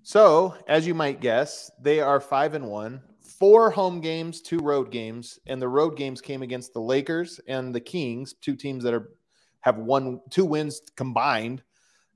So, 0.03 0.57
as 0.67 0.87
you 0.87 0.95
might 0.95 1.21
guess, 1.21 1.71
they 1.81 2.01
are 2.01 2.21
five 2.21 2.55
and 2.55 2.67
one, 2.67 3.03
four 3.39 3.71
home 3.71 4.01
games, 4.01 4.41
two 4.41 4.59
road 4.59 4.91
games, 4.91 5.39
and 5.47 5.61
the 5.61 5.69
road 5.69 5.97
games 5.97 6.21
came 6.21 6.43
against 6.43 6.73
the 6.73 6.81
Lakers 6.81 7.41
and 7.47 7.75
the 7.75 7.81
Kings, 7.81 8.35
two 8.41 8.57
teams 8.57 8.85
that 8.85 8.95
are 8.95 9.11
have 9.61 9.79
one 9.79 10.21
two 10.31 10.45
wins 10.45 10.81
combined. 10.97 11.63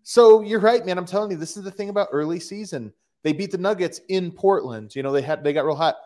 So 0.03 0.41
you're 0.41 0.61
right, 0.61 0.85
man. 0.85 0.99
I'm 0.99 1.07
telling 1.07 1.31
you, 1.31 1.37
this 1.37 1.57
is 1.57 1.65
the 1.65 1.71
thing 1.71 1.91
about 1.91 2.09
early 2.13 2.41
season. 2.41 2.93
They 3.23 3.33
beat 3.33 3.51
the 3.51 3.59
Nuggets 3.59 4.01
in 4.09 4.33
Portland. 4.33 4.95
You 4.97 5.03
know, 5.03 5.13
they 5.13 5.23
had 5.23 5.45
they 5.45 5.53
got 5.53 5.65
real 5.65 5.77
hot. 5.77 5.97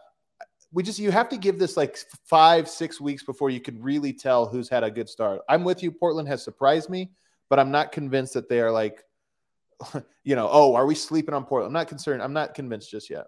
We 0.73 0.83
just 0.83 0.99
you 0.99 1.11
have 1.11 1.29
to 1.31 1.37
give 1.37 1.59
this 1.59 1.77
like 1.77 1.97
five, 2.25 2.69
six 2.69 3.01
weeks 3.01 3.23
before 3.23 3.49
you 3.49 3.61
could 3.61 3.83
really 3.83 4.13
tell 4.13 4.47
who's 4.47 4.69
had 4.69 4.85
a 4.85 4.91
good 4.91 5.09
start. 5.09 5.41
I'm 5.49 5.65
with 5.65 5.83
you. 5.83 5.91
Portland 5.91 6.29
has 6.29 6.43
surprised 6.43 6.91
me, 6.91 7.11
but 7.49 7.59
I'm 7.59 7.71
not 7.71 7.93
convinced 7.93 8.35
that 8.35 8.49
they 8.49 8.61
are 8.61 8.71
like 8.73 9.03
you 10.25 10.37
know, 10.37 10.49
oh, 10.51 10.75
are 10.75 10.87
we 10.87 10.95
sleeping 10.95 11.35
on 11.35 11.45
Portland? 11.45 11.69
I'm 11.69 11.81
not 11.81 11.89
concerned. 11.89 12.23
I'm 12.23 12.33
not 12.33 12.55
convinced 12.55 12.91
just 12.91 13.11
yet. 13.11 13.27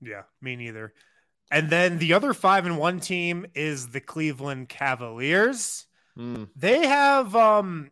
Yeah, 0.00 0.22
me 0.40 0.56
neither. 0.56 0.92
And 1.50 1.68
then 1.68 1.98
the 1.98 2.14
other 2.14 2.32
five 2.32 2.66
and 2.66 2.78
one 2.78 3.00
team 3.00 3.46
is 3.54 3.88
the 3.88 4.00
Cleveland 4.00 4.68
Cavaliers. 4.68 5.86
Mm. 6.18 6.48
They 6.56 6.86
have 6.86 7.36
um, 7.36 7.90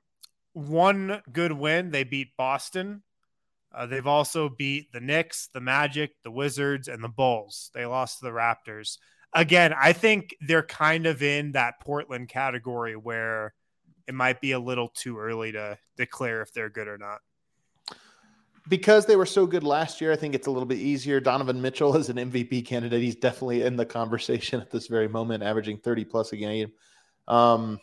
one 0.52 1.22
good 1.30 1.52
win. 1.52 1.90
They 1.90 2.04
beat 2.04 2.36
Boston. 2.36 3.02
Uh, 3.72 3.86
they've 3.86 4.06
also 4.06 4.48
beat 4.48 4.92
the 4.92 5.00
Knicks, 5.00 5.48
the 5.52 5.60
Magic, 5.60 6.12
the 6.24 6.30
Wizards, 6.30 6.88
and 6.88 7.04
the 7.04 7.08
Bulls. 7.08 7.70
They 7.74 7.86
lost 7.86 8.18
to 8.18 8.24
the 8.24 8.32
Raptors. 8.32 8.98
Again, 9.32 9.72
I 9.78 9.92
think 9.92 10.34
they're 10.40 10.64
kind 10.64 11.06
of 11.06 11.22
in 11.22 11.52
that 11.52 11.80
Portland 11.80 12.28
category 12.28 12.96
where 12.96 13.54
it 14.10 14.14
might 14.14 14.40
be 14.40 14.50
a 14.50 14.58
little 14.58 14.88
too 14.88 15.20
early 15.20 15.52
to 15.52 15.78
declare 15.96 16.42
if 16.42 16.52
they're 16.52 16.68
good 16.68 16.88
or 16.88 16.98
not. 16.98 17.20
Because 18.68 19.06
they 19.06 19.14
were 19.14 19.24
so 19.24 19.46
good 19.46 19.62
last 19.62 20.00
year, 20.00 20.10
I 20.10 20.16
think 20.16 20.34
it's 20.34 20.48
a 20.48 20.50
little 20.50 20.66
bit 20.66 20.78
easier. 20.78 21.20
Donovan 21.20 21.62
Mitchell 21.62 21.96
is 21.96 22.08
an 22.08 22.16
MVP 22.16 22.66
candidate. 22.66 23.02
He's 23.02 23.14
definitely 23.14 23.62
in 23.62 23.76
the 23.76 23.86
conversation 23.86 24.60
at 24.60 24.68
this 24.68 24.88
very 24.88 25.06
moment, 25.06 25.44
averaging 25.44 25.78
30 25.78 26.04
plus 26.06 26.32
a 26.32 26.36
game. 26.36 26.72
Um, 27.28 27.78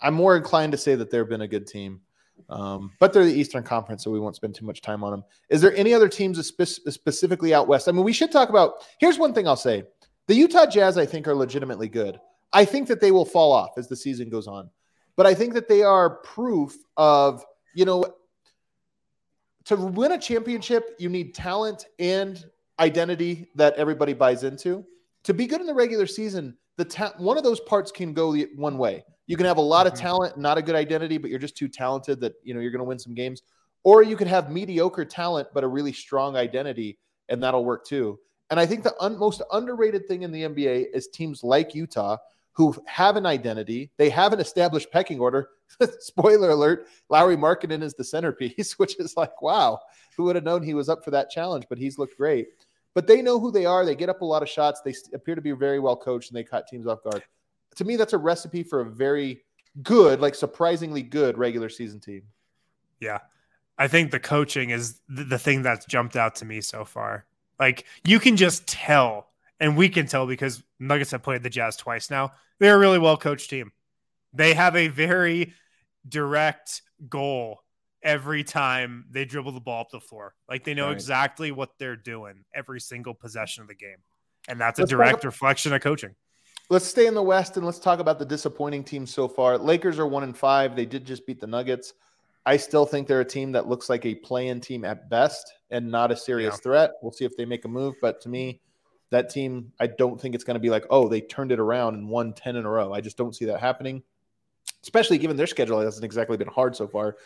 I'm 0.00 0.14
more 0.14 0.36
inclined 0.36 0.70
to 0.70 0.78
say 0.78 0.94
that 0.94 1.10
they've 1.10 1.28
been 1.28 1.40
a 1.40 1.48
good 1.48 1.66
team. 1.66 2.00
Um, 2.48 2.92
but 3.00 3.12
they're 3.12 3.24
the 3.24 3.34
Eastern 3.34 3.64
Conference, 3.64 4.04
so 4.04 4.12
we 4.12 4.20
won't 4.20 4.36
spend 4.36 4.54
too 4.54 4.64
much 4.64 4.82
time 4.82 5.02
on 5.02 5.10
them. 5.10 5.24
Is 5.48 5.60
there 5.60 5.74
any 5.74 5.92
other 5.92 6.08
teams 6.08 6.44
spe- 6.46 6.62
specifically 6.92 7.54
out 7.54 7.66
west? 7.66 7.88
I 7.88 7.92
mean, 7.92 8.04
we 8.04 8.12
should 8.12 8.30
talk 8.30 8.50
about. 8.50 8.86
Here's 9.00 9.18
one 9.18 9.34
thing 9.34 9.48
I'll 9.48 9.56
say: 9.56 9.82
the 10.28 10.34
Utah 10.36 10.66
Jazz, 10.66 10.96
I 10.96 11.06
think, 11.06 11.26
are 11.26 11.34
legitimately 11.34 11.88
good. 11.88 12.20
I 12.52 12.64
think 12.64 12.86
that 12.86 13.00
they 13.00 13.10
will 13.10 13.24
fall 13.24 13.50
off 13.50 13.78
as 13.78 13.88
the 13.88 13.96
season 13.96 14.28
goes 14.28 14.46
on, 14.46 14.70
but 15.16 15.26
I 15.26 15.34
think 15.34 15.54
that 15.54 15.68
they 15.68 15.82
are 15.82 16.10
proof 16.10 16.76
of 16.96 17.44
you 17.74 17.84
know 17.84 18.04
to 19.64 19.76
win 19.76 20.12
a 20.12 20.18
championship, 20.18 20.96
you 20.98 21.08
need 21.08 21.34
talent 21.34 21.86
and 21.98 22.44
identity 22.80 23.48
that 23.54 23.74
everybody 23.74 24.12
buys 24.12 24.42
into. 24.42 24.84
To 25.24 25.34
be 25.34 25.46
good 25.46 25.60
in 25.60 25.66
the 25.68 25.74
regular 25.74 26.06
season, 26.06 26.56
the 26.76 26.84
ta- 26.84 27.14
one 27.18 27.36
of 27.38 27.44
those 27.44 27.60
parts 27.60 27.92
can 27.92 28.12
go 28.12 28.36
one 28.56 28.76
way. 28.76 29.04
You 29.26 29.36
can 29.36 29.46
have 29.46 29.58
a 29.58 29.62
lot 29.62 29.86
of 29.86 29.92
Mhm. 29.92 29.98
talent, 30.00 30.36
not 30.36 30.58
a 30.58 30.62
good 30.62 30.74
identity, 30.74 31.16
but 31.16 31.30
you're 31.30 31.38
just 31.38 31.56
too 31.56 31.68
talented 31.68 32.20
that 32.20 32.34
you 32.42 32.54
know 32.54 32.60
you're 32.60 32.72
going 32.72 32.80
to 32.80 32.84
win 32.84 32.98
some 32.98 33.14
games. 33.14 33.42
Or 33.84 34.02
you 34.02 34.16
could 34.16 34.26
have 34.26 34.50
mediocre 34.50 35.04
talent 35.04 35.48
but 35.54 35.64
a 35.64 35.68
really 35.68 35.92
strong 35.92 36.36
identity, 36.36 36.98
and 37.28 37.42
that'll 37.42 37.64
work 37.64 37.84
too. 37.84 38.18
And 38.50 38.58
I 38.58 38.66
think 38.66 38.82
the 38.82 38.94
un- 39.00 39.18
most 39.18 39.42
underrated 39.52 40.06
thing 40.08 40.22
in 40.22 40.32
the 40.32 40.42
NBA 40.42 40.88
is 40.92 41.08
teams 41.08 41.42
like 41.44 41.74
Utah 41.74 42.16
who 42.52 42.74
have 42.86 43.16
an 43.16 43.26
identity. 43.26 43.90
They 43.96 44.10
have 44.10 44.32
an 44.32 44.40
established 44.40 44.90
pecking 44.90 45.20
order. 45.20 45.48
Spoiler 46.00 46.50
alert: 46.50 46.88
Lauri 47.08 47.36
Markkanen 47.36 47.82
is 47.82 47.94
the 47.94 48.04
centerpiece, 48.04 48.72
which 48.78 48.98
is 48.98 49.16
like, 49.16 49.40
wow, 49.42 49.80
who 50.16 50.24
would 50.24 50.36
have 50.36 50.44
known 50.44 50.62
he 50.62 50.74
was 50.74 50.88
up 50.88 51.04
for 51.04 51.10
that 51.12 51.30
challenge? 51.30 51.66
But 51.68 51.78
he's 51.78 51.98
looked 51.98 52.16
great. 52.16 52.48
But 52.94 53.06
they 53.06 53.22
know 53.22 53.40
who 53.40 53.50
they 53.50 53.64
are. 53.64 53.86
They 53.86 53.94
get 53.94 54.10
up 54.10 54.20
a 54.20 54.26
lot 54.26 54.42
of 54.42 54.48
shots. 54.48 54.82
They 54.84 54.94
appear 55.14 55.34
to 55.34 55.40
be 55.40 55.52
very 55.52 55.80
well 55.80 55.96
coached, 55.96 56.30
and 56.30 56.36
they 56.36 56.44
caught 56.44 56.66
teams 56.66 56.86
off 56.86 57.02
guard. 57.02 57.22
To 57.76 57.84
me, 57.84 57.96
that's 57.96 58.12
a 58.12 58.18
recipe 58.18 58.62
for 58.62 58.80
a 58.80 58.84
very 58.84 59.42
good, 59.82 60.20
like 60.20 60.34
surprisingly 60.34 61.02
good 61.02 61.38
regular 61.38 61.70
season 61.70 62.00
team. 62.00 62.22
Yeah. 63.00 63.18
I 63.78 63.88
think 63.88 64.10
the 64.10 64.20
coaching 64.20 64.70
is 64.70 65.00
the 65.08 65.38
thing 65.38 65.62
that's 65.62 65.86
jumped 65.86 66.16
out 66.16 66.36
to 66.36 66.44
me 66.44 66.60
so 66.60 66.84
far. 66.84 67.24
Like 67.58 67.84
you 68.04 68.20
can 68.20 68.36
just 68.36 68.66
tell, 68.66 69.28
and 69.58 69.76
we 69.76 69.88
can 69.88 70.06
tell 70.06 70.26
because 70.26 70.62
Nuggets 70.82 71.10
have 71.12 71.22
played 71.22 71.42
the 71.42 71.50
Jazz 71.50 71.76
twice 71.76 72.10
now. 72.10 72.32
They're 72.58 72.74
a 72.76 72.78
really 72.78 72.98
well 72.98 73.16
coached 73.16 73.50
team. 73.50 73.72
They 74.32 74.54
have 74.54 74.76
a 74.76 74.88
very 74.88 75.54
direct 76.08 76.82
goal 77.08 77.60
every 78.02 78.42
time 78.42 79.04
they 79.10 79.24
dribble 79.24 79.52
the 79.52 79.60
ball 79.60 79.82
up 79.82 79.90
the 79.90 80.00
floor. 80.00 80.34
Like 80.48 80.64
they 80.64 80.74
know 80.74 80.86
Right. 80.86 80.92
exactly 80.92 81.52
what 81.52 81.70
they're 81.78 81.96
doing 81.96 82.44
every 82.54 82.80
single 82.80 83.14
possession 83.14 83.62
of 83.62 83.68
the 83.68 83.74
game. 83.74 83.98
And 84.48 84.60
that's 84.60 84.78
a 84.78 84.82
Let's 84.82 84.90
talk 84.90 84.98
direct 84.98 85.18
ab- 85.18 85.24
reflection 85.24 85.72
of 85.72 85.80
coaching. 85.82 86.14
Let's 86.68 86.86
stay 86.86 87.06
in 87.06 87.14
the 87.14 87.22
West 87.22 87.56
and 87.56 87.64
let's 87.66 87.78
talk 87.78 88.00
about 88.00 88.18
the 88.18 88.24
disappointing 88.24 88.82
teams 88.82 89.12
so 89.12 89.28
far. 89.28 89.56
Lakers 89.58 89.98
are 89.98 90.06
one 90.06 90.24
and 90.24 90.36
five. 90.36 90.74
They 90.74 90.86
did 90.86 91.04
just 91.04 91.26
beat 91.26 91.40
the 91.40 91.46
Nuggets. 91.46 91.92
I 92.44 92.56
still 92.56 92.86
think 92.86 93.06
they're 93.06 93.20
a 93.20 93.24
team 93.24 93.52
that 93.52 93.68
looks 93.68 93.88
like 93.88 94.04
a 94.04 94.16
play-in 94.16 94.60
team 94.60 94.84
at 94.84 95.08
best 95.08 95.52
and 95.70 95.88
not 95.90 96.10
a 96.10 96.16
serious 96.16 96.54
Yeah. 96.54 96.62
threat. 96.62 96.90
We'll 97.02 97.12
see 97.12 97.24
if 97.24 97.36
they 97.36 97.44
make 97.44 97.64
a 97.64 97.68
move, 97.68 97.94
but 98.00 98.20
to 98.22 98.28
me, 98.28 98.60
that 99.12 99.30
team, 99.30 99.72
I 99.80 99.86
don't 99.86 100.20
think 100.20 100.34
it's 100.34 100.44
going 100.44 100.56
to 100.56 100.60
be 100.60 100.70
like, 100.70 100.84
oh, 100.90 101.08
they 101.08 101.20
turned 101.20 101.52
it 101.52 101.60
around 101.60 101.94
and 101.94 102.08
won 102.08 102.32
10 102.32 102.56
in 102.56 102.64
a 102.66 102.68
row. 102.70 102.92
I 102.92 103.00
just 103.00 103.16
don't 103.16 103.34
see 103.34 103.44
that 103.46 103.60
happening, 103.60 104.02
especially 104.82 105.18
given 105.18 105.36
their 105.36 105.46
schedule 105.46 105.80
hasn't 105.80 106.04
exactly 106.04 106.36
been 106.36 106.48
hard 106.48 106.74
so 106.76 106.86
far. 106.88 107.16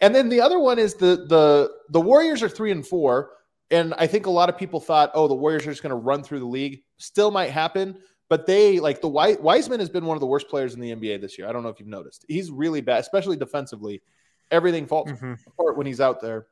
And 0.00 0.14
then 0.14 0.28
the 0.28 0.40
other 0.42 0.58
one 0.58 0.78
is 0.78 0.94
the 0.94 1.24
the 1.28 1.70
the 1.88 2.00
Warriors 2.00 2.42
are 2.42 2.48
three 2.50 2.70
and 2.70 2.86
four, 2.86 3.30
and 3.70 3.94
I 3.96 4.06
think 4.06 4.26
a 4.26 4.30
lot 4.30 4.50
of 4.50 4.58
people 4.58 4.78
thought, 4.80 5.10
oh, 5.14 5.26
the 5.26 5.34
Warriors 5.34 5.66
are 5.66 5.70
just 5.70 5.82
going 5.82 5.90
to 5.90 5.96
run 5.96 6.22
through 6.22 6.40
the 6.40 6.46
league. 6.46 6.82
Still 6.98 7.30
might 7.30 7.50
happen, 7.50 7.96
but 8.28 8.46
they 8.46 8.78
like 8.78 8.96
the 9.00 9.08
Wi- 9.08 9.40
Wiseman 9.40 9.80
has 9.80 9.88
been 9.88 10.04
one 10.04 10.16
of 10.16 10.20
the 10.20 10.26
worst 10.26 10.48
players 10.48 10.74
in 10.74 10.80
the 10.80 10.94
NBA 10.94 11.20
this 11.22 11.38
year. 11.38 11.48
I 11.48 11.52
don't 11.52 11.62
know 11.62 11.70
if 11.70 11.80
you've 11.80 11.88
noticed. 11.88 12.26
He's 12.28 12.50
really 12.50 12.82
bad, 12.82 13.00
especially 13.00 13.36
defensively. 13.36 14.02
Everything 14.50 14.86
falls 14.86 15.10
Mhm. 15.10 15.38
apart 15.46 15.76
when 15.78 15.86
he's 15.86 16.00
out 16.00 16.20
there. 16.20 16.46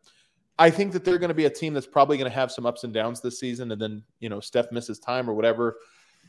I 0.58 0.70
think 0.70 0.92
that 0.92 1.04
they're 1.04 1.18
going 1.18 1.28
to 1.28 1.34
be 1.34 1.46
a 1.46 1.50
team 1.50 1.74
that's 1.74 1.86
probably 1.86 2.16
going 2.16 2.30
to 2.30 2.34
have 2.34 2.52
some 2.52 2.66
ups 2.66 2.84
and 2.84 2.92
downs 2.92 3.20
this 3.20 3.40
season, 3.40 3.72
and 3.72 3.80
then 3.80 4.02
you 4.20 4.28
know 4.28 4.40
Steph 4.40 4.70
misses 4.72 4.98
time 4.98 5.28
or 5.28 5.34
whatever. 5.34 5.76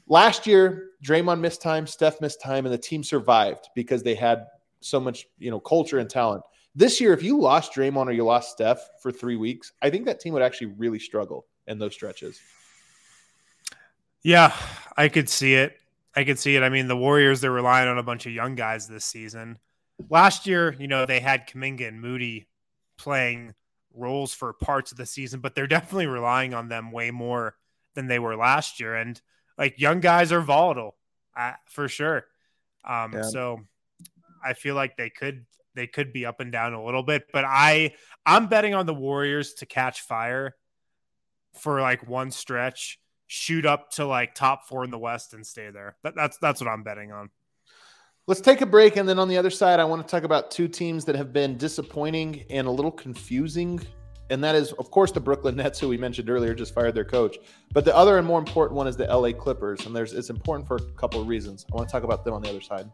Last 0.08 0.46
year, 0.46 0.92
Draymond 1.04 1.40
missed 1.40 1.62
time, 1.62 1.88
Steph 1.88 2.22
missed 2.22 2.42
time, 2.42 2.66
and 2.66 2.74
the 2.74 2.80
team 2.80 3.04
survived 3.04 3.70
because 3.76 4.04
they 4.04 4.16
had 4.16 4.46
so 4.82 5.00
much 5.00 5.28
you 5.38 5.52
know 5.52 5.60
culture 5.60 6.00
and 6.00 6.10
talent. 6.10 6.44
This 6.76 7.00
year, 7.00 7.14
if 7.14 7.24
you 7.24 7.40
lost 7.40 7.74
Draymond 7.74 8.08
or 8.08 8.12
you 8.12 8.26
lost 8.26 8.52
Steph 8.52 8.80
for 9.02 9.12
three 9.12 9.38
weeks, 9.38 9.72
I 9.82 9.90
think 9.90 10.06
that 10.06 10.20
team 10.20 10.34
would 10.34 10.42
actually 10.42 10.68
really 10.78 11.00
struggle 11.00 11.46
in 11.68 11.80
those 11.80 11.94
stretches. 11.94 12.40
Yeah, 14.24 14.54
I 14.98 15.08
could 15.08 15.30
see 15.30 15.54
it. 15.54 15.78
I 16.16 16.24
could 16.24 16.40
see 16.40 16.56
it. 16.56 16.64
I 16.64 16.70
mean, 16.70 16.88
the 16.88 16.98
Warriors, 16.98 17.42
they're 17.42 17.52
relying 17.52 17.88
on 17.88 17.98
a 17.98 18.04
bunch 18.04 18.26
of 18.26 18.32
young 18.32 18.56
guys 18.56 18.88
this 18.88 19.06
season. 19.06 19.60
Last 20.10 20.48
year, 20.48 20.76
you 20.80 20.88
know, 20.88 21.06
they 21.06 21.20
had 21.20 21.48
Kuminga 21.48 21.88
and 21.88 22.02
Moody 22.02 22.48
playing 22.98 23.54
roles 23.96 24.34
for 24.34 24.54
parts 24.54 24.91
of 24.91 24.98
the 24.98 25.06
season, 25.06 25.39
but 25.39 25.56
they're 25.56 25.68
definitely 25.68 26.08
relying 26.08 26.54
on 26.54 26.70
them 26.70 26.91
way 26.91 27.12
more 27.12 27.56
than 27.93 28.08
they 28.08 28.20
were 28.20 28.36
last 28.36 28.80
year. 28.80 28.96
And 28.96 29.20
like 29.58 29.80
young 29.80 30.00
guys 30.00 30.32
are 30.32 30.41
volatile 30.41 30.96
uh, 31.36 31.54
for 31.66 31.88
sure. 31.88 32.26
Um, 32.84 33.14
Yeah. 33.14 33.22
So 33.24 33.62
I 34.43 34.54
feel 34.54 34.76
like 34.76 34.98
they 34.98 35.10
could 35.10 35.46
they 35.74 35.88
could 35.88 36.14
be 36.14 36.26
up 36.26 36.39
and 36.39 36.52
down 36.52 36.74
a 36.74 36.84
little 36.84 37.04
bit, 37.04 37.28
but 37.34 37.43
I 37.46 37.93
I'm 38.26 38.48
betting 38.48 38.74
on 38.74 38.86
the 38.86 38.93
Warriors 38.93 39.56
to 39.56 39.66
catch 39.66 40.02
fire 40.02 40.56
for 41.54 41.82
like 41.82 42.08
one 42.08 42.32
stretch, 42.32 43.00
shoot 43.28 43.66
up 43.66 43.91
to 43.91 44.06
like 44.06 44.36
top 44.36 44.68
four 44.68 44.84
in 44.84 44.91
the 44.91 45.00
West 45.00 45.34
and 45.34 45.46
stay 45.46 45.70
there. 45.72 45.98
That, 46.04 46.16
that's 46.16 46.38
that's 46.38 46.62
what 46.62 46.70
I'm 46.70 46.84
betting 46.84 47.12
on. 47.12 47.30
Let's 48.28 48.42
take 48.42 48.62
a 48.62 48.66
break. 48.66 48.96
And 48.98 49.08
then 49.08 49.20
on 49.20 49.28
the 49.28 49.38
other 49.38 49.52
side, 49.52 49.80
I 49.80 49.84
want 49.84 50.02
to 50.02 50.12
talk 50.12 50.24
about 50.24 50.50
two 50.50 50.68
teams 50.68 51.06
that 51.06 51.16
have 51.16 51.32
been 51.32 51.58
disappointing 51.58 52.44
and 52.50 52.66
a 52.66 52.72
little 52.72 52.92
confusing. 52.92 53.80
And 54.32 54.44
that 54.44 54.56
is, 54.56 54.72
of 54.74 54.90
course, 54.90 55.12
the 55.12 55.20
Brooklyn 55.20 55.58
Nets, 55.58 55.80
who 55.80 55.88
we 55.88 55.98
mentioned 55.98 56.28
earlier, 56.32 56.56
just 56.56 56.74
fired 56.74 56.96
their 56.96 57.06
coach. 57.06 57.38
But 57.72 57.86
the 57.86 57.96
other 57.96 58.18
and 58.18 58.26
more 58.26 58.40
important 58.40 58.78
one 58.78 58.88
is 58.88 58.98
the 58.98 59.06
LA 59.06 59.32
Clippers. 59.32 59.86
And 59.86 59.96
there's 59.96 60.12
it's 60.14 60.32
important 60.32 60.68
for 60.68 60.78
a 60.78 60.82
couple 60.94 61.22
of 61.22 61.28
reasons. 61.28 61.68
I 61.72 61.76
want 61.76 61.88
to 61.88 61.92
talk 61.92 62.02
about 62.02 62.26
them 62.26 62.34
on 62.34 62.42
the 62.42 62.50
other 62.50 62.62
side. 62.62 62.90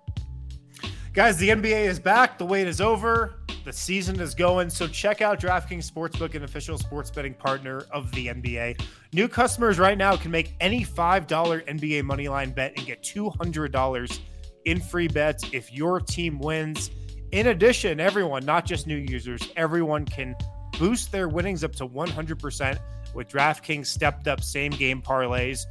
Guys, 1.14 1.38
the 1.38 1.48
NBA 1.48 1.86
is 1.86 1.98
back. 1.98 2.38
The 2.38 2.46
wait 2.46 2.68
is 2.68 2.82
over. 2.82 3.36
The 3.64 3.72
season 3.72 4.20
is 4.20 4.36
going. 4.36 4.70
So 4.70 4.86
check 4.86 5.22
out 5.22 5.40
DraftKings 5.40 5.90
Sportsbook, 5.90 6.36
an 6.36 6.44
official 6.44 6.78
sports 6.78 7.10
betting 7.10 7.36
partner 7.36 7.86
of 7.92 8.12
the 8.12 8.28
NBA. 8.28 8.82
New 9.14 9.30
customers 9.30 9.80
right 9.80 9.98
now 9.98 10.18
can 10.18 10.32
make 10.32 10.56
any 10.60 10.84
$5 10.84 11.28
NBA 11.28 12.02
moneyline 12.04 12.54
bet 12.54 12.74
and 12.76 12.86
get 12.86 13.02
$200 13.02 14.20
in 14.66 14.80
free 14.80 15.08
bets 15.08 15.46
if 15.52 15.72
your 15.72 16.00
team 16.00 16.40
wins. 16.40 16.92
In 17.32 17.48
addition, 17.48 18.00
everyone, 18.00 18.46
not 18.46 18.66
just 18.66 18.88
new 18.88 18.98
users, 18.98 19.52
everyone 19.56 20.06
can 20.06 20.36
boost 20.78 21.12
their 21.12 21.30
winnings 21.30 21.64
up 21.64 21.74
to 21.76 21.88
100% 21.88 22.80
with 23.14 23.30
DraftKings 23.30 23.86
stepped 23.86 24.28
up 24.28 24.42
same 24.42 24.72
game 24.72 25.02
parlays. 25.02 25.66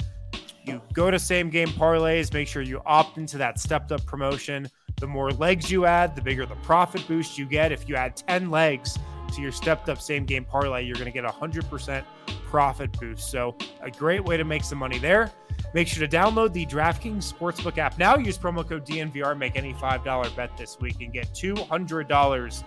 You 0.65 0.81
go 0.93 1.11
to 1.11 1.19
same 1.19 1.51
game 1.51 1.69
parlays, 1.69 2.33
make 2.33 2.49
sure 2.49 2.63
you 2.63 2.83
opt 2.87 3.19
into 3.19 3.39
that 3.39 3.59
stepped 3.59 3.93
up 3.93 4.05
promotion. 4.07 4.69
The 4.97 5.07
more 5.07 5.31
legs 5.33 5.71
you 5.71 5.87
add, 5.87 6.15
the 6.15 6.23
bigger 6.23 6.45
the 6.47 6.57
profit 6.57 7.07
boost 7.09 7.39
you 7.39 7.47
get. 7.47 7.73
If 7.73 7.89
you 7.89 7.97
add 7.97 8.17
10 8.17 8.51
legs 8.51 8.99
to 9.35 9.41
your 9.41 9.53
stepped 9.53 9.89
up 9.89 10.01
same 10.01 10.25
game 10.25 10.45
parlay, 10.45 10.85
you're 10.85 10.95
going 10.95 11.07
to 11.07 11.13
get 11.13 11.25
a 11.25 11.29
100% 11.29 12.05
profit 12.47 12.93
boost. 13.01 13.31
So, 13.31 13.57
a 13.81 13.91
great 13.91 14.25
way 14.25 14.37
to 14.37 14.45
make 14.45 14.65
some 14.65 14.79
money 14.79 14.99
there. 14.99 15.33
Make 15.73 15.87
sure 15.87 16.07
to 16.07 16.17
download 16.17 16.53
the 16.53 16.67
DraftKings 16.67 17.33
Sportsbook 17.33 17.79
app 17.79 17.97
now. 17.99 18.17
Use 18.17 18.37
promo 18.37 18.69
code 18.69 18.85
DNVR, 18.85 19.39
make 19.39 19.57
any 19.57 19.73
$5 19.75 20.37
bet 20.37 20.57
this 20.57 20.79
week, 20.81 20.97
and 21.01 21.13
get 21.13 21.33
$200 21.33 22.65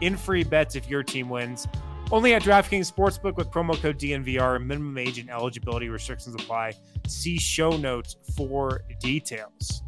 in 0.00 0.16
free 0.16 0.44
bets 0.44 0.74
if 0.74 0.88
your 0.88 1.02
team 1.02 1.28
wins. 1.28 1.68
Only 2.10 2.34
at 2.34 2.42
DraftKings 2.42 2.90
Sportsbook 2.90 3.36
with 3.36 3.50
promo 3.50 3.74
code 3.80 3.98
DNVR. 3.98 4.64
Minimum 4.64 4.96
age 4.96 5.18
and 5.18 5.28
eligibility 5.28 5.88
restrictions 5.88 6.34
apply. 6.34 6.72
See 7.08 7.36
show 7.36 7.70
notes 7.70 8.16
for 8.36 8.82
details. 9.00 9.82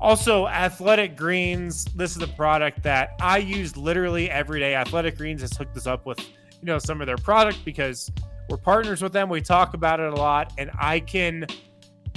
Also, 0.00 0.46
Athletic 0.46 1.16
Greens. 1.16 1.86
This 1.96 2.14
is 2.14 2.22
a 2.22 2.28
product 2.28 2.82
that 2.82 3.12
I 3.20 3.38
use 3.38 3.76
literally 3.76 4.30
every 4.30 4.60
day. 4.60 4.74
Athletic 4.74 5.16
Greens 5.16 5.40
has 5.40 5.56
hooked 5.56 5.76
us 5.76 5.86
up 5.86 6.04
with, 6.04 6.20
you 6.20 6.66
know, 6.66 6.78
some 6.78 7.00
of 7.00 7.06
their 7.06 7.16
product 7.16 7.64
because 7.64 8.10
we're 8.48 8.56
partners 8.56 9.02
with 9.02 9.12
them. 9.12 9.28
We 9.28 9.40
talk 9.40 9.74
about 9.74 10.00
it 10.00 10.12
a 10.12 10.16
lot, 10.16 10.52
and 10.58 10.70
I 10.78 11.00
can 11.00 11.46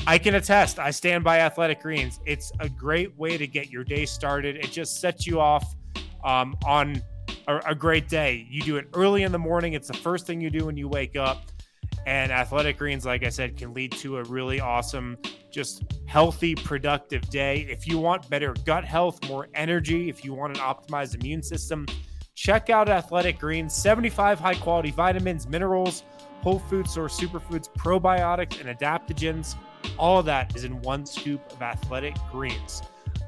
I 0.05 0.17
can 0.17 0.35
attest. 0.35 0.79
I 0.79 0.91
stand 0.91 1.23
by 1.23 1.39
Athletic 1.39 1.81
Greens. 1.81 2.21
It's 2.25 2.51
a 2.61 2.69
great 2.69 3.17
way 3.17 3.37
to 3.37 3.45
get 3.45 3.69
your 3.69 3.83
day 3.83 4.05
started. 4.05 4.55
It 4.55 4.71
just 4.71 5.01
sets 5.01 5.27
you 5.27 5.41
off 5.41 5.75
um, 6.23 6.55
on 6.65 7.01
a, 7.47 7.57
a 7.67 7.75
great 7.75 8.07
day. 8.07 8.47
You 8.49 8.61
do 8.61 8.77
it 8.77 8.87
early 8.93 9.23
in 9.23 9.33
the 9.33 9.39
morning. 9.39 9.73
It's 9.73 9.87
the 9.87 9.97
first 9.97 10.25
thing 10.25 10.39
you 10.39 10.49
do 10.49 10.65
when 10.65 10.77
you 10.77 10.87
wake 10.87 11.17
up. 11.17 11.51
And 12.05 12.31
Athletic 12.31 12.77
Greens, 12.77 13.05
like 13.05 13.25
I 13.25 13.29
said, 13.29 13.57
can 13.57 13.73
lead 13.73 13.91
to 13.93 14.19
a 14.19 14.23
really 14.23 14.61
awesome, 14.61 15.17
just 15.51 15.83
healthy, 16.05 16.55
productive 16.55 17.29
day. 17.29 17.67
If 17.69 17.85
you 17.85 17.97
want 17.97 18.29
better 18.29 18.55
gut 18.65 18.85
health, 18.85 19.21
more 19.27 19.49
energy, 19.55 20.07
if 20.07 20.23
you 20.23 20.33
want 20.33 20.57
an 20.57 20.63
optimized 20.63 21.15
immune 21.15 21.43
system, 21.43 21.85
check 22.33 22.69
out 22.69 22.87
Athletic 22.87 23.39
Greens. 23.39 23.73
75 23.73 24.39
high 24.39 24.53
quality 24.53 24.91
vitamins, 24.91 25.49
minerals, 25.49 26.03
whole 26.41 26.59
food 26.59 26.87
source 26.87 27.19
superfoods, 27.19 27.69
probiotics, 27.69 28.59
and 28.65 28.77
adaptogens. 28.77 29.55
All 29.97 30.19
of 30.19 30.25
that 30.25 30.55
is 30.55 30.63
in 30.63 30.81
one 30.81 31.05
scoop 31.05 31.41
of 31.51 31.61
Athletic 31.61 32.15
Greens. 32.31 32.81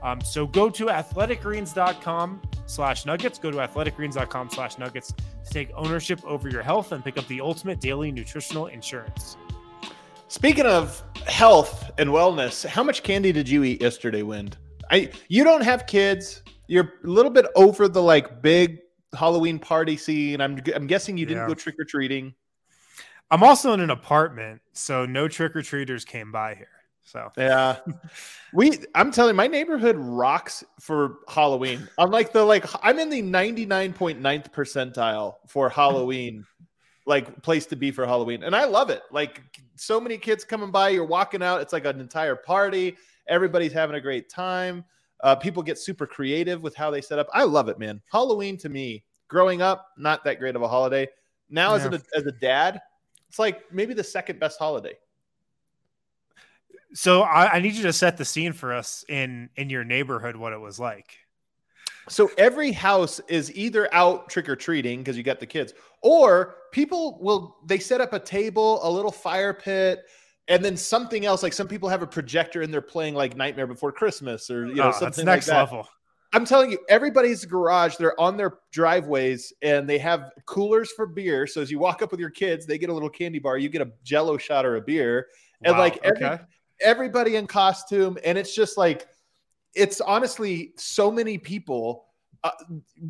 Um, 0.03 0.21
so 0.21 0.45
go 0.47 0.69
to 0.69 0.85
athleticgreens.com 0.85 2.41
slash 2.65 3.05
nuggets. 3.05 3.39
Go 3.39 3.51
to 3.51 3.57
athleticgreens.com 3.57 4.49
slash 4.49 4.77
nuggets 4.77 5.11
to 5.45 5.49
take 5.51 5.71
ownership 5.75 6.23
over 6.25 6.49
your 6.49 6.61
health 6.61 6.91
and 6.91 7.03
pick 7.03 7.17
up 7.17 7.27
the 7.27 7.41
ultimate 7.41 7.79
daily 7.79 8.11
nutritional 8.11 8.67
insurance. 8.67 9.37
Speaking 10.27 10.65
of 10.65 11.03
health 11.27 11.91
and 11.97 12.09
wellness, 12.11 12.65
how 12.65 12.83
much 12.83 13.03
candy 13.03 13.31
did 13.31 13.49
you 13.49 13.63
eat 13.63 13.81
yesterday, 13.81 14.21
Wind? 14.21 14.57
I 14.91 15.09
you 15.27 15.43
don't 15.43 15.63
have 15.63 15.85
kids. 15.87 16.43
You're 16.67 16.93
a 17.03 17.07
little 17.07 17.31
bit 17.31 17.47
over 17.55 17.87
the 17.87 18.01
like 18.01 18.41
big 18.41 18.79
Halloween 19.17 19.57
party 19.57 19.97
scene. 19.97 20.39
I'm 20.39 20.61
I'm 20.75 20.85
guessing 20.87 21.17
you 21.17 21.25
didn't 21.25 21.43
Yeah. 21.43 21.47
go 21.47 21.53
trick 21.55 21.75
or 21.79 21.83
treating. 21.85 22.33
I'm 23.31 23.43
also 23.43 23.73
in 23.73 23.79
an 23.79 23.89
apartment, 23.89 24.61
so 24.73 25.05
no 25.05 25.27
trick 25.27 25.55
or 25.55 25.61
treaters 25.61 26.03
came 26.05 26.31
by 26.31 26.55
here. 26.55 26.67
So 27.03 27.31
Yeah. 27.37 27.77
we 28.53 28.79
I'm 28.95 29.11
telling 29.11 29.33
you, 29.33 29.37
my 29.37 29.47
neighborhood 29.47 29.95
rocks 29.97 30.63
for 30.79 31.17
Halloween. 31.27 31.87
I'm 31.97 32.11
like 32.11 32.31
the 32.31 32.43
like 32.43 32.65
I'm 32.83 32.99
in 32.99 33.09
the 33.09 33.21
99.9th 33.21 34.51
percentile 34.51 35.35
for 35.47 35.69
Halloween, 35.69 36.45
like 37.05 37.41
place 37.41 37.65
to 37.67 37.75
be 37.75 37.91
for 37.91 38.05
Halloween. 38.05 38.43
And 38.43 38.55
I 38.55 38.65
love 38.65 38.89
it. 38.89 39.01
Like 39.11 39.41
so 39.75 39.99
many 39.99 40.17
kids 40.17 40.43
coming 40.43 40.71
by, 40.71 40.89
you're 40.89 41.05
walking 41.05 41.41
out, 41.41 41.61
it's 41.61 41.73
like 41.73 41.85
an 41.85 41.99
entire 41.99 42.35
party. 42.35 42.95
Everybody's 43.27 43.73
having 43.73 43.95
a 43.95 44.01
great 44.01 44.29
time. 44.29 44.85
Uh, 45.21 45.35
people 45.35 45.61
get 45.61 45.77
super 45.77 46.07
creative 46.07 46.61
with 46.61 46.75
how 46.75 46.89
they 46.89 47.01
set 47.01 47.19
up. 47.19 47.27
I 47.33 47.43
love 47.43 47.69
it, 47.69 47.77
man. 47.77 48.01
Halloween 48.11 48.57
to 48.57 48.69
me, 48.69 49.03
growing 49.27 49.61
up, 49.61 49.87
not 49.97 50.23
that 50.23 50.39
great 50.39 50.55
of 50.55 50.61
a 50.61 50.67
holiday. 50.67 51.07
Now 51.49 51.73
as 51.73 51.85
a 51.85 52.01
as 52.15 52.27
a 52.27 52.31
dad, 52.31 52.79
it's 53.29 53.39
like 53.39 53.71
maybe 53.71 53.93
the 53.93 54.03
second 54.03 54.39
best 54.39 54.59
holiday. 54.59 54.97
so 56.93 57.21
I, 57.21 57.53
I 57.53 57.59
need 57.59 57.75
you 57.75 57.83
to 57.83 57.93
set 57.93 58.17
the 58.17 58.25
scene 58.25 58.53
for 58.53 58.73
us 58.73 59.05
in 59.07 59.49
in 59.55 59.69
your 59.69 59.83
neighborhood 59.83 60.35
what 60.35 60.53
it 60.53 60.59
was 60.59 60.79
like. 60.79 61.15
So 62.07 62.31
every 62.39 62.71
house 62.71 63.19
is 63.27 63.53
either 63.55 63.87
out 63.93 64.29
trick 64.29 64.49
or 64.49 64.55
treating 64.55 64.99
because 64.99 65.15
you 65.15 65.21
got 65.21 65.39
the 65.39 65.45
kids, 65.45 65.73
or 66.01 66.55
people 66.71 67.19
will 67.21 67.57
they 67.65 67.77
set 67.77 68.01
up 68.01 68.13
a 68.13 68.19
table, 68.19 68.79
a 68.81 68.89
little 68.89 69.11
fire 69.11 69.53
pit, 69.53 69.99
and 70.47 70.65
then 70.65 70.75
something 70.75 71.25
else. 71.25 71.43
Like 71.43 71.53
some 71.53 71.67
people 71.67 71.87
have 71.89 72.01
a 72.01 72.07
projector 72.07 72.63
and 72.63 72.73
they're 72.73 72.81
playing 72.81 73.13
like 73.13 73.37
Nightmare 73.37 73.67
Before 73.67 73.91
Christmas 73.91 74.49
or 74.49 74.65
you 74.65 74.81
know 74.81 74.89
Oh, 74.89 74.91
something 74.91 75.25
that's 75.25 75.45
like 75.45 75.45
next 75.45 75.45
that. 75.47 75.57
level. 75.57 75.87
I'm 76.31 76.45
telling 76.45 76.71
you, 76.71 76.79
everybody's 76.89 77.43
garage, 77.43 77.95
they're 77.95 78.19
on 78.19 78.37
their 78.37 78.57
driveways 78.71 79.51
and 79.61 79.89
they 79.89 79.97
have 79.97 80.31
coolers 80.45 80.91
for 80.91 81.07
beer. 81.07 81.47
So 81.47 81.61
as 81.61 81.71
you 81.71 81.79
walk 81.79 82.01
up 82.03 82.11
with 82.11 82.19
your 82.19 82.29
kids, 82.29 82.67
they 82.67 82.77
get 82.77 82.89
a 82.89 82.93
little 82.93 83.09
candy 83.09 83.39
bar, 83.39 83.57
you 83.57 83.67
get 83.69 83.81
a 83.81 83.91
jello 84.03 84.37
shot 84.37 84.65
or 84.65 84.75
a 84.75 84.81
beer. 84.81 85.27
And 85.63 85.73
Wow, 85.73 85.79
like 85.79 85.99
every, 86.03 86.25
okay. 86.25 86.43
everybody 86.81 87.35
in 87.35 87.47
costume. 87.47 88.17
And 88.23 88.37
it's 88.37 88.53
just 88.53 88.77
like, 88.77 89.07
it's 89.73 90.01
honestly 90.01 90.73
so 90.77 91.11
many 91.11 91.37
people. 91.37 92.05
Uh, 92.43 92.51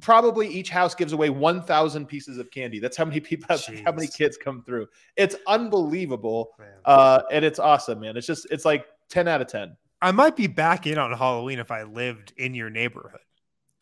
probably 0.02 0.48
each 0.48 0.70
house 0.70 0.96
gives 0.96 1.14
away 1.14 1.30
1,000 1.30 2.06
pieces 2.08 2.38
of 2.38 2.50
candy. 2.52 2.80
That's 2.80 2.96
how 2.96 3.06
many 3.06 3.20
people, 3.20 3.46
that's 3.50 3.68
how 3.86 3.92
many 3.92 4.08
kids 4.08 4.38
come 4.38 4.64
through. 4.64 4.88
It's 5.18 5.36
unbelievable. 5.46 6.52
Uh, 6.86 7.22
and 7.32 7.44
it's 7.44 7.60
awesome, 7.60 8.00
man. 8.00 8.16
It's 8.16 8.26
just, 8.26 8.48
it's 8.50 8.66
like 8.66 8.86
10 9.10 9.28
out 9.28 9.42
of 9.42 9.48
10. 9.48 9.76
I 10.02 10.12
might 10.12 10.36
be 10.36 10.48
back 10.48 10.88
in 10.88 10.98
on 10.98 11.12
Halloween 11.12 11.60
if 11.60 11.72
I 11.72 11.84
lived 11.84 12.34
in 12.38 12.54
your 12.56 12.70
neighborhood. 12.70 13.20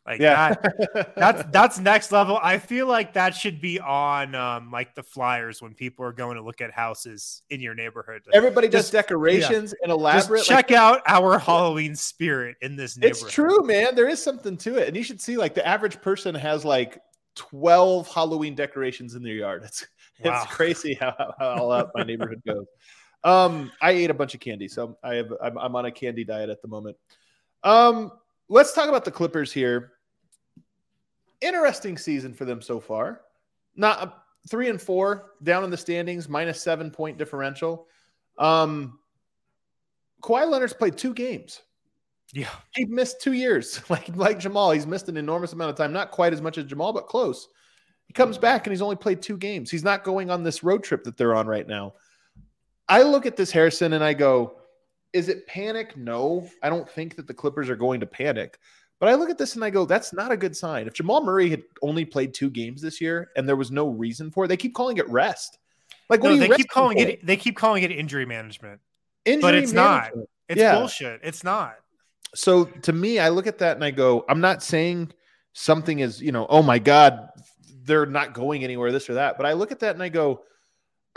Like 0.05 0.21
Yeah. 0.21 0.53
that, 0.53 1.15
that's 1.17 1.43
that's 1.51 1.79
next 1.79 2.11
level. 2.13 2.39
I 2.41 2.57
feel 2.59 2.87
like 2.87 3.13
that 3.13 3.35
should 3.35 3.59
be 3.59 3.77
on 3.79 4.33
um, 4.35 4.71
like 4.71 4.95
the 4.95 5.03
flyers 5.03 5.61
when 5.61 5.73
people 5.73 6.05
are 6.05 6.13
going 6.13 6.37
to 6.37 6.41
look 6.41 6.61
at 6.61 6.71
houses 6.71 7.41
in 7.49 7.59
your 7.59 7.75
neighborhood. 7.75 8.21
Everybody 8.33 8.67
does 8.69 8.83
Just- 8.85 8.93
decorations 8.93 9.73
and 9.83 9.89
Just 9.89 9.99
elaborate. 9.99 10.39
like, 10.39 10.47
check 10.47 10.71
out 10.71 11.01
our 11.07 11.37
Halloween 11.37 11.93
spirit 11.93 12.55
in 12.61 12.75
this 12.77 12.97
neighborhood. 12.97 13.23
It's 13.25 13.33
true, 13.33 13.61
man. 13.63 13.95
There 13.95 14.07
is 14.07 14.23
something 14.23 14.55
to 14.57 14.77
it. 14.77 14.87
And 14.87 14.95
you 14.95 15.03
should 15.03 15.19
see 15.21 15.35
like 15.37 15.53
the 15.53 15.67
average 15.67 15.99
person 16.01 16.33
has 16.35 16.63
like 16.63 16.99
12 17.35 18.07
Halloween 18.07 18.55
decorations 18.55 19.13
in 19.13 19.21
their 19.23 19.33
yard. 19.33 19.63
It's 19.65 19.85
Wow. 20.23 20.41
it's 20.43 20.51
crazy 20.51 20.95
how, 20.95 21.13
how, 21.15 21.33
how 21.37 21.47
all 21.61 21.71
out 21.71 21.91
my 21.93 22.01
neighborhood 22.01 22.41
goes. 22.47 22.65
Um, 23.27 23.71
I 23.81 23.91
ate 23.91 24.09
a 24.09 24.13
bunch 24.13 24.33
of 24.35 24.39
candy, 24.39 24.67
so 24.67 24.97
I 25.03 25.15
have 25.15 25.33
I'm, 25.41 25.57
I'm 25.57 25.75
on 25.75 25.85
a 25.85 25.91
candy 25.91 26.23
diet 26.23 26.49
at 26.49 26.61
the 26.61 26.67
moment. 26.67 26.95
Um, 27.63 28.11
let's 28.47 28.71
talk 28.73 28.87
about 28.87 29.03
the 29.03 29.11
Clippers 29.11 29.51
here. 29.51 29.93
Interesting 31.41 31.97
season 31.97 32.33
for 32.33 32.45
them 32.45 32.61
so 32.61 32.79
far. 32.79 33.21
Not 33.75 33.99
uh, 34.01 34.11
three 34.49 34.69
and 34.69 34.81
four 34.81 35.33
down 35.43 35.63
in 35.65 35.69
the 35.69 35.77
standings, 35.77 36.29
minus 36.29 36.61
seven 36.61 36.89
point 36.89 37.17
differential. 37.17 37.87
Um, 38.37 38.97
Kawhi 40.21 40.49
Leonard's 40.49 40.73
played 40.73 40.97
two 40.97 41.13
games 41.13 41.61
Yeah. 42.33 42.49
he 42.75 42.85
missed 42.85 43.21
two 43.21 43.33
years 43.33 43.81
like 43.89 44.15
like 44.15 44.39
jamal 44.39 44.71
he's 44.71 44.87
missed 44.87 45.09
an 45.09 45.17
enormous 45.17 45.53
amount 45.53 45.69
of 45.71 45.75
time 45.75 45.93
not 45.93 46.11
quite 46.11 46.33
as 46.33 46.41
much 46.41 46.57
as 46.57 46.65
jamal 46.65 46.91
but 46.93 47.07
close 47.07 47.47
he 48.07 48.13
comes 48.13 48.37
back 48.37 48.65
and 48.65 48.71
he's 48.71 48.81
only 48.81 48.95
played 48.95 49.21
two 49.21 49.37
games 49.37 49.69
he's 49.69 49.83
not 49.83 50.03
going 50.03 50.29
on 50.31 50.43
this 50.43 50.63
road 50.63 50.83
trip 50.83 51.03
that 51.03 51.17
they're 51.17 51.35
on 51.35 51.45
right 51.47 51.67
now 51.67 51.93
i 52.89 53.01
look 53.01 53.25
at 53.25 53.35
this 53.35 53.51
harrison 53.51 53.93
and 53.93 54.03
i 54.03 54.13
go 54.13 54.55
is 55.13 55.29
it 55.29 55.45
panic 55.47 55.95
no 55.97 56.47
i 56.63 56.69
don't 56.69 56.89
think 56.89 57.15
that 57.15 57.27
the 57.27 57.33
clippers 57.33 57.69
are 57.69 57.75
going 57.75 57.99
to 57.99 58.05
panic 58.05 58.57
but 58.99 59.09
i 59.09 59.13
look 59.15 59.29
at 59.29 59.37
this 59.37 59.55
and 59.55 59.63
i 59.63 59.69
go 59.69 59.85
that's 59.85 60.13
not 60.13 60.31
a 60.31 60.37
good 60.37 60.55
sign 60.55 60.87
if 60.87 60.93
jamal 60.93 61.23
murray 61.23 61.49
had 61.49 61.63
only 61.81 62.05
played 62.05 62.33
two 62.33 62.49
games 62.49 62.81
this 62.81 62.99
year 63.01 63.29
and 63.35 63.47
there 63.47 63.55
was 63.55 63.71
no 63.71 63.87
reason 63.89 64.31
for 64.31 64.45
it 64.45 64.47
they 64.47 64.57
keep 64.57 64.73
calling 64.73 64.97
it 64.97 65.07
rest 65.09 65.59
like 66.09 66.23
what 66.23 66.29
No, 66.29 66.37
they 66.37 66.49
keep 66.49 66.69
calling 66.69 66.97
for? 66.97 67.03
it 67.09 67.25
they 67.25 67.35
keep 67.37 67.57
calling 67.57 67.83
it 67.83 67.91
injury 67.91 68.25
management. 68.25 68.79
Injury 69.25 69.41
but 69.41 69.55
it's 69.55 69.73
not. 69.73 70.11
It's 70.47 70.61
Yeah. 70.61 70.77
bullshit. 70.77 71.19
It's 71.23 71.43
not. 71.43 71.75
so 72.33 72.65
to 72.65 72.93
me, 72.93 73.19
I 73.19 73.29
look 73.29 73.47
at 73.47 73.57
that 73.59 73.75
and 73.75 73.83
I 73.83 73.91
go, 73.91 74.23
I'm 74.29 74.39
not 74.39 74.63
saying 74.63 75.11
something 75.53 75.99
is, 75.99 76.21
you 76.21 76.31
know, 76.31 76.45
oh 76.49 76.61
my 76.61 76.79
God, 76.79 77.27
they're 77.83 78.05
not 78.05 78.33
going 78.33 78.63
anywhere, 78.63 78.91
this 78.91 79.09
or 79.09 79.15
that. 79.15 79.35
But 79.37 79.45
I 79.45 79.53
look 79.53 79.71
at 79.71 79.79
that 79.79 79.95
and 79.95 80.03
I 80.03 80.09
go, 80.09 80.43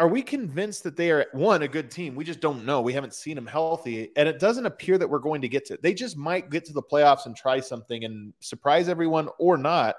are 0.00 0.08
we 0.08 0.22
convinced 0.22 0.82
that 0.84 0.96
they 0.96 1.10
are 1.10 1.26
one 1.32 1.60
a 1.60 1.68
good 1.68 1.90
team? 1.90 2.14
We 2.14 2.24
just 2.24 2.40
don't 2.40 2.64
know. 2.64 2.80
We 2.80 2.94
haven't 2.94 3.12
seen 3.12 3.34
them 3.34 3.46
healthy, 3.46 4.10
and 4.16 4.26
it 4.26 4.38
doesn't 4.38 4.64
appear 4.64 4.96
that 4.96 5.06
we're 5.06 5.18
going 5.18 5.42
to 5.42 5.48
get 5.48 5.66
to. 5.66 5.78
They 5.82 5.92
just 5.92 6.16
might 6.16 6.48
get 6.48 6.64
to 6.64 6.72
the 6.72 6.82
playoffs 6.82 7.26
and 7.26 7.36
try 7.36 7.60
something 7.60 8.04
and 8.04 8.32
surprise 8.40 8.88
everyone 8.88 9.28
or 9.38 9.58
not. 9.58 9.96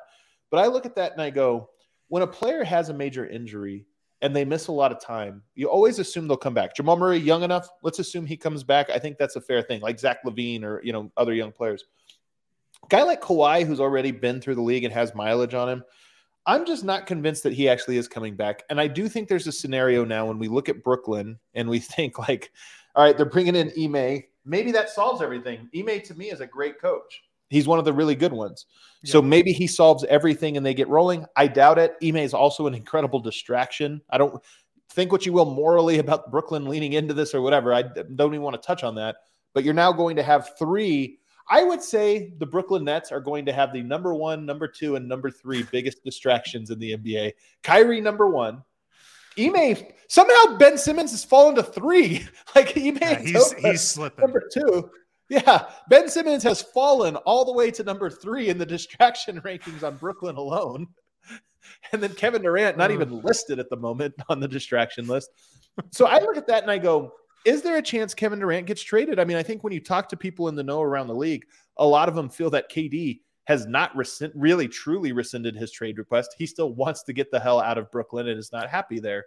But 0.50 0.58
I 0.58 0.66
look 0.66 0.88
at 0.88 0.96
that 0.96 1.12
and 1.12 1.22
I 1.22 1.30
go, 1.30 1.70
when 2.08 2.24
a 2.24 2.28
player 2.28 2.64
has 2.64 2.90
a 2.90 2.96
major 2.96 3.28
injury 3.28 3.86
and 4.24 4.36
they 4.36 4.44
miss 4.44 4.68
a 4.68 4.72
lot 4.72 4.92
of 4.92 5.00
time, 5.00 5.44
you 5.54 5.70
always 5.70 6.00
assume 6.00 6.28
they'll 6.28 6.36
come 6.36 6.56
back. 6.56 6.76
Jamal 6.76 6.98
Murray, 6.98 7.20
young 7.20 7.44
enough, 7.44 7.70
let's 7.84 8.00
assume 8.00 8.26
he 8.26 8.38
comes 8.38 8.64
back. 8.64 8.90
I 8.90 8.98
think 8.98 9.20
that's 9.20 9.36
a 9.36 9.42
fair 9.42 9.62
thing, 9.62 9.82
like 9.82 10.00
Zach 10.00 10.26
LaVine 10.26 10.64
or 10.64 10.82
you 10.84 10.94
know 10.94 11.12
other 11.16 11.34
young 11.36 11.52
players. 11.52 11.86
Guy 12.90 13.04
like 13.04 13.22
Kawhi, 13.22 13.68
who's 13.68 13.80
already 13.80 14.10
been 14.10 14.42
through 14.42 14.56
the 14.56 14.62
league 14.62 14.84
and 14.84 14.94
has 14.94 15.14
mileage 15.14 15.54
on 15.54 15.70
him, 15.70 15.84
I'm 16.46 16.66
just 16.66 16.84
not 16.84 17.06
convinced 17.06 17.44
that 17.44 17.54
he 17.54 17.70
actually 17.70 17.98
is 17.98 18.08
coming 18.08 18.36
back. 18.36 18.64
And 18.70 18.82
I 18.82 18.88
do 18.88 19.08
think 19.08 19.28
there's 19.28 19.48
a 19.48 19.52
scenario 19.52 20.04
now 20.04 20.26
when 20.26 20.40
we 20.40 20.48
look 20.48 20.70
at 20.70 20.84
Brooklyn 20.84 21.40
and 21.54 21.70
we 21.70 21.80
think 21.80 22.18
like, 22.18 22.52
all 22.96 23.04
right, 23.04 23.16
they're 23.16 23.26
bringing 23.26 23.56
in 23.56 23.72
Ime. 23.78 24.24
Maybe 24.44 24.72
that 24.72 24.90
solves 24.90 25.22
everything. 25.22 25.70
Ime 25.76 26.02
to 26.02 26.16
me 26.16 26.32
is 26.32 26.42
a 26.42 26.48
great 26.48 26.82
coach. 26.82 27.24
He's 27.50 27.68
one 27.68 27.80
of 27.80 27.86
the 27.86 27.94
really 27.94 28.16
good 28.16 28.32
ones. 28.32 28.66
So 29.04 29.22
maybe 29.22 29.52
he 29.52 29.68
solves 29.68 30.06
everything 30.06 30.56
and 30.56 30.66
they 30.66 30.74
get 30.74 30.88
rolling. 30.88 31.26
I 31.36 31.48
doubt 31.48 31.80
it. 31.80 31.96
Ime 32.02 32.18
is 32.18 32.34
also 32.34 32.66
an 32.66 32.74
incredible 32.74 33.20
distraction. 33.20 34.02
I 34.10 34.18
don't 34.18 34.42
think 34.92 35.12
what 35.12 35.26
you 35.26 35.34
will 35.34 35.54
morally 35.54 36.00
about 36.00 36.32
Brooklyn 36.32 36.66
leaning 36.66 36.94
into 36.94 37.14
this 37.14 37.34
or 37.34 37.42
whatever. 37.42 37.74
I 37.74 37.82
don't 37.82 38.34
even 38.34 38.42
want 38.42 38.62
to 38.62 38.66
touch 38.66 38.84
on 38.84 38.96
that. 38.96 39.18
But 39.54 39.66
you're 39.66 39.74
now 39.74 39.92
going 39.92 40.16
to 40.16 40.24
have 40.24 40.58
three. 40.58 41.20
I 41.50 41.64
would 41.64 41.82
say 41.82 42.34
the 42.38 42.46
Brooklyn 42.46 42.84
Nets 42.84 43.12
are 43.12 43.20
going 43.20 43.46
to 43.46 43.54
have 43.54 43.74
the 43.74 43.82
number 43.82 44.14
one, 44.14 44.46
number 44.46 44.68
two, 44.68 44.96
and 44.96 45.08
number 45.08 45.30
three 45.30 45.64
biggest 45.64 46.04
distractions 46.04 46.70
in 46.70 46.80
the 46.80 46.96
NBA. 46.98 47.34
Kyrie, 47.64 48.02
number 48.02 48.30
one. 48.30 48.64
Ime, 49.40 49.78
somehow 50.08 50.58
Ben 50.58 50.78
Simmons 50.78 51.12
has 51.12 51.24
fallen 51.24 51.56
to 51.56 51.64
three. 51.64 52.28
Like 52.56 52.78
Ime, 52.78 52.98
Yeah, 53.02 53.20
he's 53.20 53.54
he's 53.54 53.82
slipping. 53.82 54.24
number 54.24 54.44
two. 54.54 54.90
Yeah, 55.30 55.70
Ben 55.90 56.10
Simmons 56.10 56.44
has 56.44 56.62
fallen 56.62 57.16
all 57.16 57.46
the 57.46 57.54
way 57.54 57.72
to 57.72 57.84
number 57.84 58.10
three 58.10 58.50
in 58.50 58.58
the 58.58 58.66
distraction 58.66 59.40
rankings 59.46 59.84
on 59.84 59.98
Brooklyn 59.98 60.36
alone. 60.36 60.88
And 61.94 62.02
then 62.02 62.14
Kevin 62.16 62.42
Durant, 62.42 62.76
not 62.78 62.90
mm. 62.90 62.96
even 62.96 63.22
listed 63.22 63.60
at 63.60 63.70
the 63.70 63.78
moment 63.78 64.16
on 64.30 64.40
the 64.40 64.48
distraction 64.48 65.08
list. 65.08 65.30
So 65.92 66.08
I 66.08 66.20
look 66.20 66.36
at 66.36 66.48
that 66.48 66.64
and 66.64 66.72
I 66.72 66.80
go, 66.80 67.14
is 67.46 67.62
there 67.62 67.78
a 67.78 67.82
chance 67.82 68.14
Kevin 68.14 68.40
Durant 68.40 68.68
gets 68.68 68.82
traded? 68.82 69.20
I 69.20 69.26
mean, 69.26 69.38
I 69.38 69.44
think 69.44 69.64
when 69.64 69.74
you 69.74 69.80
talk 69.80 70.10
to 70.10 70.18
people 70.18 70.48
in 70.48 70.56
the 70.56 70.64
know 70.64 70.82
around 70.82 71.08
the 71.08 71.16
league, 71.16 71.46
a 71.78 71.86
lot 71.86 72.10
of 72.10 72.16
them 72.16 72.30
feel 72.30 72.50
that 72.52 72.72
KD 72.72 73.22
has 73.46 73.66
not 73.66 73.96
rescind, 73.96 74.32
really 74.36 74.68
truly 74.68 75.12
rescinded 75.12 75.56
his 75.56 75.72
trade 75.72 75.98
request. 75.98 76.36
He 76.38 76.46
still 76.46 76.74
wants 76.74 77.04
to 77.04 77.14
get 77.14 77.32
the 77.32 77.40
hell 77.40 77.60
out 77.60 77.78
of 77.78 77.92
Brooklyn 77.92 78.28
and 78.28 78.38
is 78.38 78.52
not 78.52 78.70
happy 78.70 79.00
there. 79.00 79.26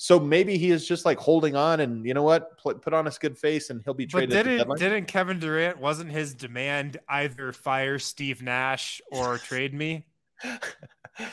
So 0.00 0.20
maybe 0.20 0.56
he 0.56 0.70
is 0.70 0.86
just 0.86 1.04
like 1.04 1.18
holding 1.18 1.56
on, 1.56 1.80
and 1.80 2.06
you 2.06 2.14
know 2.14 2.22
what? 2.22 2.56
Put, 2.58 2.80
put 2.80 2.94
on 2.94 3.04
his 3.04 3.18
good 3.18 3.36
face, 3.36 3.70
and 3.70 3.82
he'll 3.84 3.94
be 3.94 4.06
traded. 4.06 4.30
But 4.30 4.44
didn't 4.44 4.78
didn't 4.78 5.04
Kevin 5.06 5.40
Durant 5.40 5.78
wasn't 5.78 6.12
his 6.12 6.34
demand 6.34 6.98
either 7.08 7.52
fire 7.52 7.98
Steve 7.98 8.40
Nash 8.40 9.00
or 9.10 9.38
trade 9.38 9.74
me? 9.74 10.06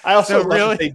I 0.03 0.15
also 0.15 0.41
So 0.41 0.47
really- 0.47 0.77
they, 0.77 0.93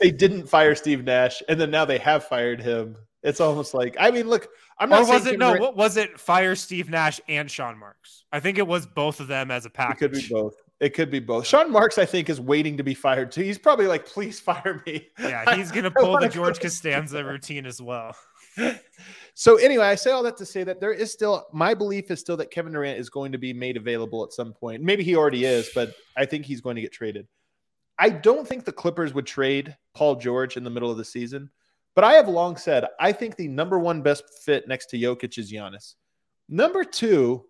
they 0.00 0.10
didn't 0.12 0.46
fire 0.46 0.76
Steve 0.76 1.02
Nash, 1.02 1.42
and 1.48 1.60
then 1.60 1.72
now 1.72 1.84
they 1.84 1.98
have 1.98 2.24
fired 2.24 2.60
him. 2.60 2.96
It's 3.22 3.40
almost 3.40 3.74
like 3.74 3.96
I 4.00 4.10
mean, 4.10 4.28
look, 4.28 4.48
I'm 4.78 4.88
not 4.88 5.02
Or 5.02 5.12
was 5.12 5.26
it 5.26 5.38
no? 5.38 5.54
What 5.56 5.76
was 5.76 5.96
it? 5.96 6.18
Fire 6.18 6.54
Steve 6.54 6.88
Nash 6.88 7.20
and 7.28 7.50
Sean 7.50 7.78
Marks. 7.78 8.24
I 8.32 8.40
think 8.40 8.58
it 8.58 8.66
was 8.66 8.86
both 8.86 9.20
of 9.20 9.28
them 9.28 9.50
as 9.50 9.66
a 9.66 9.70
package. 9.70 9.96
It 9.96 9.98
could 9.98 10.28
be 10.28 10.34
both. 10.34 10.54
It 10.80 10.94
could 10.94 11.10
be 11.10 11.20
both. 11.20 11.46
Sean 11.46 11.70
Marks, 11.70 11.98
I 11.98 12.06
think, 12.06 12.30
is 12.30 12.40
waiting 12.40 12.78
to 12.78 12.82
be 12.82 12.94
fired 12.94 13.30
too. 13.30 13.42
He's 13.42 13.58
probably 13.58 13.86
like, 13.86 14.06
please 14.06 14.40
fire 14.40 14.82
me. 14.86 15.08
Yeah, 15.18 15.54
he's 15.56 15.70
gonna 15.70 15.90
pull 15.90 16.18
the 16.18 16.28
George 16.30 16.60
Costanza 16.60 17.22
routine 17.22 17.66
as 17.66 17.80
well. 17.80 18.16
So 19.34 19.56
anyway, 19.56 19.86
I 19.86 19.94
say 19.94 20.10
all 20.10 20.22
that 20.24 20.36
to 20.36 20.44
say 20.44 20.64
that 20.64 20.80
there 20.80 20.92
is 20.92 21.10
still 21.10 21.46
my 21.50 21.72
belief 21.72 22.10
is 22.10 22.20
still 22.20 22.36
that 22.36 22.50
Kevin 22.50 22.72
Durant 22.72 22.98
is 22.98 23.08
going 23.08 23.32
to 23.32 23.38
be 23.38 23.54
made 23.54 23.78
available 23.78 24.22
at 24.22 24.34
some 24.34 24.52
point. 24.52 24.82
Maybe 24.82 25.02
he 25.02 25.16
already 25.16 25.46
is, 25.46 25.70
but 25.74 25.94
I 26.14 26.26
think 26.26 26.44
he's 26.44 26.60
going 26.60 26.76
to 26.76 26.82
get 26.82 26.92
traded. 26.92 27.26
I 27.98 28.10
don't 28.10 28.46
think 28.46 28.66
the 28.66 28.72
Clippers 28.72 29.14
would 29.14 29.26
trade 29.26 29.76
Paul 29.94 30.16
George 30.16 30.58
in 30.58 30.64
the 30.64 30.68
middle 30.68 30.90
of 30.90 30.98
the 30.98 31.06
season, 31.06 31.48
but 32.00 32.06
I 32.06 32.14
have 32.14 32.28
long 32.28 32.56
said 32.56 32.86
I 32.98 33.12
think 33.12 33.36
the 33.36 33.46
number 33.46 33.78
one 33.78 34.00
best 34.00 34.24
fit 34.42 34.66
next 34.66 34.86
to 34.86 34.96
Jokic 34.96 35.36
is 35.36 35.52
Giannis. 35.52 35.96
Number 36.48 36.82
two, 36.82 37.44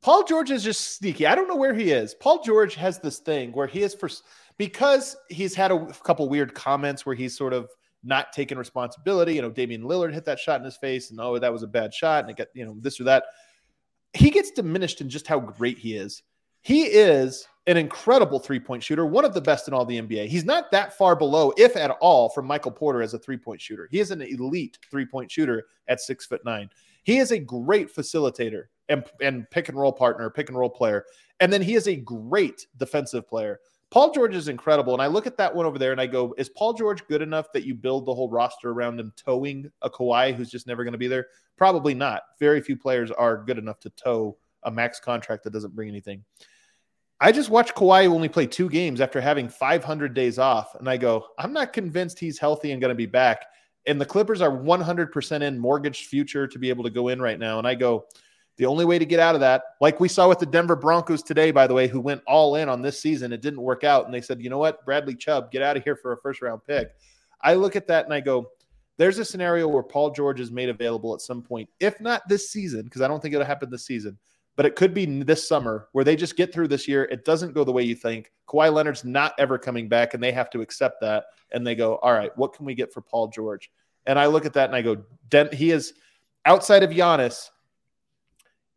Paul 0.00 0.24
George 0.24 0.50
is 0.50 0.64
just 0.64 0.96
sneaky. 0.96 1.24
I 1.24 1.36
don't 1.36 1.46
know 1.46 1.54
where 1.54 1.72
he 1.72 1.92
is. 1.92 2.16
Paul 2.16 2.42
George 2.42 2.74
has 2.74 2.98
this 2.98 3.20
thing 3.20 3.52
where 3.52 3.68
he 3.68 3.82
is 3.82 3.94
for 3.94 4.10
because 4.58 5.16
he's 5.28 5.54
had 5.54 5.70
a 5.70 5.86
couple 6.02 6.28
weird 6.28 6.52
comments 6.52 7.06
where 7.06 7.14
he's 7.14 7.38
sort 7.38 7.52
of 7.52 7.70
not 8.02 8.32
taking 8.32 8.58
responsibility. 8.58 9.34
You 9.34 9.42
know, 9.42 9.50
Damian 9.50 9.82
Lillard 9.82 10.12
hit 10.12 10.24
that 10.24 10.40
shot 10.40 10.58
in 10.58 10.64
his 10.64 10.76
face, 10.76 11.12
and 11.12 11.20
oh, 11.20 11.38
that 11.38 11.52
was 11.52 11.62
a 11.62 11.68
bad 11.68 11.94
shot, 11.94 12.24
and 12.24 12.30
it 12.32 12.36
got 12.36 12.48
you 12.54 12.64
know 12.64 12.74
this 12.80 12.98
or 12.98 13.04
that. 13.04 13.22
He 14.14 14.30
gets 14.30 14.50
diminished 14.50 15.00
in 15.00 15.08
just 15.08 15.28
how 15.28 15.38
great 15.38 15.78
he 15.78 15.94
is. 15.94 16.24
He 16.60 16.86
is 16.86 17.46
an 17.70 17.76
incredible 17.76 18.40
three 18.40 18.58
point 18.58 18.82
shooter, 18.82 19.06
one 19.06 19.24
of 19.24 19.32
the 19.32 19.40
best 19.40 19.68
in 19.68 19.74
all 19.74 19.84
the 19.84 20.00
NBA. 20.00 20.26
He's 20.26 20.44
not 20.44 20.72
that 20.72 20.98
far 20.98 21.14
below, 21.14 21.52
if 21.56 21.76
at 21.76 21.92
all, 22.00 22.28
from 22.28 22.46
Michael 22.46 22.72
Porter 22.72 23.00
as 23.00 23.14
a 23.14 23.18
three 23.18 23.36
point 23.36 23.60
shooter. 23.60 23.88
He 23.92 24.00
is 24.00 24.10
an 24.10 24.20
elite 24.20 24.78
three 24.90 25.06
point 25.06 25.30
shooter 25.30 25.66
at 25.86 26.00
six 26.00 26.26
foot 26.26 26.44
nine. 26.44 26.68
He 27.04 27.18
is 27.18 27.30
a 27.30 27.38
great 27.38 27.94
facilitator 27.94 28.64
and, 28.88 29.04
and 29.22 29.48
pick 29.50 29.68
and 29.68 29.78
roll 29.78 29.92
partner, 29.92 30.28
pick 30.30 30.48
and 30.48 30.58
roll 30.58 30.68
player. 30.68 31.04
And 31.38 31.52
then 31.52 31.62
he 31.62 31.74
is 31.74 31.86
a 31.86 31.94
great 31.94 32.66
defensive 32.76 33.28
player. 33.28 33.60
Paul 33.90 34.12
George 34.12 34.34
is 34.34 34.48
incredible. 34.48 34.92
And 34.92 35.02
I 35.02 35.06
look 35.06 35.26
at 35.28 35.36
that 35.36 35.54
one 35.54 35.64
over 35.64 35.78
there 35.78 35.92
and 35.92 36.00
I 36.00 36.06
go, 36.06 36.34
is 36.38 36.48
Paul 36.48 36.74
George 36.74 37.06
good 37.06 37.22
enough 37.22 37.52
that 37.52 37.64
you 37.64 37.74
build 37.74 38.04
the 38.04 38.14
whole 38.14 38.30
roster 38.30 38.70
around 38.70 38.98
him 38.98 39.12
towing 39.16 39.70
a 39.82 39.90
Kawhi 39.90 40.34
who's 40.34 40.50
just 40.50 40.66
never 40.66 40.82
going 40.82 40.92
to 40.92 40.98
be 40.98 41.08
there? 41.08 41.26
Probably 41.56 41.94
not. 41.94 42.22
Very 42.40 42.60
few 42.60 42.76
players 42.76 43.10
are 43.12 43.44
good 43.44 43.58
enough 43.58 43.78
to 43.80 43.90
tow 43.90 44.36
a 44.64 44.70
max 44.70 45.00
contract 45.00 45.44
that 45.44 45.52
doesn't 45.52 45.74
bring 45.74 45.88
anything. 45.88 46.24
I 47.20 47.32
just 47.32 47.50
watched 47.50 47.74
Kawhi 47.74 48.06
only 48.06 48.28
play 48.28 48.46
two 48.46 48.70
games 48.70 49.00
after 49.00 49.20
having 49.20 49.48
500 49.48 50.14
days 50.14 50.38
off. 50.38 50.74
And 50.76 50.88
I 50.88 50.96
go, 50.96 51.26
I'm 51.38 51.52
not 51.52 51.74
convinced 51.74 52.18
he's 52.18 52.38
healthy 52.38 52.72
and 52.72 52.80
going 52.80 52.90
to 52.90 52.94
be 52.94 53.06
back. 53.06 53.44
And 53.86 54.00
the 54.00 54.06
Clippers 54.06 54.40
are 54.40 54.50
100% 54.50 55.42
in 55.42 55.58
mortgaged 55.58 56.06
future 56.06 56.46
to 56.46 56.58
be 56.58 56.70
able 56.70 56.84
to 56.84 56.90
go 56.90 57.08
in 57.08 57.20
right 57.20 57.38
now. 57.38 57.58
And 57.58 57.66
I 57.66 57.74
go, 57.74 58.06
the 58.56 58.66
only 58.66 58.84
way 58.84 58.98
to 58.98 59.06
get 59.06 59.20
out 59.20 59.34
of 59.34 59.40
that, 59.42 59.62
like 59.80 60.00
we 60.00 60.08
saw 60.08 60.28
with 60.28 60.38
the 60.38 60.46
Denver 60.46 60.76
Broncos 60.76 61.22
today, 61.22 61.50
by 61.50 61.66
the 61.66 61.74
way, 61.74 61.88
who 61.88 62.00
went 62.00 62.22
all 62.26 62.56
in 62.56 62.68
on 62.68 62.82
this 62.82 63.00
season, 63.00 63.32
it 63.32 63.40
didn't 63.42 63.62
work 63.62 63.84
out. 63.84 64.04
And 64.04 64.14
they 64.14 64.20
said, 64.20 64.42
you 64.42 64.50
know 64.50 64.58
what, 64.58 64.84
Bradley 64.84 65.14
Chubb, 65.14 65.50
get 65.50 65.62
out 65.62 65.76
of 65.76 65.84
here 65.84 65.96
for 65.96 66.12
a 66.12 66.20
first 66.20 66.42
round 66.42 66.62
pick. 66.66 66.90
I 67.42 67.54
look 67.54 67.76
at 67.76 67.86
that 67.88 68.04
and 68.04 68.14
I 68.14 68.20
go, 68.20 68.50
there's 68.98 69.18
a 69.18 69.24
scenario 69.24 69.66
where 69.66 69.82
Paul 69.82 70.10
George 70.10 70.40
is 70.40 70.50
made 70.50 70.68
available 70.68 71.14
at 71.14 71.22
some 71.22 71.42
point, 71.42 71.70
if 71.80 71.98
not 72.02 72.28
this 72.28 72.50
season, 72.50 72.82
because 72.82 73.00
I 73.00 73.08
don't 73.08 73.20
think 73.20 73.34
it'll 73.34 73.46
happen 73.46 73.70
this 73.70 73.86
season, 73.86 74.18
but 74.56 74.66
it 74.66 74.76
could 74.76 74.92
be 74.92 75.22
this 75.22 75.48
summer 75.48 75.88
where 75.92 76.04
they 76.04 76.16
just 76.16 76.36
get 76.36 76.52
through 76.52 76.68
this 76.68 76.86
year. 76.86 77.04
It 77.04 77.24
doesn't 77.24 77.54
go 77.54 77.64
the 77.64 77.72
way 77.72 77.82
you 77.82 77.94
think. 77.94 78.32
Kawhi 78.48 78.72
Leonard's 78.72 79.04
not 79.04 79.34
ever 79.38 79.58
coming 79.58 79.88
back, 79.88 80.14
and 80.14 80.22
they 80.22 80.32
have 80.32 80.50
to 80.50 80.60
accept 80.60 81.00
that. 81.00 81.24
And 81.52 81.66
they 81.66 81.74
go, 81.74 81.96
all 81.96 82.12
right, 82.12 82.36
what 82.36 82.52
can 82.52 82.66
we 82.66 82.74
get 82.74 82.92
for 82.92 83.00
Paul 83.00 83.28
George? 83.28 83.70
And 84.06 84.18
I 84.18 84.26
look 84.26 84.46
at 84.46 84.54
that 84.54 84.70
and 84.70 84.76
I 84.76 84.82
go, 84.82 85.04
he 85.52 85.70
is 85.70 85.94
outside 86.44 86.82
of 86.82 86.90
Giannis 86.90 87.50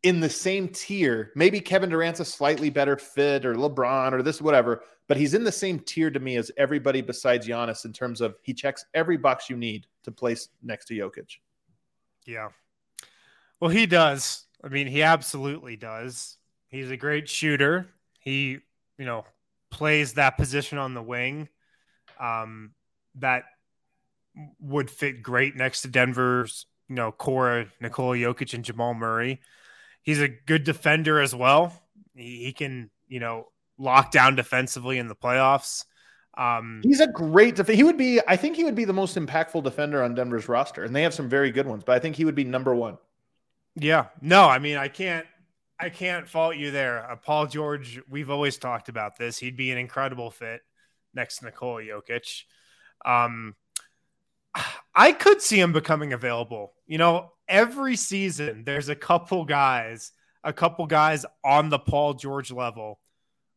in 0.02 0.20
the 0.20 0.28
same 0.28 0.68
tier. 0.68 1.32
Maybe 1.34 1.60
Kevin 1.60 1.90
Durant's 1.90 2.20
a 2.20 2.24
slightly 2.24 2.70
better 2.70 2.96
fit 2.96 3.44
or 3.44 3.54
LeBron 3.54 4.12
or 4.12 4.22
this, 4.22 4.40
whatever, 4.40 4.82
but 5.08 5.16
he's 5.16 5.34
in 5.34 5.44
the 5.44 5.52
same 5.52 5.80
tier 5.80 6.10
to 6.10 6.20
me 6.20 6.36
as 6.36 6.50
everybody 6.56 7.00
besides 7.00 7.48
Giannis 7.48 7.84
in 7.84 7.92
terms 7.92 8.20
of 8.20 8.36
he 8.42 8.52
checks 8.52 8.84
every 8.94 9.16
box 9.16 9.48
you 9.48 9.56
need 9.56 9.86
to 10.02 10.12
place 10.12 10.50
next 10.62 10.86
to 10.86 10.94
Jokic. 10.94 11.38
Yeah. 12.26 12.48
Well, 13.60 13.70
he 13.70 13.86
does. 13.86 14.44
I 14.64 14.68
mean, 14.68 14.86
he 14.86 15.02
absolutely 15.02 15.76
does. 15.76 16.38
He's 16.68 16.90
a 16.90 16.96
great 16.96 17.28
shooter. 17.28 17.86
He, 18.18 18.58
you 18.98 19.04
know, 19.04 19.24
plays 19.70 20.14
that 20.14 20.38
position 20.38 20.78
on 20.78 20.94
the 20.94 21.02
wing 21.02 21.48
um, 22.18 22.72
that 23.16 23.44
would 24.60 24.90
fit 24.90 25.22
great 25.22 25.54
next 25.54 25.82
to 25.82 25.88
Denver's, 25.88 26.66
you 26.88 26.94
know, 26.94 27.12
Cora, 27.12 27.66
Nikola 27.80 28.16
Jokic, 28.16 28.54
and 28.54 28.64
Jamal 28.64 28.94
Murray. 28.94 29.40
He's 30.02 30.20
a 30.20 30.28
good 30.28 30.64
defender 30.64 31.20
as 31.20 31.34
well. 31.34 31.72
He, 32.14 32.44
he 32.44 32.52
can, 32.52 32.90
you 33.06 33.20
know, 33.20 33.48
lock 33.78 34.10
down 34.10 34.34
defensively 34.34 34.98
in 34.98 35.08
the 35.08 35.16
playoffs. 35.16 35.84
Um, 36.36 36.80
He's 36.82 37.00
a 37.00 37.06
great 37.06 37.54
def- 37.54 37.68
he 37.68 37.84
would 37.84 37.96
be 37.96 38.20
I 38.26 38.36
think 38.36 38.56
he 38.56 38.64
would 38.64 38.74
be 38.74 38.84
the 38.84 38.92
most 38.92 39.16
impactful 39.16 39.62
defender 39.62 40.02
on 40.02 40.16
Denver's 40.16 40.48
roster 40.48 40.82
and 40.82 40.94
they 40.94 41.02
have 41.02 41.14
some 41.14 41.28
very 41.28 41.52
good 41.52 41.66
ones, 41.66 41.84
but 41.84 41.94
I 41.94 42.00
think 42.00 42.16
he 42.16 42.24
would 42.24 42.34
be 42.34 42.42
number 42.42 42.74
1. 42.74 42.98
Yeah. 43.76 44.06
No, 44.20 44.48
I 44.48 44.58
mean, 44.58 44.76
I 44.76 44.88
can't 44.88 45.26
I 45.78 45.90
can't 45.90 46.28
fault 46.28 46.56
you 46.56 46.70
there. 46.70 47.10
Uh, 47.10 47.16
Paul 47.16 47.46
George, 47.46 48.00
we've 48.08 48.30
always 48.30 48.56
talked 48.56 48.88
about 48.88 49.18
this. 49.18 49.38
He'd 49.38 49.56
be 49.56 49.72
an 49.72 49.78
incredible 49.78 50.30
fit 50.30 50.60
next 51.14 51.38
to 51.38 51.46
Nikola 51.46 51.82
Jokic. 51.82 52.44
Um 53.04 53.54
I 54.94 55.12
could 55.12 55.42
see 55.42 55.58
him 55.58 55.72
becoming 55.72 56.12
available. 56.12 56.74
You 56.86 56.98
know, 56.98 57.32
every 57.48 57.96
season 57.96 58.62
there's 58.64 58.88
a 58.88 58.94
couple 58.94 59.44
guys, 59.44 60.12
a 60.44 60.52
couple 60.52 60.86
guys 60.86 61.26
on 61.44 61.68
the 61.70 61.78
Paul 61.78 62.14
George 62.14 62.52
level 62.52 63.00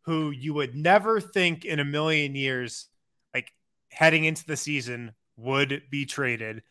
who 0.01 0.31
you 0.31 0.53
would 0.53 0.73
never 0.73 1.19
think 1.19 1.65
in 1.65 1.79
a 1.79 1.85
million 1.85 2.33
years 2.33 2.87
like 3.33 3.51
heading 3.91 4.25
into 4.25 4.45
the 4.45 4.57
season 4.57 5.11
would 5.35 5.83
be 5.91 6.05
traded 6.05 6.63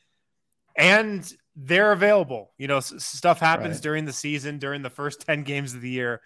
and 0.77 1.33
they're 1.57 1.93
available. 1.93 2.53
You 2.59 2.69
know, 2.69 2.81
stuff 2.81 3.41
happens 3.41 3.77
Right. 3.77 3.83
during 3.83 4.05
the 4.05 4.13
season, 4.13 4.59
during 4.59 4.83
the 4.83 4.91
first 4.91 5.21
10 5.27 5.43
games 5.43 5.75
of 5.75 5.81
the 5.81 5.91
year 5.91 6.21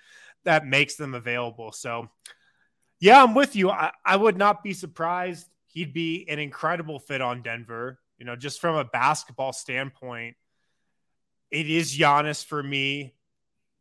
that 0.44 0.66
makes 0.66 0.96
them 0.96 1.14
available. 1.14 1.70
So, 1.72 2.08
yeah, 2.98 3.22
I'm 3.22 3.34
with 3.34 3.54
you. 3.56 3.70
I, 3.70 3.92
I 4.04 4.16
would 4.16 4.36
not 4.36 4.62
be 4.62 4.72
surprised. 4.72 5.46
He'd 5.68 5.92
be 5.92 6.26
an 6.28 6.38
incredible 6.38 6.98
fit 6.98 7.20
on 7.20 7.42
Denver. 7.42 7.98
You 8.18 8.26
know, 8.26 8.36
just 8.36 8.60
from 8.60 8.74
a 8.76 8.84
basketball 8.84 9.52
standpoint, 9.52 10.36
it 11.50 11.68
is 11.70 11.96
Giannis 11.96 12.44
for 12.44 12.62
me. 12.62 13.14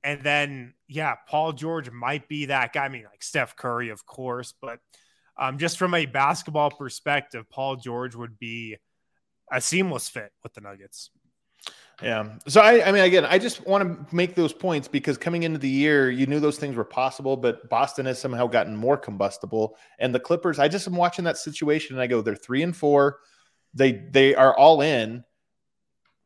And 0.04 0.22
then, 0.24 0.74
yeah, 0.88 1.16
Paul 1.28 1.52
George 1.54 1.90
might 1.92 2.30
be 2.30 2.46
that 2.46 2.72
guy. 2.74 2.86
I 2.86 2.90
mean, 2.90 3.04
like 3.04 3.22
Steph 3.24 3.56
Curry, 3.58 3.90
of 3.90 4.06
course, 4.06 4.54
but 4.62 4.80
um, 5.38 5.58
just 5.58 5.78
from 5.78 5.94
a 5.94 6.06
basketball 6.06 6.72
perspective, 6.72 7.50
Paul 7.50 7.76
George 7.78 8.16
would 8.16 8.40
be 8.40 8.78
a 9.52 9.60
seamless 9.60 10.08
fit 10.08 10.32
with 10.44 10.54
the 10.54 10.62
Nuggets. 10.62 11.10
Yeah. 12.02 12.30
So 12.48 12.62
I, 12.62 12.88
I 12.88 12.92
mean, 12.92 13.04
again, 13.04 13.26
I 13.26 13.38
just 13.38 13.66
want 13.66 13.84
to 14.10 14.16
make 14.16 14.36
those 14.36 14.54
points 14.54 14.88
because 14.88 15.18
coming 15.18 15.44
into 15.44 15.60
the 15.60 15.70
year, 15.70 16.10
you 16.10 16.26
knew 16.26 16.40
those 16.40 16.58
things 16.58 16.76
were 16.76 16.86
possible, 16.86 17.36
but 17.36 17.70
Boston 17.70 18.06
has 18.06 18.20
somehow 18.20 18.48
gotten 18.48 18.76
more 18.76 18.98
combustible. 18.98 19.76
And 20.00 20.16
the 20.16 20.20
Clippers, 20.20 20.60
I 20.60 20.68
just 20.68 20.88
am 20.88 20.96
watching 20.96 21.26
that 21.26 21.38
situation 21.38 21.96
and 21.96 22.02
I 22.02 22.08
go, 22.08 22.22
they're 22.22 22.36
three 22.36 22.64
and 22.64 22.76
four. 22.76 23.20
They 23.74 23.92
they 24.12 24.34
are 24.36 24.58
all 24.58 24.82
in. 24.82 25.24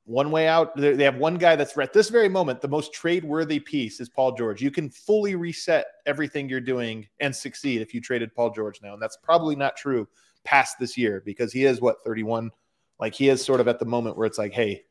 One 0.06 0.32
way 0.32 0.50
out. 0.50 0.76
They 0.76 1.06
have 1.06 1.16
one 1.16 1.36
guy 1.36 1.56
that's 1.56 1.78
at 1.78 1.94
this 1.94 2.10
very 2.10 2.28
moment 2.28 2.60
the 2.60 2.68
most 2.68 2.94
trade 2.94 3.24
worthy 3.24 3.60
piece 3.60 4.02
is 4.02 4.10
Paul 4.10 4.34
George. 4.34 4.62
You 4.62 4.70
can 4.70 4.90
fully 4.90 5.36
reset 5.36 5.86
everything 6.06 6.50
you're 6.50 6.60
doing 6.60 7.08
and 7.22 7.34
succeed 7.34 7.82
if 7.82 7.94
you 7.94 8.02
traded 8.02 8.36
Paul 8.36 8.52
George 8.52 8.82
now, 8.82 8.94
and 8.94 9.02
that's 9.02 9.18
probably 9.24 9.56
not 9.56 9.78
true 9.78 10.06
past 10.44 10.78
this 10.78 10.98
year 10.98 11.24
because 11.26 11.54
he 11.54 11.64
is 11.64 11.80
what 11.80 12.04
31. 12.04 12.52
Like 13.00 13.14
he 13.14 13.30
is 13.30 13.44
sort 13.44 13.62
of 13.62 13.70
at 13.70 13.80
the 13.80 13.86
moment 13.86 14.18
where 14.18 14.28
it's 14.28 14.38
like, 14.38 14.52
hey, 14.52 14.84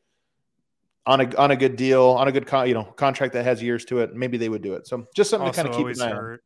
on 1.05 1.21
a 1.21 1.35
on 1.35 1.51
a 1.51 1.55
good 1.55 1.75
deal, 1.75 2.03
on 2.03 2.27
a 2.27 2.31
good 2.31 2.47
con, 2.47 2.67
you 2.67 2.73
know 2.73 2.83
contract 2.83 3.33
that 3.33 3.43
has 3.43 3.61
years 3.61 3.85
to 3.85 3.99
it, 3.99 4.15
maybe 4.15 4.37
they 4.37 4.49
would 4.49 4.61
do 4.61 4.73
it. 4.73 4.87
So 4.87 5.05
just 5.15 5.29
something 5.29 5.47
Also 5.47 5.63
to 5.63 5.69
kind 5.69 5.81
of 5.81 5.95
keep 5.95 6.01
an 6.01 6.13
eye 6.13 6.17
on. 6.17 6.39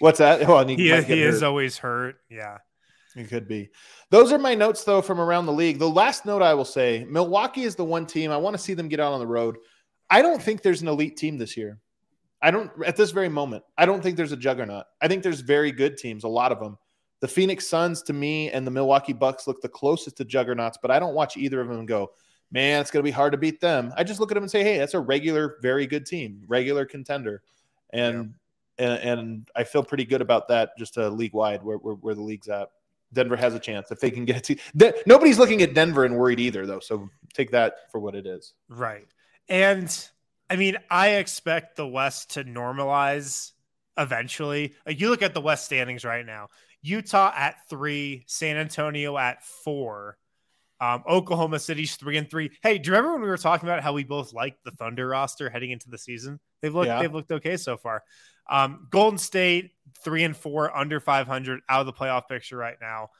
What's 0.00 0.18
that? 0.18 0.42
And 0.42 0.70
he, 0.70 0.76
He, 0.76 1.02
he 1.02 1.22
is 1.22 1.42
always 1.42 1.78
hurt. 1.78 2.16
Yeah. 2.28 2.58
It 3.16 3.28
could 3.28 3.46
be. 3.46 3.70
Those 4.10 4.32
are 4.32 4.38
my 4.38 4.54
notes, 4.54 4.82
though, 4.84 5.00
from 5.00 5.20
around 5.20 5.46
the 5.46 5.52
league. 5.52 5.78
The 5.78 5.88
last 5.88 6.26
note 6.26 6.42
I 6.42 6.54
will 6.54 6.64
say 6.64 7.06
Milwaukee 7.08 7.62
is 7.62 7.76
the 7.76 7.84
one 7.84 8.06
team 8.06 8.30
I 8.30 8.36
want 8.36 8.54
to 8.54 8.62
see 8.62 8.74
them 8.74 8.88
get 8.88 9.00
out 9.00 9.12
on 9.12 9.20
the 9.20 9.26
road. 9.26 9.56
I 10.10 10.20
don't 10.20 10.42
think 10.42 10.62
there's 10.62 10.82
an 10.82 10.88
elite 10.88 11.16
team 11.16 11.38
this 11.38 11.56
year. 11.56 11.78
I 12.42 12.50
don't, 12.50 12.70
at 12.84 12.96
this 12.96 13.12
very 13.12 13.28
moment, 13.28 13.64
I 13.78 13.86
don't 13.86 14.02
think 14.02 14.16
there's 14.16 14.32
a 14.32 14.36
juggernaut. 14.36 14.84
I 15.00 15.08
think 15.08 15.22
there's 15.22 15.40
very 15.40 15.72
good 15.72 15.96
teams, 15.96 16.24
a 16.24 16.28
lot 16.28 16.52
of 16.52 16.60
them. 16.60 16.76
The 17.20 17.28
Phoenix 17.28 17.66
Suns, 17.66 18.02
to 18.02 18.12
me, 18.12 18.50
and 18.50 18.66
the 18.66 18.70
Milwaukee 18.70 19.14
Bucks 19.14 19.46
look 19.46 19.62
the 19.62 19.68
closest 19.68 20.18
to 20.18 20.24
juggernauts, 20.24 20.78
but 20.82 20.90
I 20.90 20.98
don't 20.98 21.14
watch 21.14 21.36
either 21.36 21.60
of 21.60 21.68
them 21.68 21.86
go, 21.86 22.10
man, 22.54 22.80
it's 22.80 22.92
going 22.92 23.02
to 23.02 23.04
be 23.04 23.10
hard 23.10 23.32
to 23.32 23.38
beat 23.38 23.60
them. 23.60 23.92
I 23.96 24.04
just 24.04 24.20
look 24.20 24.30
at 24.30 24.34
them 24.34 24.44
and 24.44 24.50
say, 24.50 24.62
hey, 24.62 24.78
that's 24.78 24.94
a 24.94 25.00
regular, 25.00 25.56
very 25.60 25.86
good 25.88 26.06
team, 26.06 26.42
regular 26.46 26.86
contender. 26.86 27.42
And, 27.90 28.34
yeah. 28.78 28.86
and, 28.86 29.18
and, 29.18 29.48
I 29.56 29.64
feel 29.64 29.82
pretty 29.82 30.04
good 30.04 30.22
about 30.22 30.48
that 30.48 30.70
just 30.78 30.96
uh, 30.96 31.08
league 31.08 31.34
wide 31.34 31.62
where, 31.64 31.78
where, 31.78 31.96
where 31.96 32.14
the 32.14 32.22
league's 32.22 32.48
at. 32.48 32.70
Denver 33.12 33.36
has 33.36 33.54
a 33.54 33.58
chance 33.58 33.90
if 33.90 34.00
they 34.00 34.10
can 34.10 34.24
get 34.24 34.50
it. 34.50 34.60
De- 34.76 34.94
Nobody's 35.06 35.38
looking 35.38 35.62
at 35.62 35.74
Denver 35.74 36.04
and 36.04 36.16
worried 36.16 36.40
either, 36.40 36.66
though. 36.66 36.80
So 36.80 37.10
take 37.32 37.50
that 37.50 37.90
for 37.90 37.98
what 38.00 38.14
it 38.14 38.26
is. 38.26 38.54
Right. 38.68 39.06
And 39.48 40.08
I 40.48 40.56
mean, 40.56 40.76
I 40.90 41.10
expect 41.10 41.76
the 41.76 41.86
West 41.86 42.30
to 42.34 42.44
normalize 42.44 43.52
eventually. 43.98 44.74
Like 44.86 45.00
you 45.00 45.10
look 45.10 45.22
at 45.22 45.34
the 45.34 45.40
West 45.40 45.64
standings 45.64 46.04
right 46.04 46.24
now 46.24 46.48
Utah 46.82 47.32
at 47.34 47.66
three, 47.68 48.24
San 48.26 48.58
Antonio 48.58 49.16
at 49.16 49.42
four. 49.42 50.18
Um, 50.80 51.04
Oklahoma 51.08 51.58
City's 51.58 51.96
three 51.96 52.16
and 52.16 52.28
three. 52.28 52.50
Hey, 52.62 52.78
do 52.78 52.88
you 52.88 52.92
remember 52.96 53.12
when 53.12 53.22
we 53.22 53.28
were 53.28 53.36
talking 53.36 53.68
about 53.68 53.82
how 53.82 53.92
we 53.92 54.04
both 54.04 54.32
liked 54.32 54.64
the 54.64 54.72
Thunder 54.72 55.08
roster 55.08 55.48
heading 55.48 55.70
into 55.70 55.88
the 55.88 55.98
season? 55.98 56.40
They've 56.60 56.74
looked 56.74 56.88
yeah. 56.88 57.00
they've 57.00 57.12
looked 57.12 57.30
okay 57.30 57.56
so 57.56 57.76
far. 57.76 58.02
Um, 58.48 58.88
Golden 58.90 59.18
State 59.18 59.72
three 60.02 60.24
and 60.24 60.36
four, 60.36 60.76
under 60.76 61.00
five 61.00 61.26
hundred, 61.26 61.60
out 61.68 61.80
of 61.80 61.86
the 61.86 61.92
playoff 61.92 62.28
picture 62.28 62.56
right 62.56 62.76
now. 62.80 63.10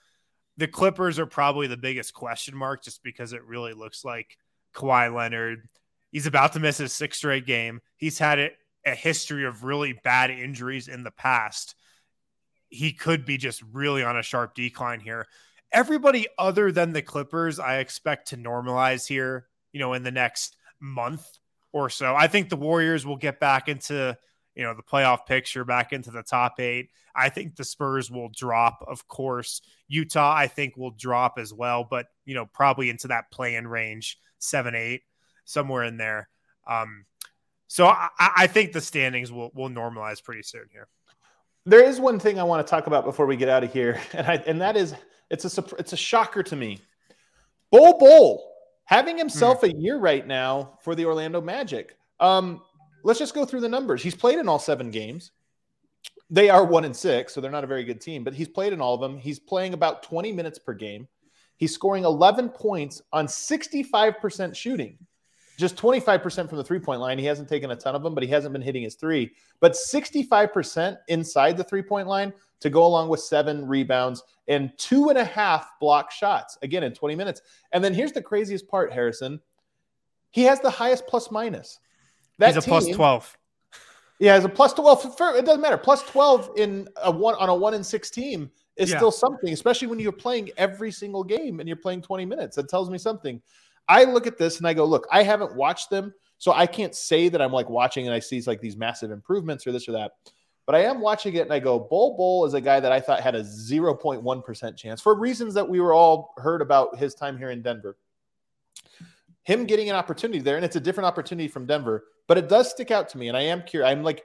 The 0.56 0.68
Clippers 0.68 1.18
are 1.18 1.26
probably 1.26 1.66
the 1.66 1.76
biggest 1.76 2.12
question 2.12 2.56
mark, 2.56 2.82
just 2.82 3.02
because 3.02 3.32
it 3.32 3.44
really 3.44 3.72
looks 3.72 4.04
like 4.04 4.36
Kawhi 4.74 5.14
Leonard. 5.14 5.68
He's 6.10 6.26
about 6.26 6.52
to 6.52 6.60
miss 6.60 6.78
his 6.78 6.92
sixth 6.92 7.18
straight 7.18 7.46
game. 7.46 7.80
He's 7.96 8.18
had 8.18 8.38
a, 8.38 8.50
a 8.86 8.94
history 8.94 9.46
of 9.46 9.64
really 9.64 9.98
bad 10.04 10.30
injuries 10.30 10.88
in 10.88 11.02
the 11.02 11.10
past 11.10 11.74
he 12.74 12.92
could 12.92 13.24
be 13.24 13.36
just 13.36 13.62
really 13.72 14.02
on 14.02 14.16
a 14.16 14.22
sharp 14.22 14.54
decline 14.54 15.00
here. 15.00 15.26
Everybody 15.72 16.26
other 16.38 16.70
than 16.70 16.92
the 16.92 17.02
Clippers, 17.02 17.58
I 17.58 17.78
expect 17.78 18.28
to 18.28 18.36
normalize 18.36 19.06
here, 19.06 19.46
you 19.72 19.80
know, 19.80 19.92
in 19.92 20.02
the 20.02 20.10
next 20.10 20.56
month 20.80 21.26
or 21.72 21.90
so. 21.90 22.14
I 22.14 22.28
think 22.28 22.48
the 22.48 22.56
Warriors 22.56 23.04
will 23.04 23.16
get 23.16 23.40
back 23.40 23.68
into, 23.68 24.16
you 24.54 24.62
know, 24.62 24.74
the 24.74 24.82
playoff 24.82 25.26
picture, 25.26 25.64
back 25.64 25.92
into 25.92 26.10
the 26.10 26.22
top 26.22 26.60
eight. 26.60 26.90
I 27.16 27.28
think 27.28 27.56
the 27.56 27.64
Spurs 27.64 28.10
will 28.10 28.30
drop, 28.34 28.84
of 28.86 29.06
course. 29.08 29.60
Utah, 29.88 30.32
I 30.32 30.46
think, 30.46 30.76
will 30.76 30.92
drop 30.92 31.38
as 31.38 31.52
well, 31.52 31.84
but, 31.88 32.06
you 32.24 32.34
know, 32.34 32.46
probably 32.46 32.90
into 32.90 33.08
that 33.08 33.30
play-in 33.32 33.66
range, 33.66 34.18
seven, 34.38 34.74
eight, 34.74 35.02
somewhere 35.44 35.84
in 35.84 35.96
there. 35.96 36.28
Um, 36.68 37.04
so 37.66 37.86
I, 37.86 38.08
I 38.18 38.46
think 38.46 38.72
the 38.72 38.80
standings 38.80 39.32
will 39.32 39.50
will 39.54 39.68
normalize 39.68 40.22
pretty 40.22 40.42
soon 40.42 40.66
here. 40.70 40.88
There 41.66 41.82
is 41.82 41.98
one 41.98 42.18
thing 42.20 42.38
I 42.38 42.44
want 42.44 42.64
to 42.64 42.70
talk 42.70 42.86
about 42.86 43.04
before 43.04 43.26
we 43.26 43.36
get 43.36 43.48
out 43.48 43.64
of 43.64 43.72
here, 43.72 44.00
and 44.12 44.26
I, 44.26 44.34
and 44.46 44.60
that 44.60 44.76
is 44.76 44.94
it's 45.30 45.58
a 45.58 45.64
it's 45.78 45.92
a 45.92 45.96
shocker 45.96 46.42
to 46.42 46.56
me. 46.56 46.80
Bol 47.70 47.98
Bol 47.98 48.52
having 48.84 49.18
himself 49.18 49.62
mm. 49.62 49.72
a 49.72 49.76
year 49.76 49.98
right 49.98 50.26
now 50.26 50.78
for 50.82 50.94
the 50.94 51.06
Orlando 51.06 51.40
Magic. 51.40 51.96
Um, 52.20 52.62
let's 53.02 53.18
just 53.18 53.34
go 53.34 53.44
through 53.44 53.60
the 53.60 53.68
numbers. 53.68 54.02
He's 54.02 54.14
played 54.14 54.38
in 54.38 54.48
all 54.48 54.58
seven 54.58 54.90
games. 54.90 55.32
They 56.30 56.48
are 56.48 56.64
one 56.64 56.84
and 56.84 56.96
six, 56.96 57.34
so 57.34 57.40
they're 57.40 57.50
not 57.50 57.64
a 57.64 57.68
very 57.68 57.84
good 57.84 58.00
team, 58.00 58.24
but 58.24 58.34
he's 58.34 58.48
played 58.48 58.72
in 58.72 58.80
all 58.80 58.94
of 58.94 59.00
them. 59.00 59.18
He's 59.18 59.38
playing 59.38 59.74
about 59.74 60.02
20 60.02 60.32
minutes 60.32 60.58
per 60.58 60.74
game. 60.74 61.06
He's 61.56 61.72
scoring 61.72 62.04
11 62.04 62.50
points 62.50 63.02
on 63.12 63.26
65% 63.26 64.56
shooting 64.56 64.98
just 65.56 65.76
25% 65.76 66.48
from 66.48 66.58
the 66.58 66.64
three 66.64 66.78
point 66.78 67.00
line. 67.00 67.18
He 67.18 67.24
hasn't 67.24 67.48
taken 67.48 67.70
a 67.70 67.76
ton 67.76 67.94
of 67.94 68.02
them, 68.02 68.14
but 68.14 68.22
he 68.22 68.28
hasn't 68.28 68.52
been 68.52 68.62
hitting 68.62 68.82
his 68.82 68.94
three. 68.94 69.30
But 69.60 69.72
65% 69.72 70.96
inside 71.08 71.56
the 71.56 71.64
three 71.64 71.82
point 71.82 72.08
line 72.08 72.32
to 72.60 72.70
go 72.70 72.84
along 72.84 73.08
with 73.08 73.20
seven 73.20 73.66
rebounds 73.66 74.22
and 74.48 74.72
two 74.76 75.10
and 75.10 75.18
a 75.18 75.24
half 75.24 75.78
block 75.80 76.10
shots 76.10 76.58
again 76.62 76.82
in 76.82 76.92
20 76.92 77.14
minutes. 77.14 77.42
And 77.72 77.82
then 77.82 77.94
here's 77.94 78.12
the 78.12 78.22
craziest 78.22 78.68
part, 78.68 78.92
Harrison. 78.92 79.40
He 80.30 80.42
has 80.44 80.60
the 80.60 80.70
highest 80.70 81.06
plus 81.06 81.30
minus. 81.30 81.78
That 82.38 82.54
He's 82.54 82.64
a 82.64 82.68
plus 82.68 82.88
12. 82.88 83.38
Yeah, 84.18 84.34
as 84.34 84.44
a 84.44 84.48
plus 84.48 84.72
12. 84.72 85.16
It 85.36 85.44
doesn't 85.44 85.60
matter. 85.60 85.76
Plus 85.76 86.02
12 86.04 86.52
in 86.56 86.88
a 87.02 87.10
one 87.10 87.34
on 87.36 87.48
a 87.48 87.54
one 87.54 87.74
and 87.74 87.84
six 87.84 88.10
team 88.10 88.50
is 88.76 88.90
yeah. 88.90 88.96
still 88.96 89.12
something, 89.12 89.52
especially 89.52 89.88
when 89.88 90.00
you're 90.00 90.12
playing 90.12 90.50
every 90.56 90.90
single 90.90 91.22
game 91.22 91.60
and 91.60 91.68
you're 91.68 91.76
playing 91.76 92.02
20 92.02 92.24
minutes. 92.24 92.56
That 92.56 92.68
tells 92.68 92.90
me 92.90 92.98
something. 92.98 93.40
I 93.88 94.04
look 94.04 94.26
at 94.26 94.38
this 94.38 94.58
and 94.58 94.66
I 94.66 94.74
go, 94.74 94.84
look, 94.84 95.06
I 95.10 95.22
haven't 95.22 95.56
watched 95.56 95.90
them, 95.90 96.14
so 96.38 96.52
I 96.52 96.66
can't 96.66 96.94
say 96.94 97.28
that 97.28 97.40
I'm 97.40 97.52
like 97.52 97.68
watching 97.68 98.06
and 98.06 98.14
I 98.14 98.18
see 98.18 98.40
like 98.42 98.60
these 98.60 98.76
massive 98.76 99.10
improvements 99.10 99.66
or 99.66 99.72
this 99.72 99.88
or 99.88 99.92
that. 99.92 100.12
But 100.66 100.74
I 100.74 100.84
am 100.84 101.00
watching 101.00 101.34
it 101.34 101.42
and 101.42 101.52
I 101.52 101.58
go, 101.58 101.78
Bol 101.78 102.16
Bol 102.16 102.46
is 102.46 102.54
a 102.54 102.60
guy 102.60 102.80
that 102.80 102.92
I 102.92 103.00
thought 103.00 103.20
had 103.20 103.34
a 103.34 103.42
0.1% 103.42 104.76
chance 104.76 105.00
for 105.00 105.14
reasons 105.14 105.54
that 105.54 105.68
we 105.68 105.80
were 105.80 105.92
all 105.92 106.32
heard 106.38 106.62
about 106.62 106.96
his 106.96 107.14
time 107.14 107.36
here 107.36 107.50
in 107.50 107.60
Denver. 107.60 107.98
Him 109.42 109.66
getting 109.66 109.90
an 109.90 109.96
opportunity 109.96 110.40
there, 110.40 110.56
and 110.56 110.64
it's 110.64 110.76
a 110.76 110.80
different 110.80 111.06
opportunity 111.06 111.48
from 111.48 111.66
Denver, 111.66 112.04
but 112.26 112.38
it 112.38 112.48
does 112.48 112.70
stick 112.70 112.90
out 112.90 113.10
to 113.10 113.18
me. 113.18 113.28
And 113.28 113.36
I 113.36 113.42
am 113.42 113.62
curious. 113.62 113.90
I'm 113.90 114.02
like, 114.02 114.24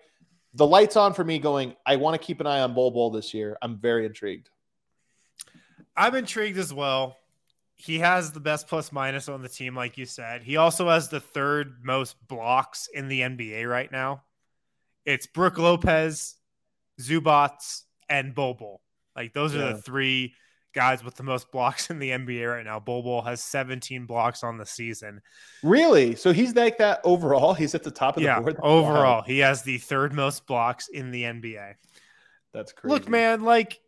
the 0.53 0.65
lights 0.65 0.95
on 0.95 1.13
for 1.13 1.25
me 1.25 1.39
going, 1.39 1.75
I 1.85 1.97
want 1.97 2.19
to 2.19 2.25
keep 2.25 2.39
an 2.39 2.47
eye 2.47 2.61
on 2.61 2.73
Bol 2.73 2.91
Bol 2.91 3.11
this 3.11 3.33
year. 3.33 3.57
I'm 3.61 3.77
very 3.77 4.05
intrigued. 4.05 4.49
I'm 5.95 6.15
intrigued 6.15 6.57
as 6.57 6.73
well 6.73 7.17
he 7.79 7.99
has 7.99 8.33
the 8.33 8.41
best 8.41 8.67
plus 8.67 8.91
minus 8.91 9.29
on 9.29 9.41
the 9.41 9.47
team, 9.47 9.73
like 9.73 9.97
you 9.97 10.05
said. 10.05 10.43
He 10.43 10.57
also 10.57 10.89
has 10.89 11.07
the 11.07 11.21
third 11.21 11.77
most 11.81 12.15
blocks 12.27 12.89
in 12.93 13.07
the 13.07 13.21
NBA 13.21 13.69
right 13.69 13.89
now. 13.89 14.23
It's 15.05 15.27
Brook 15.27 15.57
Lopez, 15.57 16.35
Zubac, 17.01 17.83
and 18.09 18.35
Bol. 18.35 18.81
Like 19.15 19.33
those 19.33 19.55
are 19.55 19.73
the 19.73 19.81
three 19.81 20.33
guys 20.75 21.05
with 21.05 21.15
the 21.15 21.23
most 21.23 21.51
blocks 21.53 21.89
in 21.89 21.99
the 21.99 22.09
NBA 22.09 22.53
right 22.53 22.65
now. 22.65 22.81
Bol 22.81 23.21
has 23.21 23.41
17 23.41 24.05
blocks 24.05 24.43
on 24.43 24.57
the 24.57 24.65
season. 24.65 25.21
Really? 25.63 26.15
So 26.15 26.33
he's 26.33 26.53
like 26.55 26.79
that 26.79 26.99
overall? 27.05 27.53
He's 27.53 27.75
at 27.75 27.83
the 27.83 27.91
top 27.91 28.17
of 28.17 28.23
yeah, 28.23 28.35
the 28.35 28.41
board? 28.41 28.57
Overall, 28.61 29.19
wow. 29.19 29.23
he 29.25 29.39
has 29.39 29.63
the 29.63 29.77
third 29.77 30.11
most 30.11 30.45
blocks 30.47 30.89
in 30.89 31.11
the 31.11 31.23
NBA. 31.23 31.75
That's 32.53 32.73
crazy. 32.73 32.93
Look, 32.93 33.07
man, 33.07 33.43
like 33.43 33.79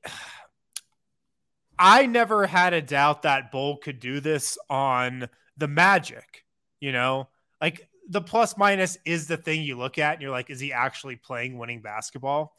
I 1.82 2.06
never 2.06 2.46
had 2.46 2.74
a 2.74 2.82
doubt 2.82 3.24
that 3.24 3.52
Bol 3.52 3.78
could 3.78 4.00
do 4.00 4.20
this 4.20 4.56
on 4.70 5.28
the 5.58 5.68
Magic. 5.68 6.46
You 6.80 6.92
know, 6.92 7.28
like 7.60 7.90
the 8.08 8.22
plus 8.22 8.56
minus 8.56 8.98
is 9.04 9.28
the 9.28 9.38
thing 9.38 9.64
you 9.64 9.78
look 9.78 9.98
at 9.98 10.14
and 10.14 10.22
you're 10.22 10.32
like, 10.32 10.52
is 10.52 10.60
he 10.60 10.72
actually 10.72 11.16
playing 11.16 11.58
winning 11.58 11.82
basketball? 11.82 12.56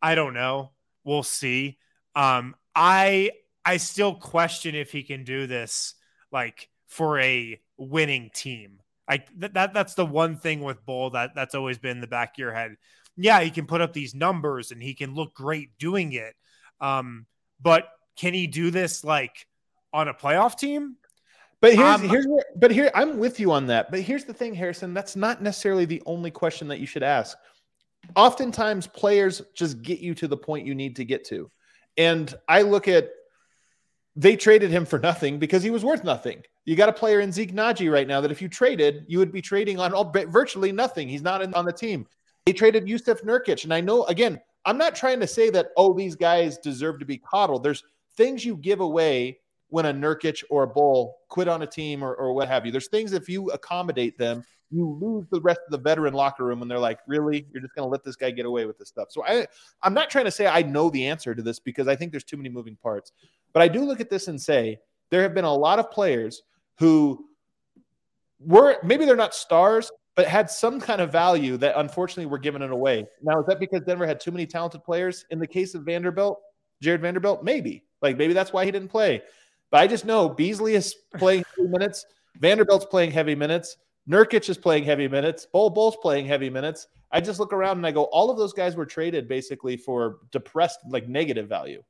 I 0.00 0.14
don't 0.14 0.32
know. 0.32 0.72
We'll 1.04 1.22
see. 1.22 1.78
Um, 2.16 2.56
I 2.74 3.32
I 3.66 3.76
still 3.76 4.14
question 4.14 4.74
if 4.74 4.90
he 4.90 5.02
can 5.02 5.24
do 5.24 5.46
this 5.46 5.94
like 6.32 6.68
for 6.88 7.18
a 7.20 7.60
winning 7.76 8.30
team. 8.34 8.80
Like 9.08 9.28
th- 9.38 9.52
that 9.52 9.74
that's 9.74 9.94
the 9.94 10.06
one 10.06 10.38
thing 10.38 10.62
with 10.62 10.84
Bol 10.86 11.10
that 11.10 11.34
that's 11.34 11.54
always 11.54 11.76
been 11.76 11.92
in 11.98 12.00
the 12.00 12.06
back 12.06 12.34
of 12.34 12.38
your 12.38 12.54
head. 12.54 12.76
Yeah, 13.16 13.40
he 13.40 13.50
can 13.50 13.66
put 13.66 13.82
up 13.82 13.92
these 13.92 14.14
numbers 14.14 14.70
and 14.70 14.82
he 14.82 14.94
can 14.94 15.14
look 15.14 15.34
great 15.34 15.76
doing 15.78 16.12
it. 16.12 16.34
Um, 16.80 17.26
but 17.60 17.88
can 18.16 18.34
he 18.34 18.46
do 18.46 18.70
this 18.70 19.04
like 19.04 19.46
on 19.92 20.08
a 20.08 20.14
playoff 20.14 20.58
team? 20.58 20.96
But 21.60 21.76
here's 21.76 21.94
um, 21.94 22.08
here's 22.08 22.26
where, 22.26 22.44
but 22.56 22.70
here 22.70 22.90
I'm 22.94 23.18
with 23.18 23.40
you 23.40 23.50
on 23.52 23.68
that. 23.68 23.90
But 23.90 24.00
here's 24.00 24.24
the 24.24 24.34
thing, 24.34 24.54
Harrison. 24.54 24.92
That's 24.92 25.16
not 25.16 25.42
necessarily 25.42 25.86
the 25.86 26.02
only 26.04 26.30
question 26.30 26.68
that 26.68 26.78
you 26.78 26.86
should 26.86 27.02
ask. 27.02 27.38
Oftentimes, 28.16 28.86
players 28.86 29.40
just 29.54 29.80
get 29.80 30.00
you 30.00 30.14
to 30.16 30.28
the 30.28 30.36
point 30.36 30.66
you 30.66 30.74
need 30.74 30.96
to 30.96 31.06
get 31.06 31.24
to, 31.28 31.50
and 31.96 32.34
I 32.48 32.62
look 32.62 32.86
at 32.86 33.08
they 34.14 34.36
traded 34.36 34.70
him 34.70 34.84
for 34.84 34.98
nothing 34.98 35.38
because 35.38 35.62
he 35.62 35.70
was 35.70 35.84
worth 35.84 36.04
nothing. 36.04 36.42
You 36.66 36.76
got 36.76 36.90
a 36.90 36.92
player 36.92 37.20
in 37.20 37.32
Zeke 37.32 37.54
Nnaji 37.54 37.90
right 37.90 38.06
now 38.06 38.20
that 38.20 38.30
if 38.30 38.42
you 38.42 38.48
traded, 38.48 39.04
you 39.08 39.18
would 39.18 39.32
be 39.32 39.42
trading 39.42 39.80
on 39.80 39.92
all, 39.92 40.10
virtually 40.10 40.70
nothing. 40.70 41.08
He's 41.08 41.22
not 41.22 41.42
in, 41.42 41.52
on 41.54 41.64
the 41.64 41.72
team. 41.72 42.06
They 42.46 42.52
traded 42.52 42.86
Jusuf 42.86 43.24
Nurkic, 43.24 43.64
and 43.64 43.72
I 43.72 43.80
know 43.80 44.04
again, 44.04 44.38
I'm 44.66 44.76
not 44.76 44.94
trying 44.94 45.20
to 45.20 45.26
say 45.26 45.48
that 45.50 45.68
oh 45.78 45.94
these 45.94 46.14
guys 46.14 46.58
deserve 46.58 46.98
to 46.98 47.06
be 47.06 47.16
coddled. 47.18 47.62
There's 47.62 47.82
things 48.16 48.44
you 48.44 48.56
give 48.56 48.80
away 48.80 49.38
when 49.68 49.86
a 49.86 49.92
Nurkic 49.92 50.44
or 50.50 50.62
a 50.62 50.68
Bol 50.68 51.18
quit 51.28 51.48
on 51.48 51.62
a 51.62 51.66
team 51.66 52.02
or, 52.02 52.14
or 52.14 52.32
what 52.32 52.48
have 52.48 52.64
you. 52.64 52.72
There's 52.72 52.88
things 52.88 53.12
if 53.12 53.28
you 53.28 53.50
accommodate 53.50 54.16
them, 54.18 54.44
you 54.70 54.98
lose 55.00 55.26
the 55.30 55.40
rest 55.40 55.60
of 55.66 55.72
the 55.72 55.78
veteran 55.78 56.14
locker 56.14 56.44
room 56.44 56.62
and 56.62 56.70
they're 56.70 56.78
like, 56.78 57.00
really, 57.06 57.46
you're 57.52 57.62
just 57.62 57.74
going 57.74 57.86
to 57.86 57.90
let 57.90 58.04
this 58.04 58.16
guy 58.16 58.30
get 58.30 58.46
away 58.46 58.66
with 58.66 58.78
this 58.78 58.88
stuff. 58.88 59.08
So 59.10 59.24
I, 59.24 59.46
I'm 59.82 59.94
not 59.94 60.10
trying 60.10 60.24
to 60.24 60.30
say 60.30 60.46
I 60.46 60.62
know 60.62 60.90
the 60.90 61.06
answer 61.06 61.34
to 61.34 61.42
this 61.42 61.58
because 61.58 61.88
I 61.88 61.96
think 61.96 62.12
there's 62.12 62.24
too 62.24 62.36
many 62.36 62.48
moving 62.48 62.76
parts. 62.76 63.12
But 63.52 63.62
I 63.62 63.68
do 63.68 63.84
look 63.84 64.00
at 64.00 64.10
this 64.10 64.28
and 64.28 64.40
say 64.40 64.78
there 65.10 65.22
have 65.22 65.34
been 65.34 65.44
a 65.44 65.54
lot 65.54 65.78
of 65.78 65.90
players 65.90 66.42
who 66.78 67.24
were 68.40 68.78
maybe 68.82 69.04
they're 69.04 69.16
not 69.16 69.34
stars, 69.34 69.90
but 70.16 70.26
had 70.26 70.50
some 70.50 70.80
kind 70.80 71.00
of 71.00 71.10
value 71.10 71.56
that 71.56 71.78
unfortunately 71.78 72.26
were 72.26 72.38
given 72.38 72.62
it 72.62 72.70
away. 72.70 73.06
Now, 73.22 73.40
is 73.40 73.46
that 73.46 73.60
because 73.60 73.82
Denver 73.82 74.06
had 74.06 74.20
too 74.20 74.30
many 74.30 74.46
talented 74.46 74.84
players? 74.84 75.24
In 75.30 75.38
the 75.38 75.46
case 75.46 75.74
of 75.74 75.82
Vanderbilt, 75.82 76.40
Jared 76.80 77.00
Vanderbilt, 77.00 77.42
maybe. 77.42 77.84
Like 78.04 78.18
maybe 78.18 78.34
that's 78.34 78.52
why 78.52 78.64
he 78.64 78.70
didn't 78.70 78.88
play. 78.88 79.22
But 79.70 79.80
I 79.80 79.86
just 79.88 80.04
know 80.04 80.28
Beasley 80.28 80.74
is 80.74 80.94
playing 81.16 81.44
heavy 81.56 81.68
minutes. 81.68 82.06
Vanderbilt's 82.38 82.84
playing 82.84 83.10
heavy 83.10 83.34
minutes. 83.34 83.76
Nurkic 84.08 84.48
is 84.48 84.58
playing 84.58 84.84
heavy 84.84 85.08
minutes. 85.08 85.46
Bol 85.46 85.70
Bol's 85.70 85.96
playing 85.96 86.26
heavy 86.26 86.50
minutes. 86.50 86.86
I 87.10 87.20
just 87.20 87.40
look 87.40 87.52
around 87.52 87.78
and 87.78 87.86
I 87.86 87.92
go, 87.92 88.04
all 88.04 88.30
of 88.30 88.36
those 88.36 88.52
guys 88.52 88.76
were 88.76 88.84
traded 88.84 89.26
basically 89.26 89.76
for 89.76 90.18
depressed, 90.30 90.80
like 90.86 91.08
negative 91.08 91.48
value. 91.48 91.82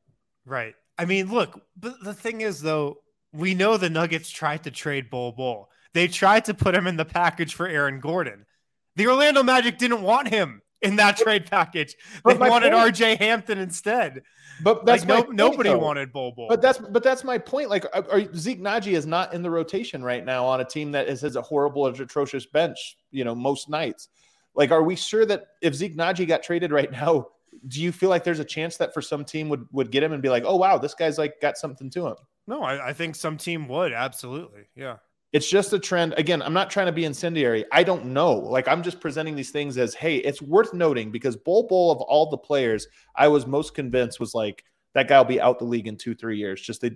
Right. 0.46 0.74
I 0.98 1.04
mean, 1.04 1.32
look, 1.32 1.60
but 1.76 1.94
the 2.04 2.14
thing 2.14 2.42
is, 2.42 2.62
though, 2.62 2.98
we 3.32 3.54
know 3.54 3.76
the 3.76 3.90
Nuggets 3.90 4.30
tried 4.30 4.62
to 4.64 4.70
trade 4.70 5.10
Bol 5.10 5.32
Bol. 5.32 5.68
They 5.94 6.06
tried 6.06 6.44
to 6.44 6.54
put 6.54 6.74
him 6.76 6.86
in 6.86 6.96
the 6.96 7.04
package 7.04 7.54
for 7.54 7.66
Aaron 7.66 7.98
Gordon. 7.98 8.46
The 8.94 9.08
Orlando 9.08 9.42
Magic 9.42 9.78
didn't 9.78 10.02
want 10.02 10.28
him 10.28 10.62
in 10.84 10.96
that 10.96 11.16
trade 11.16 11.46
package. 11.50 11.96
They 12.24 12.34
wanted 12.34 12.72
point, 12.72 12.94
RJ 12.94 13.18
Hampton 13.18 13.58
instead. 13.58 14.22
But 14.62 14.84
that's 14.86 15.02
like, 15.02 15.08
no, 15.08 15.22
point, 15.24 15.36
nobody 15.36 15.70
though. 15.70 15.78
wanted 15.78 16.12
Bol 16.12 16.32
Bol. 16.32 16.48
But 16.48 16.62
that's 16.62 16.78
but 16.78 17.02
that's 17.02 17.24
my 17.24 17.38
point. 17.38 17.70
Like 17.70 17.84
are, 17.94 18.06
are, 18.10 18.34
Zeke 18.34 18.60
Nnaji 18.60 18.92
is 18.92 19.06
not 19.06 19.34
in 19.34 19.42
the 19.42 19.50
rotation 19.50 20.02
right 20.02 20.24
now 20.24 20.44
on 20.44 20.60
a 20.60 20.64
team 20.64 20.92
that 20.92 21.08
is, 21.08 21.22
has 21.22 21.36
a 21.36 21.42
horrible, 21.42 21.86
atrocious 21.86 22.46
bench. 22.46 22.96
You 23.10 23.24
know, 23.24 23.34
most 23.34 23.68
nights. 23.68 24.08
Like, 24.54 24.70
are 24.70 24.84
we 24.84 24.94
sure 24.94 25.26
that 25.26 25.46
if 25.60 25.74
Zeke 25.74 25.96
Nnaji 25.96 26.28
got 26.28 26.42
traded 26.42 26.70
right 26.70 26.90
now, 26.92 27.28
do 27.66 27.82
you 27.82 27.90
feel 27.90 28.08
like 28.08 28.22
there's 28.22 28.38
a 28.38 28.44
chance 28.44 28.76
that 28.76 28.94
for 28.94 29.02
some 29.02 29.24
team 29.24 29.48
would 29.48 29.66
would 29.72 29.90
get 29.90 30.02
him 30.02 30.12
and 30.12 30.22
be 30.22 30.28
like, 30.28 30.44
oh 30.46 30.56
wow, 30.56 30.78
this 30.78 30.94
guy's 30.94 31.18
like 31.18 31.40
got 31.40 31.56
something 31.56 31.90
to 31.90 32.06
him? 32.08 32.16
No, 32.46 32.62
I, 32.62 32.88
I 32.88 32.92
think 32.92 33.16
some 33.16 33.36
team 33.36 33.68
would 33.68 33.92
absolutely. 33.92 34.62
Yeah. 34.76 34.96
It's 35.34 35.50
just 35.50 35.72
a 35.72 35.80
trend. 35.80 36.14
Again, 36.16 36.40
I'm 36.42 36.52
not 36.52 36.70
trying 36.70 36.86
to 36.86 36.92
be 36.92 37.04
incendiary. 37.04 37.64
I 37.72 37.82
don't 37.82 38.06
know. 38.06 38.34
Like 38.34 38.68
I'm 38.68 38.84
just 38.84 39.00
presenting 39.00 39.34
these 39.34 39.50
things 39.50 39.76
as, 39.76 39.92
hey, 39.92 40.18
it's 40.18 40.40
worth 40.40 40.72
noting 40.72 41.10
because 41.10 41.34
Bol 41.34 41.66
Bol 41.66 41.90
of 41.90 41.98
all 42.02 42.30
the 42.30 42.38
players, 42.38 42.86
I 43.16 43.26
was 43.26 43.44
most 43.44 43.74
convinced 43.74 44.20
was 44.20 44.32
like 44.32 44.64
that 44.94 45.08
guy 45.08 45.18
will 45.18 45.24
be 45.24 45.40
out 45.40 45.58
the 45.58 45.64
league 45.64 45.88
in 45.88 45.96
two, 45.96 46.14
three 46.14 46.38
years. 46.38 46.60
Just 46.62 46.82
they, 46.82 46.92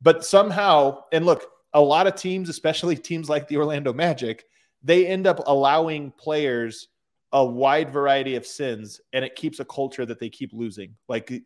but 0.00 0.24
somehow, 0.24 1.02
and 1.10 1.26
look, 1.26 1.44
a 1.72 1.80
lot 1.80 2.06
of 2.06 2.14
teams, 2.14 2.48
especially 2.48 2.94
teams 2.96 3.28
like 3.28 3.48
the 3.48 3.56
Orlando 3.56 3.92
Magic, 3.92 4.44
they 4.84 5.04
end 5.04 5.26
up 5.26 5.40
allowing 5.46 6.12
players 6.12 6.86
a 7.32 7.44
wide 7.44 7.92
variety 7.92 8.36
of 8.36 8.46
sins, 8.46 9.00
and 9.12 9.24
it 9.24 9.34
keeps 9.34 9.58
a 9.58 9.64
culture 9.64 10.06
that 10.06 10.20
they 10.20 10.28
keep 10.28 10.52
losing. 10.52 10.94
Like 11.08 11.42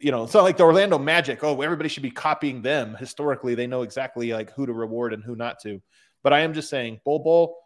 you 0.00 0.10
know, 0.10 0.24
it's 0.24 0.34
not 0.34 0.44
like 0.44 0.56
the 0.56 0.64
Orlando 0.64 0.98
Magic. 0.98 1.42
Oh, 1.42 1.60
everybody 1.62 1.88
should 1.88 2.02
be 2.02 2.10
copying 2.10 2.62
them. 2.62 2.94
Historically, 2.98 3.54
they 3.54 3.66
know 3.66 3.82
exactly 3.82 4.32
like 4.32 4.52
who 4.52 4.66
to 4.66 4.72
reward 4.72 5.12
and 5.12 5.22
who 5.22 5.36
not 5.36 5.60
to. 5.62 5.80
But 6.22 6.32
I 6.32 6.40
am 6.40 6.54
just 6.54 6.68
saying, 6.68 7.00
Bol 7.04 7.20
Bol, 7.20 7.56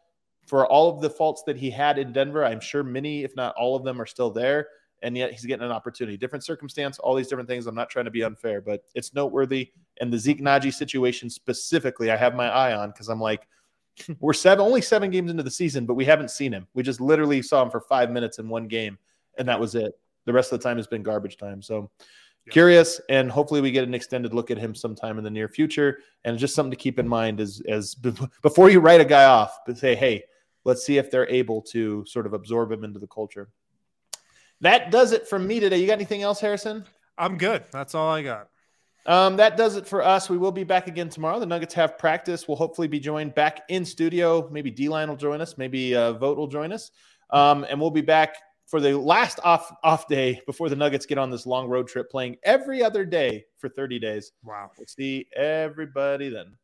for 0.47 0.67
all 0.67 0.95
of 0.95 1.01
the 1.01 1.11
faults 1.11 1.43
that 1.47 1.57
he 1.57 1.71
had 1.71 1.99
in 1.99 2.13
Denver, 2.13 2.45
I'm 2.45 2.61
sure 2.61 2.83
many, 2.83 3.25
if 3.25 3.35
not 3.37 3.55
all 3.57 3.77
of 3.77 3.85
them, 3.85 4.01
are 4.01 4.07
still 4.07 4.31
there. 4.31 4.69
And 5.03 5.17
yet 5.17 5.33
he's 5.33 5.47
getting 5.47 5.65
an 5.65 5.73
opportunity, 5.73 6.19
different 6.19 6.45
circumstance, 6.45 6.99
all 6.99 7.15
these 7.15 7.29
different 7.29 7.49
things. 7.49 7.67
I'm 7.67 7.75
not 7.75 7.89
trying 7.89 8.05
to 8.05 8.11
be 8.11 8.23
unfair, 8.23 8.61
but 8.61 8.85
it's 8.95 9.15
noteworthy. 9.15 9.73
And 10.01 10.13
the 10.13 10.19
Zeke 10.19 10.43
Nnaji 10.43 10.75
situation 10.75 11.31
specifically, 11.31 12.11
I 12.11 12.17
have 12.17 12.35
my 12.35 12.51
eye 12.51 12.75
on 12.75 12.91
because 12.91 13.09
I'm 13.09 13.21
like, 13.21 13.47
we're 14.21 14.35
seven, 14.35 14.65
only 14.65 14.83
seven 14.83 15.11
games 15.11 15.31
into 15.31 15.43
the 15.43 15.51
season, 15.51 15.87
but 15.87 15.95
we 15.95 16.05
haven't 16.05 16.31
seen 16.31 16.53
him. 16.53 16.67
We 16.75 16.83
just 16.83 17.01
literally 17.01 17.43
saw 17.43 17.63
him 17.63 17.71
for 17.71 17.81
five 17.81 18.11
minutes 18.11 18.39
in 18.39 18.49
one 18.49 18.69
game, 18.69 18.99
and 19.39 19.49
that 19.49 19.59
was 19.59 19.75
it. 19.75 19.99
The 20.27 20.33
rest 20.33 20.53
of 20.53 20.59
the 20.59 20.63
time 20.63 20.77
has 20.77 20.87
been 20.87 21.03
garbage 21.03 21.37
time. 21.37 21.63
So 21.63 21.91
curious, 22.51 23.01
and 23.09 23.31
hopefully 23.31 23.61
we 23.61 23.71
get 23.71 23.85
an 23.85 23.95
extended 23.95 24.35
look 24.35 24.51
at 24.51 24.59
him 24.59 24.75
sometime 24.75 25.19
in 25.19 25.25
the 25.25 25.31
near 25.31 25.49
future. 25.49 25.99
And 26.25 26.39
just 26.39 26.55
something 26.55 26.71
to 26.71 26.77
keep 26.77 26.99
in 26.99 27.09
mind 27.09 27.41
is 27.41 27.63
as 27.69 27.95
before 28.43 28.71
you 28.71 28.81
write 28.81 29.01
a 29.01 29.05
guy 29.05 29.25
off, 29.25 29.59
but 29.67 29.79
say, 29.79 29.95
hey, 29.95 30.25
let's 30.65 30.85
see 30.85 30.99
if 30.99 31.11
they're 31.11 31.29
able 31.29 31.63
to 31.63 32.05
sort 32.07 32.27
of 32.27 32.33
absorb 32.33 32.71
him 32.73 32.85
into 32.85 32.99
the 32.99 33.07
culture. 33.07 33.49
That 34.61 34.91
does 34.91 35.13
it 35.13 35.27
for 35.27 35.39
me 35.39 35.59
today. 35.59 35.79
You 35.79 35.87
got 35.87 35.95
anything 35.95 36.23
else, 36.23 36.41
Harrison? 36.41 36.85
I'm 37.17 37.39
good. 37.39 37.65
That's 37.73 37.95
all 37.95 38.11
I 38.11 38.23
got. 38.23 38.49
Um, 39.07 39.37
that 39.37 39.57
does 39.57 39.77
it 39.77 39.87
for 39.87 40.03
us. 40.03 40.29
We 40.29 40.37
will 40.37 40.53
be 40.53 40.65
back 40.65 40.87
again 40.87 41.09
tomorrow. 41.09 41.41
The 41.41 41.47
Nuggets 41.47 41.73
have 41.75 41.97
practice. 41.99 42.47
We'll 42.47 42.59
hopefully 42.59 42.87
be 42.87 43.01
joined 43.01 43.35
back 43.35 43.63
in 43.69 43.85
studio. 43.85 44.49
Maybe 44.51 44.71
D 44.71 44.89
line 44.89 45.09
will 45.09 45.17
join 45.17 45.41
us. 45.41 45.57
Maybe 45.57 45.95
uh, 45.97 46.13
Vogt 46.13 46.37
will 46.37 46.47
join 46.47 46.73
us. 46.73 46.91
Um, 47.31 47.65
and 47.69 47.81
we'll 47.81 47.91
be 47.91 48.03
back 48.03 48.37
for 48.71 48.81
the 48.81 48.97
last 48.97 49.41
off 49.43 49.73
off 49.83 50.07
day 50.07 50.41
before 50.47 50.69
the 50.69 50.77
Nuggets 50.77 51.05
get 51.05 51.19
on 51.19 51.29
this 51.29 51.45
long 51.45 51.69
road 51.69 51.89
trip, 51.89 52.09
playing 52.09 52.37
every 52.45 52.83
other 52.83 53.05
day 53.05 53.45
for 53.59 53.69
30 53.69 53.99
days. 53.99 54.33
Wow. 54.45 54.71
We'll 54.79 54.87
see 54.87 55.27
everybody 55.35 56.29
then. 56.29 56.55